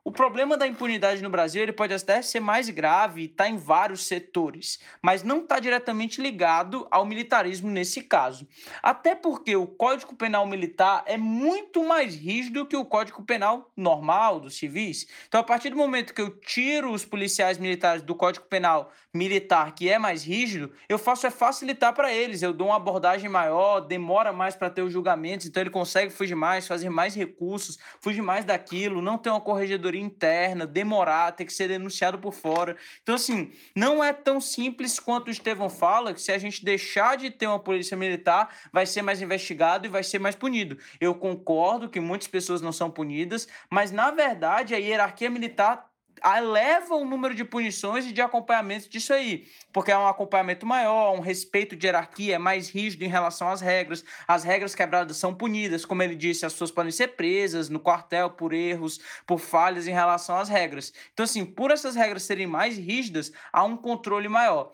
O 0.07 0.13
problema 0.13 0.57
da 0.57 0.69
impunidade 0.69 1.21
no 1.21 1.29
Brasil 1.29 1.61
ele 1.61 1.73
pode 1.73 1.93
até 1.93 2.23
ser 2.23 2.39
mais 2.39 2.71
grave, 2.71 3.25
está 3.25 3.49
em 3.49 3.57
vários 3.57 4.07
setores, 4.07 4.79
mas 5.03 5.25
não 5.25 5.39
está 5.39 5.59
diretamente 5.59 6.23
ligado 6.23 6.87
ao 6.93 7.05
militarismo 7.05 7.69
nesse 7.69 8.01
caso. 8.03 8.47
Até 8.81 9.17
porque 9.17 9.57
o 9.57 9.67
Código 9.67 10.15
Penal 10.15 10.47
Militar 10.47 11.03
é 11.07 11.17
muito 11.17 11.83
mais 11.83 12.15
rígido 12.15 12.67
que 12.67 12.77
o 12.77 12.85
Código 12.85 13.25
Penal 13.25 13.73
normal 13.77 14.39
dos 14.39 14.57
civis. 14.57 15.09
Então, 15.27 15.41
a 15.41 15.45
partir 15.45 15.71
do 15.71 15.77
momento 15.77 16.15
que 16.15 16.23
eu 16.23 16.31
tiro 16.39 16.93
os 16.93 17.05
policiais 17.05 17.59
militares 17.59 18.01
do 18.01 18.15
Código 18.15 18.47
Penal 18.47 18.93
Militar, 19.13 19.75
que 19.75 19.89
é 19.89 19.99
mais 19.99 20.23
rígido, 20.23 20.71
eu 20.89 20.99
faço 20.99 21.27
é 21.27 21.31
facilitar 21.31 21.93
para 21.95 22.13
eles. 22.13 22.43
Eu 22.43 22.53
dou 22.53 22.69
uma 22.69 22.77
abordagem 22.77 23.29
maior, 23.29 23.81
demora 23.81 24.33
mais 24.33 24.55
para 24.55 24.71
ter 24.71 24.83
os 24.83 24.93
julgamentos, 24.93 25.47
então 25.47 25.61
ele 25.61 25.71
consegue 25.71 26.13
fugir 26.13 26.37
mais, 26.37 26.69
fazer 26.69 26.91
mais 26.91 27.15
recursos, 27.17 27.77
fugir 28.01 28.23
mais 28.23 28.45
daquilo, 28.45 29.03
não 29.03 29.19
ter 29.19 29.31
uma 29.31 29.41
corregedoria 29.41 29.96
interna, 29.97 30.67
demorar, 30.67 31.33
ter 31.33 31.45
que 31.45 31.53
ser 31.53 31.69
denunciado 31.69 32.19
por 32.19 32.33
fora. 32.33 32.77
Então, 33.03 33.15
assim, 33.15 33.53
não 33.75 34.03
é 34.03 34.13
tão 34.13 34.41
simples 34.41 34.99
quanto 34.99 35.29
o 35.29 35.31
Estevão 35.31 35.69
fala, 35.69 36.13
que 36.13 36.21
se 36.21 36.33
a 36.33 36.39
gente 36.39 36.65
deixar 36.65 37.17
de 37.17 37.31
ter 37.31 37.47
uma 37.47 37.59
polícia 37.59 37.97
militar, 37.97 38.55
vai 38.73 38.87
ser 38.87 39.03
mais 39.03 39.21
investigado 39.23 39.87
e 39.87 39.91
vai 39.91 40.03
ser 40.03 40.19
mais 40.19 40.35
punido. 40.35 40.79
Eu 41.01 41.15
concordo 41.15 41.89
que 41.89 42.01
muitas 42.01 42.29
pessoas 42.29 42.61
não 42.61 42.73
são 42.73 42.91
punidas, 42.91 43.49
mas 43.71 43.91
na 43.91 44.11
verdade 44.11 44.75
a 44.75 44.79
hierarquia 44.79 45.31
militar 45.31 45.91
eleva 46.25 46.95
o 46.95 47.05
número 47.05 47.35
de 47.35 47.45
punições 47.45 48.07
e 48.07 48.13
de 48.13 48.21
acompanhamento 48.21 48.89
disso 48.89 49.13
aí, 49.13 49.47
porque 49.73 49.91
é 49.93 49.99
um 49.99 50.07
acompanhamento 50.07 50.65
maior, 50.67 51.15
um 51.15 51.21
respeito 51.21 51.77
de 51.77 51.87
hierarquia 51.87 52.37
é 52.37 52.39
mais 52.39 52.69
rígido 52.69 53.05
em 53.05 53.09
relação 53.09 53.49
às 53.49 53.61
regras, 53.61 54.05
as 54.27 54.45
regras 54.45 54.75
quebradas 54.75 55.17
são 55.17 55.35
punidas, 55.35 55.85
como 55.85 56.03
ele 56.03 56.15
disse, 56.15 56.47
as 56.47 56.53
pessoas 56.53 56.71
podem 56.71 56.93
ser 56.93 57.09
presas 57.09 57.69
no 57.69 57.81
quartel 57.81 58.31
por 58.31 58.53
erros, 58.53 59.01
por 59.27 59.39
falhas 59.39 59.87
em 59.87 59.93
relação 59.93 60.37
às 60.37 60.49
regras. 60.49 60.93
Então, 61.13 61.25
assim, 61.25 61.45
por 61.45 61.71
essas 61.71 61.95
regras 61.95 62.23
serem 62.23 62.47
mais 62.47 62.79
rígidas, 62.79 63.33
há 63.53 63.65
um 63.65 63.77
controle 63.77 64.29
maior. 64.29 64.73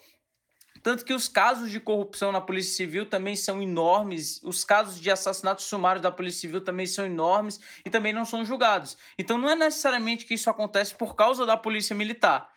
Tanto 0.82 1.04
que 1.04 1.14
os 1.14 1.28
casos 1.28 1.70
de 1.70 1.78
corrupção 1.78 2.32
na 2.32 2.40
Polícia 2.40 2.74
Civil 2.74 3.06
também 3.06 3.36
são 3.36 3.62
enormes, 3.62 4.40
os 4.42 4.64
casos 4.64 5.00
de 5.00 5.10
assassinato 5.10 5.62
sumário 5.62 6.02
da 6.02 6.10
Polícia 6.10 6.40
Civil 6.40 6.60
também 6.60 6.86
são 6.86 7.06
enormes 7.06 7.60
e 7.84 7.90
também 7.90 8.12
não 8.12 8.24
são 8.24 8.44
julgados. 8.44 8.96
Então 9.16 9.38
não 9.38 9.48
é 9.48 9.54
necessariamente 9.54 10.26
que 10.26 10.34
isso 10.34 10.50
acontece 10.50 10.94
por 10.94 11.14
causa 11.14 11.46
da 11.46 11.56
Polícia 11.56 11.94
Militar, 11.94 12.50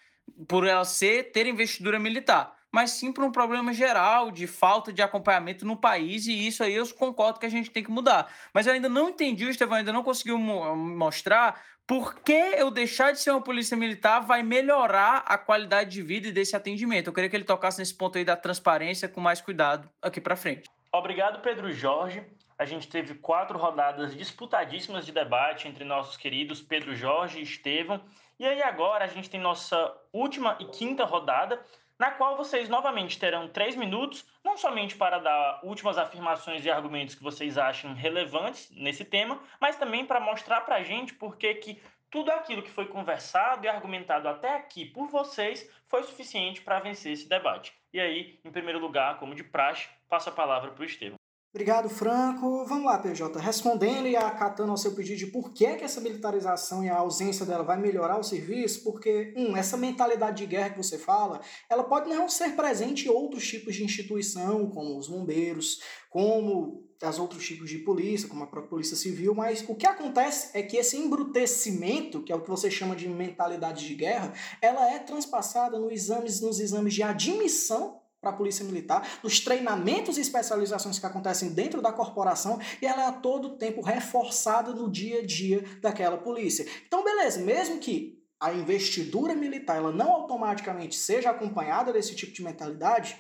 por 0.48 0.66
ela 0.66 0.84
ser 0.86 1.32
ter 1.32 1.46
investidura 1.46 2.00
militar, 2.00 2.56
mas 2.72 2.92
sim 2.92 3.14
por 3.14 3.24
um 3.24 3.32
problema 3.32 3.72
geral 3.72 4.32
de 4.32 4.48
falta 4.48 4.92
de 4.92 5.04
acompanhamento 5.04 5.64
no 5.64 5.78
país 5.78 6.26
e 6.26 6.48
isso 6.48 6.64
aí 6.64 6.74
eu 6.74 6.88
concordo 6.96 7.40
que 7.40 7.46
a 7.46 7.50
gente 7.50 7.70
tem 7.70 7.84
que 7.84 7.92
mudar. 7.92 8.30
Mas 8.52 8.66
eu 8.66 8.74
ainda 8.74 8.90
não 8.90 9.10
entendi, 9.10 9.46
o 9.46 9.50
Estevão 9.50 9.78
ainda 9.78 9.94
não 9.94 10.04
conseguiu 10.04 10.38
mostrar 10.40 11.62
por 11.88 12.16
que 12.22 12.32
eu 12.32 12.72
deixar 12.72 13.12
de 13.12 13.20
ser 13.20 13.32
uma 13.32 13.42
polícia 13.42 13.78
militar 13.78 14.20
vai 14.20 14.42
melhorar 14.42 15.24
a 15.26 15.38
qualidade 15.38 15.92
de 15.92 16.02
vida 16.02 16.32
desse 16.32 16.56
atendimento? 16.56 17.08
Eu 17.08 17.14
queria 17.14 17.30
que 17.30 17.36
ele 17.36 17.44
tocasse 17.44 17.78
nesse 17.78 17.94
ponto 17.94 18.18
aí 18.18 18.26
da 18.26 18.36
transparência 18.36 19.08
com 19.08 19.22
mais 19.22 19.40
cuidado 19.40 19.90
aqui 20.02 20.20
para 20.20 20.36
frente. 20.36 20.68
Obrigado, 20.92 21.42
Pedro 21.42 21.72
Jorge. 21.72 22.24
A 22.58 22.66
gente 22.66 22.88
teve 22.88 23.16
quatro 23.16 23.60
rodadas 23.60 24.16
disputadíssimas 24.16 25.06
de 25.06 25.12
debate 25.12 25.68
entre 25.68 25.84
nossos 25.84 26.16
queridos 26.18 26.62
Pedro 26.62 26.96
Jorge 26.96 27.40
e 27.40 27.44
Estevam. 27.44 28.02
E 28.40 28.46
aí 28.46 28.64
agora 28.64 29.04
a 29.06 29.08
gente 29.08 29.30
tem 29.30 29.40
nossa 29.40 29.94
última 30.12 30.58
e 30.60 30.66
quinta 30.66 31.06
rodada, 31.06 31.62
na 32.00 32.12
qual 32.12 32.36
vocês 32.36 32.68
novamente 32.68 33.18
terão 33.18 33.48
três 33.48 33.76
minutos, 33.76 34.26
não 34.44 34.58
somente 34.58 34.96
para 34.96 35.20
dar 35.20 35.60
últimas 35.64 35.98
afirmações 35.98 36.66
e 36.66 36.70
argumentos 36.70 37.16
que 37.16 37.24
vocês 37.24 37.58
acham 37.58 37.94
relevantes 37.94 38.70
nesse 38.72 39.06
tema, 39.06 39.40
mas 39.60 39.78
também 39.78 40.06
para 40.06 40.20
mostrar 40.20 40.62
para 40.62 40.76
a 40.76 40.84
gente 40.84 41.14
por 41.14 41.38
que 41.38 41.82
tudo 42.12 42.32
aquilo 42.32 42.64
que 42.64 42.72
foi 42.72 42.88
conversado 42.88 43.66
e 43.66 43.70
argumentado 43.70 44.28
até 44.28 44.56
aqui 44.56 44.86
por 44.86 45.08
vocês 45.08 45.70
foi 45.88 46.04
suficiente 46.04 46.62
para 46.62 46.80
vencer 46.80 47.14
esse 47.14 47.28
debate. 47.28 47.74
E 47.92 48.00
aí, 48.00 48.40
em 48.44 48.52
primeiro 48.52 48.80
lugar, 48.80 49.20
como 49.20 49.36
de 49.36 49.44
praxe, 49.44 49.90
passo 50.08 50.30
a 50.30 50.32
palavra 50.32 50.72
para 50.72 50.82
o 50.82 50.86
Estevam. 50.86 51.25
Obrigado, 51.56 51.88
Franco. 51.88 52.66
Vamos 52.66 52.84
lá, 52.84 52.98
PJ. 52.98 53.40
Respondendo 53.40 54.10
e 54.10 54.16
acatando 54.18 54.72
ao 54.72 54.78
seu 54.78 54.92
pedido 54.92 55.20
de 55.20 55.28
por 55.28 55.54
que, 55.54 55.76
que 55.76 55.86
essa 55.86 56.02
militarização 56.02 56.84
e 56.84 56.90
a 56.90 56.98
ausência 56.98 57.46
dela 57.46 57.64
vai 57.64 57.78
melhorar 57.78 58.20
o 58.20 58.24
serviço, 58.24 58.84
porque, 58.84 59.34
um, 59.38 59.56
essa 59.56 59.78
mentalidade 59.78 60.40
de 60.40 60.48
guerra 60.48 60.72
que 60.72 60.78
você 60.84 60.98
fala, 60.98 61.40
ela 61.70 61.86
pode 61.86 62.10
não 62.10 62.28
ser 62.28 62.58
presente 62.58 63.08
em 63.08 63.10
outros 63.10 63.48
tipos 63.48 63.74
de 63.74 63.86
instituição, 63.86 64.70
como 64.70 64.98
os 64.98 65.08
bombeiros, 65.08 65.80
como 66.10 66.90
as 67.02 67.20
outros 67.20 67.46
tipos 67.46 67.70
de 67.70 67.78
polícia, 67.78 68.28
como 68.28 68.44
a 68.44 68.48
própria 68.48 68.72
polícia 68.72 68.98
civil, 68.98 69.34
mas 69.34 69.64
o 69.66 69.76
que 69.76 69.88
acontece 69.88 70.50
é 70.54 70.62
que 70.62 70.76
esse 70.76 70.98
embrutecimento, 70.98 72.22
que 72.22 72.34
é 72.34 72.36
o 72.36 72.42
que 72.42 72.50
você 72.50 72.70
chama 72.70 72.98
de 72.98 73.08
mentalidade 73.08 73.88
de 73.88 73.96
guerra, 73.96 74.34
ela 74.62 74.92
é 74.92 75.00
transpassada 75.00 75.80
nos 75.80 75.94
exames, 75.94 76.42
nos 76.42 76.60
exames 76.60 76.94
de 76.94 77.02
admissão 77.02 78.02
para 78.26 78.34
a 78.34 78.36
Polícia 78.36 78.66
Militar, 78.66 79.08
nos 79.22 79.40
treinamentos 79.40 80.18
e 80.18 80.22
especializações 80.22 80.98
que 80.98 81.06
acontecem 81.06 81.54
dentro 81.54 81.80
da 81.80 81.94
corporação 81.94 82.60
e 82.82 82.88
ela 82.88 83.04
é 83.04 83.06
a 83.06 83.12
todo 83.12 83.56
tempo 83.56 83.82
reforçada 83.82 84.74
no 84.74 84.90
dia 84.90 85.20
a 85.20 85.26
dia 85.26 85.64
daquela 85.80 86.18
polícia. 86.18 86.66
Então, 86.88 87.04
beleza, 87.04 87.40
mesmo 87.40 87.78
que 87.78 88.20
a 88.40 88.52
investidura 88.52 89.36
militar 89.36 89.78
ela 89.78 89.92
não 89.92 90.12
automaticamente 90.12 90.96
seja 90.96 91.30
acompanhada 91.30 91.94
desse 91.94 92.16
tipo 92.16 92.34
de 92.34 92.44
mentalidade, 92.44 93.16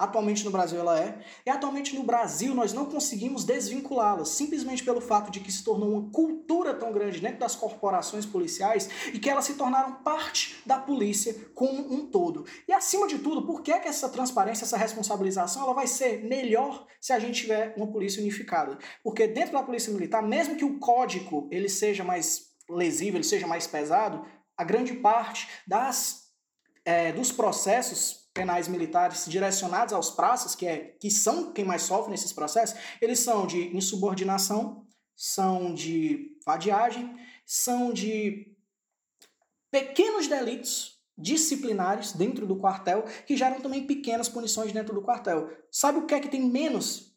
Atualmente 0.00 0.46
no 0.46 0.50
Brasil 0.50 0.80
ela 0.80 0.98
é. 0.98 1.18
E 1.44 1.50
atualmente 1.50 1.94
no 1.94 2.02
Brasil 2.02 2.54
nós 2.54 2.72
não 2.72 2.86
conseguimos 2.86 3.44
desvinculá-la, 3.44 4.24
simplesmente 4.24 4.82
pelo 4.82 4.98
fato 4.98 5.30
de 5.30 5.40
que 5.40 5.52
se 5.52 5.62
tornou 5.62 5.90
uma 5.90 6.10
cultura 6.10 6.72
tão 6.72 6.90
grande 6.90 7.20
dentro 7.20 7.38
das 7.38 7.54
corporações 7.54 8.24
policiais 8.24 8.88
e 9.12 9.18
que 9.18 9.28
elas 9.28 9.44
se 9.44 9.56
tornaram 9.56 9.96
parte 9.96 10.56
da 10.64 10.78
polícia 10.78 11.34
como 11.54 11.92
um 11.92 12.06
todo. 12.06 12.46
E 12.66 12.72
acima 12.72 13.06
de 13.06 13.18
tudo, 13.18 13.44
por 13.44 13.60
que, 13.60 13.78
que 13.78 13.88
essa 13.88 14.08
transparência, 14.08 14.64
essa 14.64 14.78
responsabilização, 14.78 15.64
ela 15.64 15.74
vai 15.74 15.86
ser 15.86 16.24
melhor 16.24 16.86
se 16.98 17.12
a 17.12 17.18
gente 17.18 17.42
tiver 17.42 17.74
uma 17.76 17.92
polícia 17.92 18.22
unificada? 18.22 18.78
Porque 19.04 19.26
dentro 19.26 19.52
da 19.52 19.62
polícia 19.62 19.92
militar, 19.92 20.22
mesmo 20.22 20.56
que 20.56 20.64
o 20.64 20.78
código 20.78 21.46
ele 21.50 21.68
seja 21.68 22.02
mais 22.02 22.46
lesivo, 22.70 23.18
ele 23.18 23.24
seja 23.24 23.46
mais 23.46 23.66
pesado, 23.66 24.24
a 24.56 24.64
grande 24.64 24.94
parte 24.94 25.46
das, 25.66 26.30
é, 26.86 27.12
dos 27.12 27.30
processos 27.30 28.29
penais 28.40 28.68
militares 28.68 29.26
direcionados 29.28 29.92
aos 29.92 30.10
praças, 30.10 30.54
que, 30.54 30.66
é, 30.66 30.96
que 30.98 31.10
são 31.10 31.52
quem 31.52 31.62
mais 31.62 31.82
sofre 31.82 32.10
nesses 32.10 32.32
processos, 32.32 32.78
eles 33.00 33.18
são 33.18 33.46
de 33.46 33.76
insubordinação, 33.76 34.86
são 35.14 35.74
de 35.74 36.38
vadiagem, 36.46 37.14
são 37.44 37.92
de 37.92 38.56
pequenos 39.70 40.26
delitos 40.26 40.98
disciplinares 41.18 42.12
dentro 42.12 42.46
do 42.46 42.56
quartel 42.56 43.04
que 43.26 43.36
geram 43.36 43.60
também 43.60 43.86
pequenas 43.86 44.26
punições 44.26 44.72
dentro 44.72 44.94
do 44.94 45.02
quartel. 45.02 45.50
Sabe 45.70 45.98
o 45.98 46.06
que 46.06 46.14
é 46.14 46.20
que 46.20 46.28
tem 46.28 46.42
menos 46.42 47.14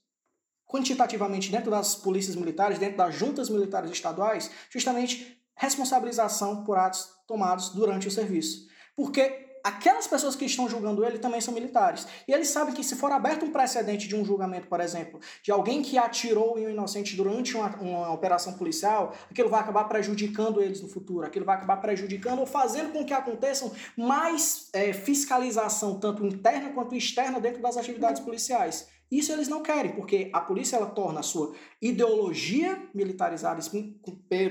quantitativamente 0.67 1.49
dentro 1.49 1.71
das 1.71 1.95
polícias 1.95 2.35
militares, 2.35 2.77
dentro 2.77 2.97
das 2.97 3.15
juntas 3.15 3.49
militares 3.49 3.89
estaduais? 3.89 4.51
Justamente 4.69 5.41
responsabilização 5.55 6.65
por 6.65 6.77
atos 6.77 7.07
tomados 7.25 7.69
durante 7.69 8.09
o 8.09 8.11
serviço. 8.11 8.67
Porque 8.93 9.42
aquelas 9.63 10.05
pessoas 10.07 10.35
que 10.35 10.45
estão 10.45 10.67
julgando 10.69 11.05
ele 11.05 11.17
também 11.17 11.39
são 11.39 11.53
militares. 11.53 12.05
E 12.27 12.33
eles 12.33 12.49
sabem 12.49 12.73
que 12.73 12.83
se 12.83 12.95
for 12.95 13.11
aberto 13.11 13.45
um 13.45 13.51
precedente 13.51 14.07
de 14.07 14.15
um 14.15 14.25
julgamento, 14.25 14.67
por 14.67 14.81
exemplo, 14.81 15.19
de 15.41 15.51
alguém 15.51 15.81
que 15.81 15.97
atirou 15.97 16.59
em 16.59 16.67
um 16.67 16.69
inocente 16.69 17.15
durante 17.15 17.55
uma, 17.55 17.75
uma 17.77 18.11
operação 18.11 18.53
policial, 18.53 19.15
aquilo 19.31 19.49
vai 19.49 19.61
acabar 19.61 19.85
prejudicando 19.85 20.61
eles 20.61 20.81
no 20.81 20.89
futuro, 20.89 21.25
aquilo 21.25 21.45
vai 21.45 21.55
acabar 21.55 21.77
prejudicando 21.77 22.39
ou 22.39 22.45
fazendo 22.45 22.91
com 22.91 23.05
que 23.05 23.13
aconteçam 23.13 23.71
mais 23.95 24.69
é, 24.73 24.91
fiscalização, 24.91 25.99
tanto 25.99 26.25
interna 26.25 26.69
quanto 26.73 26.95
externa, 26.95 27.39
dentro 27.39 27.61
das 27.61 27.77
atividades 27.77 28.21
policiais. 28.21 28.87
Isso 29.13 29.31
eles 29.31 29.47
não 29.47 29.61
querem, 29.61 29.91
porque 29.91 30.31
a 30.33 30.41
polícia 30.41 30.75
ela 30.75 30.87
torna 30.87 31.19
a 31.19 31.23
sua 31.23 31.53
ideologia 31.79 32.89
militarizada, 32.95 33.61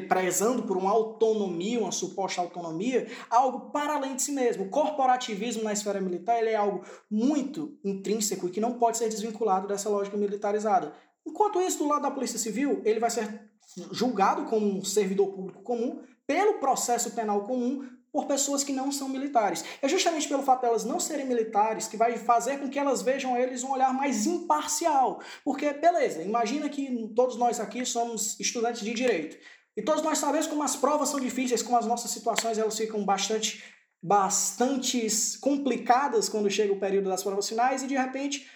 prezando 0.08 0.62
por 0.62 0.76
uma 0.76 0.92
autonomia, 0.92 1.80
uma 1.80 1.90
suposta 1.90 2.40
autonomia, 2.40 3.08
algo 3.28 3.72
para 3.72 3.96
além 3.96 4.14
de 4.14 4.22
si 4.22 4.30
mesmo. 4.30 4.66
O 4.66 4.70
corporativismo 4.70 5.64
na 5.64 5.72
esfera 5.72 6.00
militar 6.00 6.38
ele 6.38 6.50
é 6.50 6.54
algo 6.54 6.84
muito 7.10 7.76
intrínseco 7.84 8.46
e 8.46 8.50
que 8.52 8.60
não 8.60 8.74
pode 8.74 8.98
ser 8.98 9.08
desvinculado 9.08 9.66
dessa 9.66 9.88
lógica 9.88 10.16
militarizada. 10.16 10.94
Enquanto 11.26 11.60
isso, 11.60 11.78
do 11.78 11.88
lado 11.88 12.02
da 12.02 12.10
Polícia 12.12 12.38
Civil, 12.38 12.82
ele 12.84 13.00
vai 13.00 13.10
ser 13.10 13.50
julgado 13.90 14.44
como 14.44 14.64
um 14.64 14.84
servidor 14.84 15.32
público 15.32 15.62
comum 15.62 16.02
pelo 16.24 16.60
processo 16.60 17.10
penal 17.10 17.42
comum 17.46 17.84
por 18.12 18.26
pessoas 18.26 18.62
que 18.62 18.72
não 18.72 18.92
são 18.92 19.08
militares. 19.08 19.64
É 19.80 19.88
justamente 19.88 20.28
pelo 20.28 20.42
fato 20.42 20.60
delas 20.60 20.84
não 20.84 21.00
serem 21.00 21.24
militares 21.24 21.88
que 21.88 21.96
vai 21.96 22.18
fazer 22.18 22.58
com 22.58 22.68
que 22.68 22.78
elas 22.78 23.00
vejam 23.00 23.36
eles 23.36 23.64
um 23.64 23.72
olhar 23.72 23.92
mais 23.94 24.26
imparcial. 24.26 25.20
Porque, 25.42 25.72
beleza, 25.72 26.22
imagina 26.22 26.68
que 26.68 27.10
todos 27.16 27.36
nós 27.36 27.58
aqui 27.58 27.84
somos 27.86 28.38
estudantes 28.38 28.82
de 28.82 28.92
direito. 28.92 29.36
E 29.74 29.82
todos 29.82 30.02
nós 30.02 30.18
sabemos 30.18 30.46
como 30.46 30.62
as 30.62 30.76
provas 30.76 31.08
são 31.08 31.18
difíceis, 31.18 31.62
como 31.62 31.78
as 31.78 31.86
nossas 31.86 32.10
situações 32.10 32.58
elas 32.58 32.76
ficam 32.76 33.02
bastante, 33.02 33.64
bastante 34.02 35.08
complicadas 35.40 36.28
quando 36.28 36.50
chega 36.50 36.74
o 36.74 36.78
período 36.78 37.08
das 37.08 37.22
provas 37.22 37.48
finais 37.48 37.82
e 37.82 37.86
de 37.86 37.96
repente 37.96 38.46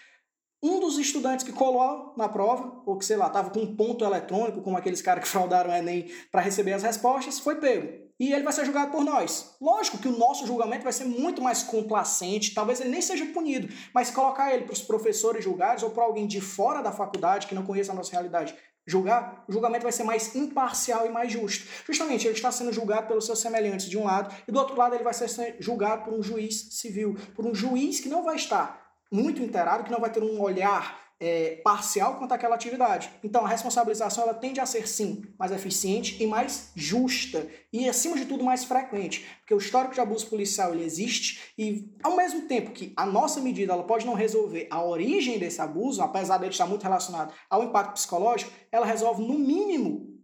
um 0.63 0.81
dos 0.81 0.99
estudantes 0.99 1.45
que 1.45 1.53
colou 1.53 2.13
na 2.17 2.29
prova, 2.29 2.83
ou 2.85 2.99
que 2.99 3.05
sei 3.05 3.17
lá, 3.17 3.29
estava 3.29 3.51
com 3.51 3.61
um 3.61 3.77
ponto 3.77 4.05
eletrônico, 4.05 4.63
como 4.63 4.77
aqueles 4.77 5.01
caras 5.01 5.25
que 5.25 5.31
fraudaram 5.31 5.71
o 5.71 5.73
Enem 5.73 6.11
para 6.31 6.41
receber 6.41 6.73
as 6.73 6.83
respostas, 6.83 7.39
foi 7.39 7.57
pego 7.57 8.06
e 8.19 8.33
ele 8.33 8.43
vai 8.43 8.53
ser 8.53 8.65
julgado 8.65 8.91
por 8.91 9.05
nós. 9.05 9.57
Lógico 9.61 9.99
que 9.99 10.09
o 10.09 10.17
nosso 10.17 10.47
julgamento 10.47 10.85
vai 10.85 10.93
ser 10.93 11.05
muito 11.05 11.43
mais 11.43 11.63
complacente, 11.63 12.55
talvez 12.55 12.81
ele 12.81 12.91
nem 12.91 13.03
seja 13.03 13.27
punido, 13.27 13.69
mas 13.93 14.11
colocar 14.11 14.55
ele 14.55 14.65
para 14.65 14.73
os 14.73 14.83
professores 14.83 15.45
julgados 15.45 15.83
ou 15.83 15.91
para 15.91 16.05
alguém 16.05 16.27
de 16.27 16.41
fora 16.41 16.83
da 16.83 16.93
faculdade 16.93 17.47
que 17.47 17.55
não 17.55 17.65
conheça 17.65 17.93
a 17.93 17.95
nossa 17.95 18.13
realidade 18.13 18.55
julgar, 18.87 19.45
o 19.49 19.53
julgamento 19.53 19.83
vai 19.83 19.91
ser 19.91 20.05
mais 20.05 20.35
imparcial 20.37 21.07
e 21.07 21.09
mais 21.09 21.33
justo. 21.33 21.67
Justamente, 21.85 22.27
ele 22.27 22.37
está 22.37 22.53
sendo 22.53 22.73
julgado 22.73 23.09
pelos 23.09 23.27
seus 23.27 23.41
semelhantes 23.41 23.91
de 23.91 23.99
um 23.99 24.05
lado, 24.05 24.33
e 24.47 24.53
do 24.53 24.59
outro 24.59 24.77
lado 24.77 24.95
ele 24.95 25.03
vai 25.03 25.13
ser 25.13 25.57
julgado 25.59 26.05
por 26.05 26.15
um 26.15 26.23
juiz 26.23 26.69
civil, 26.75 27.17
por 27.35 27.45
um 27.45 27.55
juiz 27.55 27.99
que 27.99 28.09
não 28.09 28.23
vai 28.23 28.37
estar 28.37 28.87
muito 29.11 29.43
inteirado, 29.43 29.85
que 29.85 29.91
não 29.91 30.01
vai 30.01 30.11
ter 30.11 30.23
um 30.23 30.41
olhar 30.41 31.06
é, 31.19 31.61
parcial 31.65 32.17
quanto 32.17 32.33
àquela 32.33 32.55
atividade. 32.55 33.11
Então, 33.23 33.45
a 33.45 33.49
responsabilização 33.49 34.25
ela 34.25 34.35
tende 34.35 34.61
a 34.61 34.67
ser, 34.67 34.87
sim, 34.87 35.23
mais 35.39 35.51
eficiente 35.53 36.23
e 36.23 36.27
mais 36.27 36.73
justa. 36.75 37.47
E, 37.73 37.89
acima 37.89 38.17
de 38.17 38.27
tudo, 38.27 38.45
mais 38.45 38.65
frequente. 38.65 39.27
Porque 39.41 39.55
o 39.55 39.59
histórico 39.59 39.95
de 39.95 40.01
abuso 40.01 40.27
policial 40.29 40.75
ele 40.75 40.85
existe 40.85 41.55
e, 41.57 41.91
ao 42.03 42.17
mesmo 42.17 42.43
tempo 42.43 42.71
que 42.71 42.93
a 42.97 43.07
nossa 43.07 43.41
medida 43.41 43.73
ela 43.73 43.85
pode 43.85 44.05
não 44.05 44.15
resolver 44.15 44.67
a 44.71 44.83
origem 44.85 45.39
desse 45.39 45.61
abuso, 45.61 46.03
apesar 46.03 46.39
dele 46.39 46.53
estar 46.53 46.67
muito 46.67 46.83
relacionado 46.83 47.33
ao 47.49 47.63
impacto 47.63 47.95
psicológico, 47.95 48.53
ela 48.71 48.87
resolve, 48.87 49.23
no 49.23 49.39
mínimo, 49.39 50.17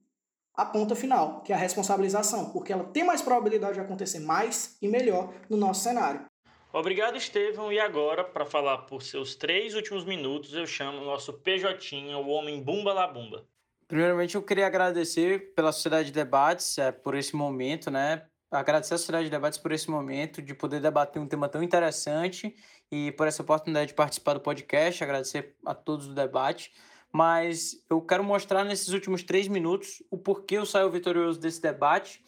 a 0.55 0.67
ponta 0.67 0.95
final, 0.95 1.43
que 1.43 1.53
é 1.53 1.57
a 1.57 1.59
responsabilização, 1.59 2.51
porque 2.51 2.73
ela 2.73 2.85
tem 2.85 3.05
mais 3.05 3.23
probabilidade 3.23 3.75
de 3.75 3.81
acontecer 3.81 4.21
mais 4.21 4.77
e 4.83 4.89
melhor 4.89 5.33
no 5.49 5.57
nosso 5.57 5.83
cenário. 5.83 6.27
Obrigado, 6.73 7.19
Estevão. 7.19 7.71
E 7.71 7.79
agora, 7.79 8.25
para 8.25 8.47
falar 8.47 8.79
por 8.79 9.03
seus 9.03 9.35
três 9.35 9.75
últimos 9.75 10.05
minutos, 10.07 10.55
eu 10.55 10.67
chamo 10.67 11.03
o 11.03 11.05
nosso 11.05 11.35
PJ, 11.35 12.15
o 12.15 12.29
homem 12.29 12.63
Bumba 12.63 12.95
La 12.95 13.07
Bumba. 13.07 13.47
Primeiramente, 13.87 14.37
eu 14.37 14.43
queria 14.43 14.67
agradecer 14.67 15.53
pela 15.55 15.71
Sociedade 15.71 16.07
de 16.07 16.13
Debates 16.13 16.79
é, 16.79 16.91
por 16.91 17.15
esse 17.15 17.37
momento, 17.37 17.91
né? 17.91 18.25
Agradecer 18.51 18.95
à 18.95 18.99
Sociedade 18.99 19.25
de 19.25 19.31
Debates 19.31 19.59
por 19.59 19.71
esse 19.71 19.91
momento, 19.91 20.41
de 20.41 20.55
poder 20.55 20.81
debater 20.81 21.21
um 21.21 21.27
tema 21.27 21.47
tão 21.47 21.63
interessante 21.63 22.55
e 22.91 23.13
por 23.13 23.27
essa 23.27 23.43
oportunidade 23.43 23.89
de 23.89 23.95
participar 23.95 24.33
do 24.33 24.41
podcast. 24.41 25.05
Agradecer 25.05 25.55
a 25.67 25.75
todos 25.75 26.09
do 26.09 26.15
debate. 26.15 26.73
Mas 27.13 27.85
eu 27.91 28.01
quero 28.01 28.25
mostrar 28.25 28.65
nesses 28.65 28.89
últimos 28.89 29.23
três 29.23 29.47
minutos 29.47 30.03
o 30.11 30.17
porquê 30.17 30.57
eu 30.57 30.65
saio 30.65 30.91
vitorioso 30.91 31.39
desse 31.39 31.61
debate. 31.61 32.25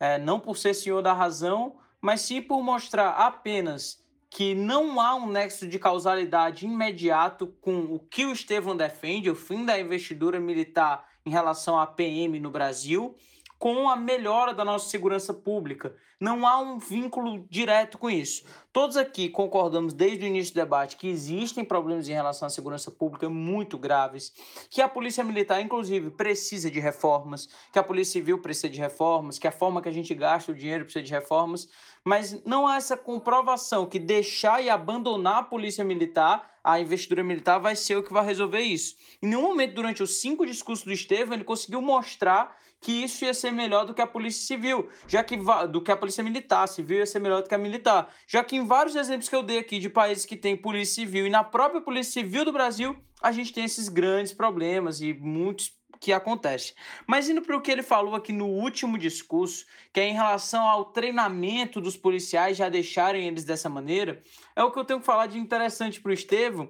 É, 0.00 0.18
não 0.18 0.40
por 0.40 0.56
ser 0.56 0.74
senhor 0.74 1.00
da 1.00 1.12
razão, 1.12 1.76
mas 2.04 2.20
sim 2.20 2.42
por 2.42 2.62
mostrar 2.62 3.12
apenas 3.12 3.98
que 4.28 4.54
não 4.54 5.00
há 5.00 5.14
um 5.14 5.26
nexo 5.26 5.66
de 5.66 5.78
causalidade 5.78 6.66
imediato 6.66 7.46
com 7.62 7.94
o 7.94 7.98
que 7.98 8.26
o 8.26 8.32
Estevão 8.32 8.76
defende, 8.76 9.30
o 9.30 9.34
fim 9.34 9.64
da 9.64 9.80
investidura 9.80 10.38
militar 10.38 11.08
em 11.24 11.30
relação 11.30 11.80
à 11.80 11.86
PM 11.86 12.38
no 12.38 12.50
Brasil, 12.50 13.16
com 13.58 13.88
a 13.88 13.96
melhora 13.96 14.52
da 14.52 14.66
nossa 14.66 14.90
segurança 14.90 15.32
pública. 15.32 15.96
Não 16.20 16.46
há 16.46 16.58
um 16.58 16.78
vínculo 16.78 17.46
direto 17.48 17.96
com 17.96 18.10
isso. 18.10 18.44
Todos 18.72 18.96
aqui 18.96 19.28
concordamos 19.28 19.94
desde 19.94 20.24
o 20.24 20.28
início 20.28 20.52
do 20.52 20.56
debate 20.56 20.96
que 20.96 21.08
existem 21.08 21.64
problemas 21.64 22.08
em 22.08 22.12
relação 22.12 22.46
à 22.46 22.50
segurança 22.50 22.90
pública 22.90 23.28
muito 23.28 23.78
graves, 23.78 24.32
que 24.70 24.80
a 24.80 24.88
Polícia 24.88 25.24
Militar, 25.24 25.60
inclusive, 25.60 26.10
precisa 26.10 26.70
de 26.70 26.78
reformas, 26.80 27.48
que 27.72 27.78
a 27.78 27.82
Polícia 27.82 28.12
Civil 28.12 28.40
precisa 28.40 28.68
de 28.68 28.80
reformas, 28.80 29.38
que 29.38 29.46
a 29.46 29.52
forma 29.52 29.80
que 29.80 29.88
a 29.88 29.92
gente 29.92 30.14
gasta 30.14 30.52
o 30.52 30.54
dinheiro 30.54 30.84
precisa 30.84 31.04
de 31.04 31.12
reformas, 31.12 31.68
mas 32.04 32.44
não 32.44 32.66
há 32.66 32.76
essa 32.76 32.96
comprovação 32.96 33.86
que 33.86 33.98
deixar 33.98 34.62
e 34.62 34.68
abandonar 34.68 35.38
a 35.38 35.42
Polícia 35.42 35.84
Militar 35.84 36.54
a 36.64 36.80
investidura 36.80 37.22
militar 37.22 37.58
vai 37.58 37.76
ser 37.76 37.96
o 37.96 38.02
que 38.02 38.12
vai 38.12 38.24
resolver 38.24 38.62
isso. 38.62 38.96
Em 39.22 39.26
nenhum 39.26 39.42
momento, 39.42 39.74
durante 39.74 40.02
os 40.02 40.18
cinco 40.22 40.46
discursos 40.46 40.82
do 40.82 40.92
Estevam, 40.92 41.34
ele 41.34 41.44
conseguiu 41.44 41.82
mostrar 41.82 42.56
que 42.80 42.90
isso 42.90 43.24
ia 43.24 43.34
ser 43.34 43.50
melhor 43.50 43.84
do 43.84 43.92
que 43.92 44.00
a 44.00 44.06
polícia 44.06 44.46
civil, 44.46 44.88
já 45.06 45.22
que 45.22 45.36
do 45.70 45.82
que 45.82 45.92
a 45.92 45.96
polícia 45.96 46.24
militar, 46.24 46.66
civil 46.66 46.98
ia 46.98 47.06
ser 47.06 47.18
melhor 47.18 47.42
do 47.42 47.48
que 47.48 47.54
a 47.54 47.58
militar, 47.58 48.08
já 48.26 48.42
que 48.42 48.56
em 48.56 48.66
vários 48.66 48.96
exemplos 48.96 49.28
que 49.28 49.36
eu 49.36 49.42
dei 49.42 49.58
aqui 49.58 49.78
de 49.78 49.90
países 49.90 50.24
que 50.24 50.36
têm 50.36 50.56
polícia 50.56 50.94
civil 50.94 51.26
e 51.26 51.30
na 51.30 51.44
própria 51.44 51.82
polícia 51.82 52.12
civil 52.12 52.44
do 52.44 52.52
Brasil, 52.52 52.96
a 53.22 53.30
gente 53.30 53.52
tem 53.52 53.64
esses 53.64 53.88
grandes 53.88 54.32
problemas 54.32 55.00
e 55.00 55.14
muitos 55.14 55.72
que 56.04 56.12
acontecem. 56.12 56.74
Mas 57.06 57.30
indo 57.30 57.40
para 57.40 57.56
o 57.56 57.62
que 57.62 57.70
ele 57.70 57.82
falou 57.82 58.14
aqui 58.14 58.30
no 58.30 58.46
último 58.46 58.98
discurso, 58.98 59.64
que 59.90 60.00
é 60.00 60.04
em 60.06 60.12
relação 60.12 60.62
ao 60.68 60.84
treinamento 60.84 61.80
dos 61.80 61.96
policiais 61.96 62.58
já 62.58 62.68
deixarem 62.68 63.26
eles 63.26 63.42
dessa 63.42 63.70
maneira, 63.70 64.22
é 64.54 64.62
o 64.62 64.70
que 64.70 64.78
eu 64.78 64.84
tenho 64.84 65.00
que 65.00 65.06
falar 65.06 65.28
de 65.28 65.38
interessante 65.38 66.02
para 66.02 66.10
o 66.10 66.12
Estevão, 66.12 66.68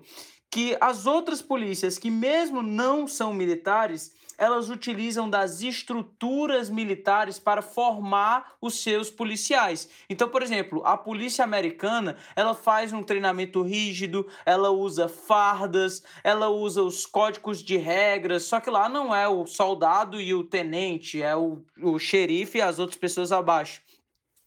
que 0.49 0.77
as 0.81 1.05
outras 1.05 1.43
polícias 1.43 1.99
que 1.99 2.13
mesmo 2.13 2.63
não 2.63 3.09
são 3.09 3.35
militares, 3.35 4.13
elas 4.39 4.71
utilizam 4.71 5.29
das 5.29 5.63
estruturas 5.63 6.71
militares 6.71 7.39
para 7.39 7.63
formar 7.63 8.55
os 8.61 8.83
seus 8.83 9.11
policiais. 9.11 9.89
Então, 10.09 10.29
por 10.29 10.43
exemplo, 10.43 10.83
a 10.85 10.97
polícia 10.97 11.45
americana, 11.45 12.17
ela 12.35 12.55
faz 12.55 12.93
um 12.93 13.03
treinamento 13.03 13.63
rígido, 13.63 14.27
ela 14.45 14.71
usa 14.71 15.09
fardas, 15.09 16.03
ela 16.23 16.49
usa 16.49 16.83
os 16.83 17.07
códigos 17.07 17.63
de 17.63 17.77
regras, 17.77 18.45
só 18.45 18.61
que 18.61 18.71
lá 18.71 18.89
não 18.89 19.15
é 19.15 19.29
o 19.29 19.47
soldado 19.47 20.21
e 20.21 20.35
o 20.35 20.45
tenente, 20.45 21.23
é 21.23 21.37
o, 21.37 21.63
o 21.81 21.99
xerife 21.99 22.59
e 22.59 22.63
as 22.63 22.79
outras 22.79 22.99
pessoas 22.99 23.33
abaixo. 23.33 23.83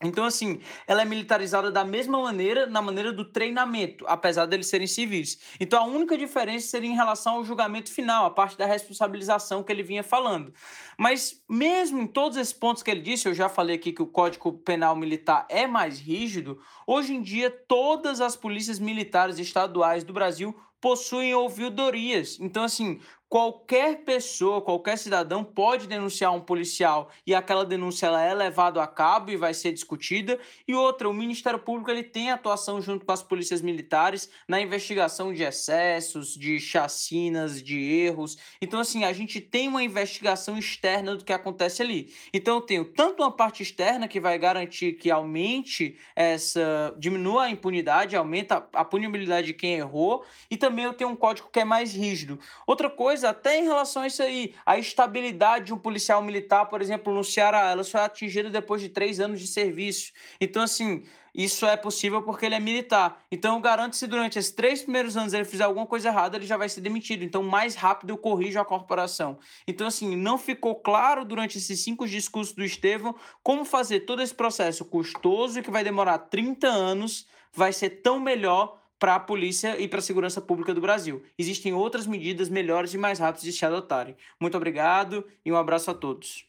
Então, 0.03 0.25
assim, 0.25 0.59
ela 0.85 1.01
é 1.01 1.05
militarizada 1.05 1.71
da 1.71 1.83
mesma 1.83 2.21
maneira, 2.21 2.67
na 2.67 2.83
maneira 2.83 3.11
do 3.11 3.25
treinamento, 3.25 4.05
apesar 4.07 4.45
deles 4.45 4.67
serem 4.67 4.85
civis. 4.85 5.39
Então, 5.59 5.81
a 5.81 5.87
única 5.87 6.15
diferença 6.15 6.67
seria 6.67 6.89
em 6.89 6.95
relação 6.95 7.37
ao 7.37 7.43
julgamento 7.43 7.91
final, 7.91 8.25
a 8.25 8.29
parte 8.29 8.55
da 8.55 8.67
responsabilização 8.67 9.63
que 9.63 9.71
ele 9.71 9.81
vinha 9.81 10.03
falando. 10.03 10.53
Mas, 10.99 11.43
mesmo 11.49 11.99
em 11.99 12.05
todos 12.05 12.37
esses 12.37 12.53
pontos 12.53 12.83
que 12.83 12.91
ele 12.91 13.01
disse, 13.01 13.27
eu 13.27 13.33
já 13.33 13.49
falei 13.49 13.75
aqui 13.75 13.91
que 13.91 14.03
o 14.03 14.07
Código 14.07 14.53
Penal 14.59 14.95
Militar 14.95 15.47
é 15.49 15.65
mais 15.65 15.99
rígido, 15.99 16.61
hoje 16.85 17.15
em 17.15 17.21
dia, 17.21 17.49
todas 17.49 18.21
as 18.21 18.35
polícias 18.35 18.77
militares 18.77 19.39
estaduais 19.39 20.03
do 20.03 20.13
Brasil 20.13 20.55
possuem 20.79 21.33
ouvidorias. 21.33 22.37
Então, 22.39 22.63
assim, 22.63 22.99
qualquer 23.29 24.03
pessoa, 24.03 24.61
qualquer 24.61 24.97
cidadão 24.97 25.43
pode 25.43 25.87
denunciar 25.87 26.33
um 26.33 26.39
policial 26.39 27.09
e 27.25 27.35
aquela 27.35 27.65
denúncia 27.65 28.07
ela 28.07 28.21
é 28.23 28.33
levada 28.33 28.81
a 28.81 28.87
cabo 28.87 29.31
e 29.31 29.37
vai 29.37 29.53
ser 29.53 29.73
discutida. 29.73 30.39
E 30.67 30.73
outra, 30.73 31.09
o 31.09 31.13
Ministério 31.13 31.59
Público 31.59 31.91
ele 31.91 32.03
tem 32.03 32.31
atuação 32.31 32.81
junto 32.81 33.05
com 33.05 33.11
as 33.11 33.21
polícias 33.21 33.61
militares 33.61 34.29
na 34.47 34.61
investigação 34.61 35.33
de 35.33 35.43
excessos, 35.43 36.35
de 36.35 36.59
chacinas, 36.59 37.61
de 37.61 37.77
erros. 37.77 38.37
Então, 38.61 38.79
assim, 38.79 39.03
a 39.03 39.11
gente 39.11 39.41
tem 39.41 39.67
uma 39.67 39.83
investigação 39.83 40.57
externa 40.57 41.15
do 41.15 41.25
que 41.25 41.33
acontece 41.33 41.81
ali. 41.81 42.13
Então, 42.33 42.55
eu 42.55 42.61
tenho 42.61 42.85
tanto 42.85 43.23
uma 43.23 43.31
parte 43.31 43.61
externa 43.61 44.07
que 44.07 44.19
vai 44.19 44.37
garantir 44.39 44.93
que 44.93 45.11
aumente 45.11 45.97
essa, 46.15 46.95
diminua 46.97 47.43
a 47.43 47.49
impunidade, 47.49 48.15
aumenta 48.15 48.67
a 48.73 48.85
punibilidade 48.85 49.47
de 49.47 49.53
quem 49.53 49.73
errou, 49.73 50.23
e 50.49 50.55
também 50.55 50.85
eu 50.85 50.93
tenho 50.93 51.09
um 51.09 51.15
código 51.15 51.49
que 51.51 51.59
é 51.59 51.65
mais 51.65 51.93
rígido. 51.93 52.39
Outra 52.65 52.89
coisa 52.89 53.16
coisa, 53.17 53.29
até 53.29 53.57
em 53.57 53.63
relação 53.63 54.03
a 54.03 54.07
isso 54.07 54.21
aí, 54.21 54.53
a 54.63 54.77
estabilidade 54.77 55.65
de 55.65 55.73
um 55.73 55.77
policial 55.77 56.21
militar, 56.21 56.65
por 56.67 56.81
exemplo, 56.81 57.13
no 57.13 57.23
Ceará, 57.23 57.71
ela 57.71 57.83
só 57.83 57.99
é 57.99 58.05
atingida 58.05 58.49
depois 58.49 58.81
de 58.81 58.89
três 58.89 59.19
anos 59.19 59.39
de 59.39 59.47
serviço. 59.47 60.11
Então, 60.39 60.61
assim, 60.61 61.03
isso 61.33 61.65
é 61.65 61.75
possível 61.75 62.21
porque 62.21 62.45
ele 62.45 62.53
é 62.53 62.59
militar. 62.59 63.23
Então, 63.31 63.55
eu 63.55 63.61
garanto 63.61 63.95
se 63.95 64.05
durante 64.05 64.37
esses 64.37 64.51
três 64.51 64.83
primeiros 64.83 65.17
anos 65.17 65.33
ele 65.33 65.45
fizer 65.45 65.63
alguma 65.63 65.87
coisa 65.87 66.09
errada, 66.09 66.37
ele 66.37 66.45
já 66.45 66.57
vai 66.57 66.69
ser 66.69 66.81
demitido. 66.81 67.23
Então, 67.23 67.41
mais 67.41 67.73
rápido 67.73 68.11
eu 68.11 68.17
corrijo 68.17 68.59
a 68.59 68.65
corporação. 68.65 69.39
Então, 69.67 69.87
assim, 69.87 70.15
não 70.15 70.37
ficou 70.37 70.75
claro 70.75 71.25
durante 71.25 71.57
esses 71.57 71.83
cinco 71.83 72.07
discursos 72.07 72.53
do 72.53 72.63
Estevão 72.63 73.15
como 73.41 73.65
fazer 73.65 74.01
todo 74.01 74.21
esse 74.21 74.33
processo 74.33 74.85
custoso 74.85 75.63
que 75.63 75.71
vai 75.71 75.83
demorar 75.83 76.19
30 76.19 76.67
anos 76.67 77.25
vai 77.51 77.73
ser 77.73 77.89
tão 78.01 78.19
melhor 78.19 78.79
para 78.99 79.15
a 79.15 79.19
polícia 79.19 79.79
e 79.79 79.87
para 79.87 79.99
a 79.99 80.01
segurança 80.01 80.41
pública 80.41 80.73
do 80.73 80.81
Brasil. 80.81 81.23
Existem 81.37 81.73
outras 81.73 82.07
medidas 82.07 82.49
melhores 82.49 82.93
e 82.93 82.97
mais 82.97 83.19
rápidas 83.19 83.43
de 83.43 83.51
se 83.51 83.65
adotarem. 83.65 84.15
Muito 84.39 84.57
obrigado 84.57 85.25
e 85.45 85.51
um 85.51 85.57
abraço 85.57 85.91
a 85.91 85.93
todos. 85.93 86.47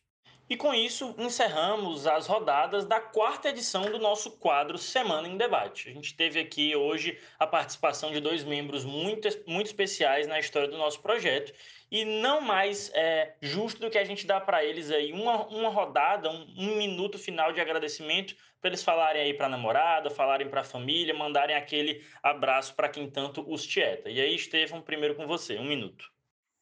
E 0.51 0.57
com 0.57 0.73
isso, 0.73 1.15
encerramos 1.19 2.07
as 2.07 2.27
rodadas 2.27 2.87
da 2.87 2.99
quarta 2.99 3.51
edição 3.51 3.83
do 3.83 3.99
nosso 3.99 4.39
quadro 4.39 4.79
Semana 4.79 5.29
em 5.29 5.37
Debate. 5.37 5.91
A 5.91 5.93
gente 5.93 6.15
teve 6.15 6.41
aqui 6.41 6.75
hoje 6.75 7.21
a 7.39 7.47
participação 7.47 8.11
de 8.11 8.19
dois 8.19 8.45
membros 8.45 8.83
muito, 8.83 9.29
muito 9.47 9.67
especiais 9.67 10.27
na 10.27 10.41
história 10.41 10.67
do 10.67 10.79
nosso 10.79 11.03
projeto. 11.03 11.53
E 11.91 12.03
não 12.03 12.41
mais 12.41 12.91
é, 12.95 13.35
justo 13.43 13.79
do 13.79 13.91
que 13.91 13.99
a 13.99 14.05
gente 14.05 14.27
dar 14.27 14.41
para 14.41 14.65
eles 14.65 14.91
aí 14.91 15.13
uma, 15.13 15.47
uma 15.49 15.69
rodada, 15.69 16.31
um, 16.31 16.47
um 16.57 16.77
minuto 16.77 17.19
final 17.19 17.53
de 17.53 17.61
agradecimento 17.61 18.35
para 18.59 18.71
eles 18.71 18.83
falarem 18.83 19.21
aí 19.21 19.35
para 19.35 19.47
a 19.47 19.51
namorada, 19.51 20.09
falarem 20.09 20.49
para 20.49 20.63
a 20.63 20.65
família, 20.65 21.13
mandarem 21.13 21.57
aquele 21.57 22.03
abraço 22.23 22.75
para 22.75 22.89
quem 22.89 23.11
tanto 23.11 23.45
os 23.47 23.67
tieta. 23.67 24.09
E 24.09 24.19
aí, 24.19 24.35
Estevão, 24.35 24.81
primeiro 24.81 25.15
com 25.15 25.27
você, 25.27 25.59
um 25.59 25.65
minuto. 25.65 26.11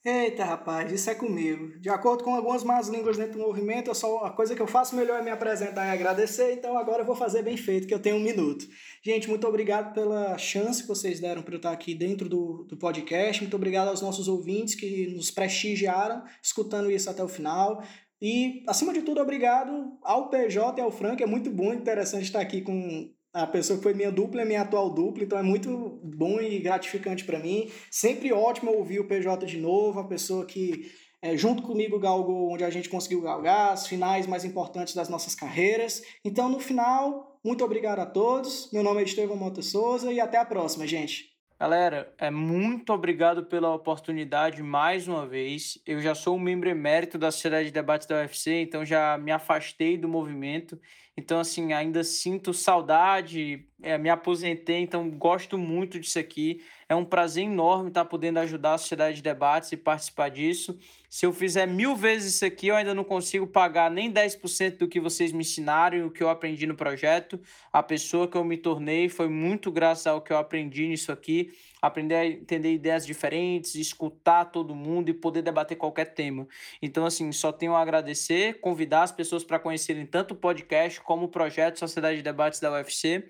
Eita, 0.08 0.44
rapaz, 0.44 0.92
isso 0.92 1.10
é 1.10 1.16
comigo. 1.16 1.80
De 1.80 1.88
acordo 1.88 2.22
com 2.22 2.32
algumas 2.32 2.62
más 2.62 2.86
línguas 2.86 3.16
dentro 3.16 3.40
do 3.40 3.44
movimento, 3.44 3.90
eu 3.90 3.94
só, 3.94 4.18
a 4.18 4.30
coisa 4.30 4.54
que 4.54 4.62
eu 4.62 4.66
faço 4.68 4.94
melhor 4.94 5.18
é 5.18 5.22
me 5.24 5.32
apresentar 5.32 5.84
e 5.84 5.90
agradecer, 5.90 6.52
então 6.52 6.78
agora 6.78 7.02
eu 7.02 7.04
vou 7.04 7.16
fazer 7.16 7.42
bem 7.42 7.56
feito, 7.56 7.88
que 7.88 7.92
eu 7.92 7.98
tenho 7.98 8.14
um 8.14 8.20
minuto. 8.20 8.68
Gente, 9.04 9.28
muito 9.28 9.44
obrigado 9.48 9.92
pela 9.92 10.38
chance 10.38 10.82
que 10.82 10.86
vocês 10.86 11.18
deram 11.18 11.42
para 11.42 11.54
eu 11.54 11.56
estar 11.56 11.72
aqui 11.72 11.92
dentro 11.92 12.28
do, 12.28 12.64
do 12.68 12.76
podcast. 12.76 13.42
Muito 13.42 13.56
obrigado 13.56 13.88
aos 13.88 14.00
nossos 14.00 14.28
ouvintes 14.28 14.76
que 14.76 15.08
nos 15.08 15.32
prestigiaram, 15.32 16.22
escutando 16.40 16.88
isso 16.88 17.10
até 17.10 17.24
o 17.24 17.28
final. 17.28 17.82
E, 18.22 18.62
acima 18.68 18.92
de 18.92 19.02
tudo, 19.02 19.20
obrigado 19.20 19.98
ao 20.04 20.30
PJ 20.30 20.78
e 20.78 20.84
ao 20.84 20.92
Frank. 20.92 21.20
É 21.20 21.26
muito 21.26 21.50
bom 21.50 21.72
e 21.72 21.76
interessante 21.76 22.26
estar 22.26 22.40
aqui 22.40 22.62
com 22.62 23.10
a 23.36 23.46
pessoa 23.46 23.76
que 23.76 23.82
foi 23.82 23.92
minha 23.92 24.10
dupla 24.10 24.40
é 24.40 24.44
minha 24.46 24.62
atual 24.62 24.88
dupla, 24.88 25.22
então 25.22 25.38
é 25.38 25.42
muito 25.42 26.00
bom 26.02 26.40
e 26.40 26.58
gratificante 26.58 27.22
para 27.22 27.38
mim. 27.38 27.70
Sempre 27.90 28.32
ótimo 28.32 28.72
ouvir 28.72 28.98
o 28.98 29.06
PJ 29.06 29.44
de 29.44 29.58
novo, 29.58 30.00
a 30.00 30.08
pessoa 30.08 30.46
que 30.46 30.90
é, 31.20 31.36
junto 31.36 31.62
comigo 31.62 31.98
galgou 31.98 32.50
onde 32.50 32.64
a 32.64 32.70
gente 32.70 32.88
conseguiu 32.88 33.20
galgar, 33.20 33.72
as 33.72 33.86
finais 33.86 34.26
mais 34.26 34.44
importantes 34.44 34.94
das 34.94 35.10
nossas 35.10 35.34
carreiras. 35.34 36.00
Então, 36.24 36.48
no 36.48 36.58
final, 36.58 37.38
muito 37.44 37.62
obrigado 37.62 37.98
a 37.98 38.06
todos. 38.06 38.70
Meu 38.72 38.82
nome 38.82 39.02
é 39.02 39.04
Estevão 39.04 39.36
Mota 39.36 39.60
Souza 39.60 40.10
e 40.10 40.18
até 40.18 40.38
a 40.38 40.44
próxima, 40.44 40.86
gente. 40.86 41.36
Galera, 41.58 42.14
é 42.18 42.30
muito 42.30 42.92
obrigado 42.92 43.44
pela 43.44 43.74
oportunidade 43.74 44.62
mais 44.62 45.08
uma 45.08 45.26
vez. 45.26 45.78
Eu 45.86 46.00
já 46.00 46.14
sou 46.14 46.36
um 46.36 46.40
membro 46.40 46.68
emérito 46.68 47.18
da 47.18 47.30
Sociedade 47.30 47.66
de 47.66 47.72
Debates 47.72 48.06
da 48.06 48.16
UFC, 48.16 48.62
então 48.62 48.84
já 48.84 49.18
me 49.18 49.32
afastei 49.32 49.96
do 49.96 50.08
movimento. 50.08 50.78
Então, 51.18 51.40
assim, 51.40 51.72
ainda 51.72 52.04
sinto 52.04 52.52
saudade, 52.52 53.64
é, 53.82 53.96
me 53.96 54.10
aposentei, 54.10 54.80
então 54.80 55.08
gosto 55.08 55.56
muito 55.56 55.98
disso 55.98 56.18
aqui. 56.18 56.62
É 56.86 56.94
um 56.94 57.06
prazer 57.06 57.44
enorme 57.44 57.88
estar 57.88 58.04
podendo 58.04 58.38
ajudar 58.40 58.74
a 58.74 58.78
Sociedade 58.78 59.16
de 59.16 59.22
Debates 59.22 59.72
e 59.72 59.78
participar 59.78 60.28
disso. 60.28 60.78
Se 61.08 61.24
eu 61.24 61.32
fizer 61.32 61.66
mil 61.66 61.96
vezes 61.96 62.34
isso 62.34 62.44
aqui, 62.44 62.66
eu 62.66 62.76
ainda 62.76 62.92
não 62.92 63.02
consigo 63.02 63.46
pagar 63.46 63.90
nem 63.90 64.12
10% 64.12 64.76
do 64.76 64.86
que 64.86 65.00
vocês 65.00 65.32
me 65.32 65.40
ensinaram 65.40 65.96
e 65.96 66.02
o 66.02 66.10
que 66.10 66.22
eu 66.22 66.28
aprendi 66.28 66.66
no 66.66 66.76
projeto. 66.76 67.40
A 67.72 67.82
pessoa 67.82 68.28
que 68.28 68.36
eu 68.36 68.44
me 68.44 68.58
tornei 68.58 69.08
foi 69.08 69.28
muito 69.28 69.72
graças 69.72 70.06
ao 70.06 70.20
que 70.20 70.34
eu 70.34 70.36
aprendi 70.36 70.86
nisso 70.86 71.10
aqui 71.10 71.50
aprender 71.86 72.14
a 72.14 72.26
entender 72.26 72.72
ideias 72.72 73.06
diferentes, 73.06 73.74
escutar 73.74 74.46
todo 74.46 74.74
mundo 74.74 75.08
e 75.08 75.14
poder 75.14 75.42
debater 75.42 75.76
qualquer 75.76 76.14
tema. 76.14 76.46
Então, 76.80 77.06
assim, 77.06 77.30
só 77.32 77.52
tenho 77.52 77.74
a 77.74 77.80
agradecer, 77.80 78.60
convidar 78.60 79.02
as 79.02 79.12
pessoas 79.12 79.44
para 79.44 79.58
conhecerem 79.58 80.06
tanto 80.06 80.34
o 80.34 80.36
podcast 80.36 81.00
como 81.00 81.26
o 81.26 81.28
projeto 81.28 81.78
Sociedade 81.78 82.18
de 82.18 82.22
Debates 82.22 82.60
da 82.60 82.72
UFC. 82.72 83.28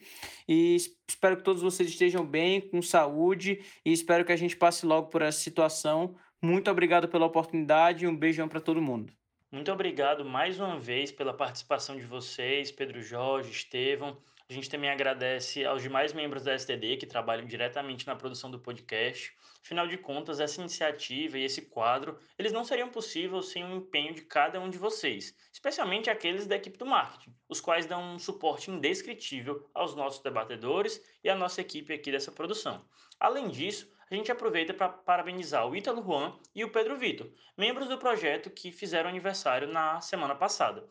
E 0.48 0.76
espero 1.08 1.36
que 1.36 1.42
todos 1.42 1.62
vocês 1.62 1.88
estejam 1.88 2.24
bem, 2.24 2.60
com 2.60 2.80
saúde, 2.82 3.60
e 3.84 3.92
espero 3.92 4.24
que 4.24 4.32
a 4.32 4.36
gente 4.36 4.56
passe 4.56 4.86
logo 4.86 5.08
por 5.08 5.22
essa 5.22 5.38
situação. 5.38 6.16
Muito 6.42 6.70
obrigado 6.70 7.08
pela 7.08 7.26
oportunidade 7.26 8.04
e 8.04 8.08
um 8.08 8.16
beijão 8.16 8.48
para 8.48 8.60
todo 8.60 8.82
mundo. 8.82 9.12
Muito 9.50 9.70
obrigado 9.72 10.24
mais 10.24 10.58
uma 10.60 10.78
vez 10.78 11.10
pela 11.10 11.32
participação 11.32 11.96
de 11.96 12.04
vocês, 12.04 12.70
Pedro 12.70 13.00
Jorge, 13.00 13.50
Estevão. 13.50 14.18
A 14.48 14.52
gente 14.52 14.70
também 14.70 14.88
agradece 14.88 15.64
aos 15.64 15.82
demais 15.82 16.12
membros 16.12 16.44
da 16.44 16.56
STD 16.56 16.98
que 16.98 17.06
trabalham 17.06 17.44
diretamente 17.44 18.06
na 18.06 18.14
produção 18.14 18.48
do 18.48 18.60
podcast. 18.60 19.36
Afinal 19.60 19.88
de 19.88 19.98
contas, 19.98 20.38
essa 20.38 20.60
iniciativa 20.60 21.36
e 21.36 21.42
esse 21.42 21.62
quadro, 21.62 22.16
eles 22.38 22.52
não 22.52 22.64
seriam 22.64 22.88
possíveis 22.88 23.46
sem 23.46 23.64
o 23.64 23.74
empenho 23.74 24.14
de 24.14 24.22
cada 24.22 24.60
um 24.60 24.70
de 24.70 24.78
vocês, 24.78 25.34
especialmente 25.52 26.08
aqueles 26.08 26.46
da 26.46 26.54
equipe 26.54 26.78
do 26.78 26.86
marketing, 26.86 27.34
os 27.48 27.60
quais 27.60 27.86
dão 27.86 28.14
um 28.14 28.20
suporte 28.20 28.70
indescritível 28.70 29.68
aos 29.74 29.96
nossos 29.96 30.22
debatedores 30.22 31.02
e 31.24 31.28
à 31.28 31.34
nossa 31.34 31.60
equipe 31.60 31.92
aqui 31.92 32.12
dessa 32.12 32.30
produção. 32.30 32.84
Além 33.18 33.48
disso, 33.48 33.92
a 34.08 34.14
gente 34.14 34.30
aproveita 34.30 34.72
para 34.72 34.88
parabenizar 34.88 35.66
o 35.66 35.74
Ítalo 35.74 36.04
Juan 36.04 36.38
e 36.54 36.62
o 36.62 36.70
Pedro 36.70 36.96
Vitor, 36.96 37.28
membros 37.58 37.88
do 37.88 37.98
projeto 37.98 38.48
que 38.48 38.70
fizeram 38.70 39.10
aniversário 39.10 39.66
na 39.66 40.00
semana 40.00 40.36
passada. 40.36 40.86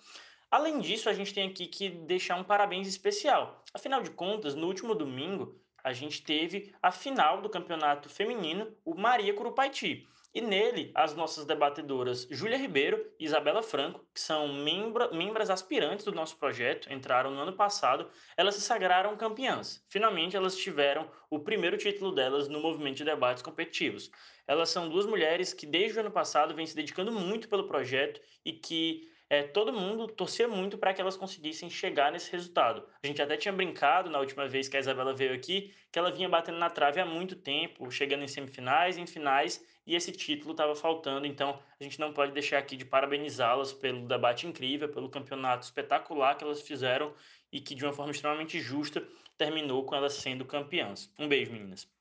Além 0.56 0.80
disso, 0.80 1.10
a 1.10 1.14
gente 1.14 1.34
tem 1.34 1.50
aqui 1.50 1.68
que 1.68 1.90
deixar 1.90 2.38
um 2.38 2.44
parabéns 2.46 2.88
especial. 2.88 3.62
Afinal 3.74 4.02
de 4.02 4.10
contas, 4.10 4.56
no 4.56 4.68
último 4.68 4.96
domingo, 4.96 5.60
a 5.84 5.92
gente 5.92 6.24
teve 6.24 6.74
a 6.82 6.94
final 6.94 7.42
do 7.42 7.50
campeonato 7.50 8.08
feminino, 8.08 8.74
o 8.86 8.96
Maria 8.96 9.34
Curupaiti. 9.34 10.08
E 10.34 10.40
nele, 10.40 10.94
as 10.96 11.14
nossas 11.14 11.44
debatedoras 11.44 12.26
Júlia 12.32 12.58
Ribeiro 12.58 13.06
e 13.20 13.26
Isabela 13.26 13.62
Franco, 13.62 14.06
que 14.14 14.22
são 14.22 14.48
membra, 14.48 15.12
membras 15.12 15.50
aspirantes 15.50 16.06
do 16.06 16.14
nosso 16.14 16.38
projeto, 16.38 16.90
entraram 16.90 17.32
no 17.32 17.42
ano 17.42 17.54
passado, 17.54 18.10
elas 18.38 18.56
se 18.56 18.62
sagraram 18.62 19.18
campeãs. 19.18 19.84
Finalmente, 19.90 20.38
elas 20.38 20.56
tiveram 20.56 21.12
o 21.30 21.38
primeiro 21.38 21.78
título 21.78 22.14
delas 22.14 22.48
no 22.48 22.62
movimento 22.62 22.96
de 22.96 23.04
debates 23.04 23.44
competitivos. 23.44 24.10
Elas 24.48 24.70
são 24.70 24.88
duas 24.88 25.06
mulheres 25.06 25.54
que, 25.54 25.66
desde 25.66 25.98
o 25.98 26.00
ano 26.00 26.12
passado, 26.12 26.56
vêm 26.56 26.66
se 26.66 26.78
dedicando 26.78 27.12
muito 27.12 27.50
pelo 27.50 27.68
projeto 27.68 28.22
e 28.46 28.54
que 28.54 29.14
é, 29.30 29.42
todo 29.44 29.74
mundo 29.74 30.08
torcia 30.08 30.48
muito 30.48 30.78
para 30.78 30.94
que 30.94 31.02
elas 31.02 31.18
conseguissem 31.18 31.70
chegar 31.70 32.12
nesse 32.12 32.32
resultado. 32.32 32.88
A 33.04 33.08
gente 33.08 33.22
até 33.22 33.36
tinha 33.36 33.52
brincado 33.52 34.10
na 34.10 34.20
última 34.20 34.48
vez 34.48 34.68
que 34.68 34.78
a 34.78 34.80
Isabela 34.80 35.14
veio 35.14 35.34
aqui, 35.34 35.74
que 35.92 35.98
ela 35.98 36.12
vinha 36.12 36.30
batendo 36.30 36.60
na 36.60 36.70
trave 36.70 37.00
há 37.00 37.06
muito 37.06 37.36
tempo, 37.36 37.90
chegando 37.90 38.24
em 38.24 38.28
semifinais, 38.28 38.98
em 38.98 39.08
finais, 39.08 39.66
e 39.86 39.96
esse 39.96 40.12
título 40.12 40.52
estava 40.52 40.76
faltando. 40.76 41.26
Então 41.26 41.60
a 41.80 41.84
gente 41.84 42.00
não 42.00 42.14
pode 42.14 42.34
deixar 42.34 42.60
aqui 42.60 42.76
de 42.76 42.86
parabenizá-las 42.86 43.74
pelo 43.74 44.08
debate 44.08 44.46
incrível, 44.46 44.90
pelo 44.90 45.10
campeonato 45.10 45.66
espetacular 45.66 46.36
que 46.38 46.44
elas 46.44 46.62
fizeram 46.62 47.14
e 47.52 47.60
que 47.60 47.74
de 47.74 47.84
uma 47.84 47.94
forma 47.94 48.12
extremamente 48.12 48.60
justa 48.60 49.08
terminou 49.38 49.84
com 49.86 49.96
elas 49.96 50.14
sendo 50.14 50.46
campeãs. 50.46 51.12
Um 51.18 51.28
beijo, 51.28 51.52
meninas. 51.52 51.95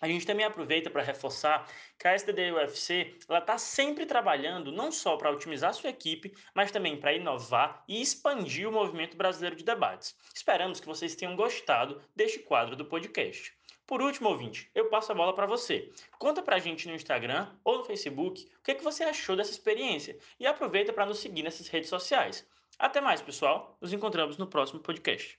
A 0.00 0.08
gente 0.08 0.26
também 0.26 0.46
aproveita 0.46 0.88
para 0.88 1.02
reforçar 1.02 1.68
que 1.98 2.08
a 2.08 2.14
STD 2.18 2.52
UFC 2.52 3.18
está 3.20 3.58
sempre 3.58 4.06
trabalhando 4.06 4.72
não 4.72 4.90
só 4.90 5.16
para 5.16 5.30
otimizar 5.30 5.74
sua 5.74 5.90
equipe, 5.90 6.34
mas 6.54 6.70
também 6.70 6.96
para 6.96 7.12
inovar 7.12 7.84
e 7.86 8.00
expandir 8.00 8.66
o 8.66 8.72
movimento 8.72 9.16
brasileiro 9.16 9.56
de 9.56 9.64
debates. 9.64 10.16
Esperamos 10.34 10.80
que 10.80 10.86
vocês 10.86 11.14
tenham 11.14 11.36
gostado 11.36 12.00
deste 12.16 12.38
quadro 12.38 12.74
do 12.74 12.84
podcast. 12.84 13.52
Por 13.86 14.00
último, 14.00 14.28
ouvinte, 14.28 14.70
eu 14.74 14.88
passo 14.88 15.10
a 15.10 15.14
bola 15.14 15.34
para 15.34 15.46
você. 15.46 15.90
Conta 16.18 16.40
para 16.40 16.56
a 16.56 16.60
gente 16.60 16.86
no 16.88 16.94
Instagram 16.94 17.48
ou 17.64 17.78
no 17.78 17.84
Facebook 17.84 18.48
o 18.58 18.62
que, 18.62 18.70
é 18.70 18.74
que 18.76 18.84
você 18.84 19.02
achou 19.02 19.34
dessa 19.34 19.50
experiência 19.50 20.16
e 20.38 20.46
aproveita 20.46 20.92
para 20.92 21.06
nos 21.06 21.18
seguir 21.18 21.42
nessas 21.42 21.66
redes 21.66 21.90
sociais. 21.90 22.46
Até 22.78 23.00
mais, 23.00 23.20
pessoal. 23.20 23.76
Nos 23.80 23.92
encontramos 23.92 24.38
no 24.38 24.46
próximo 24.46 24.80
podcast. 24.80 25.38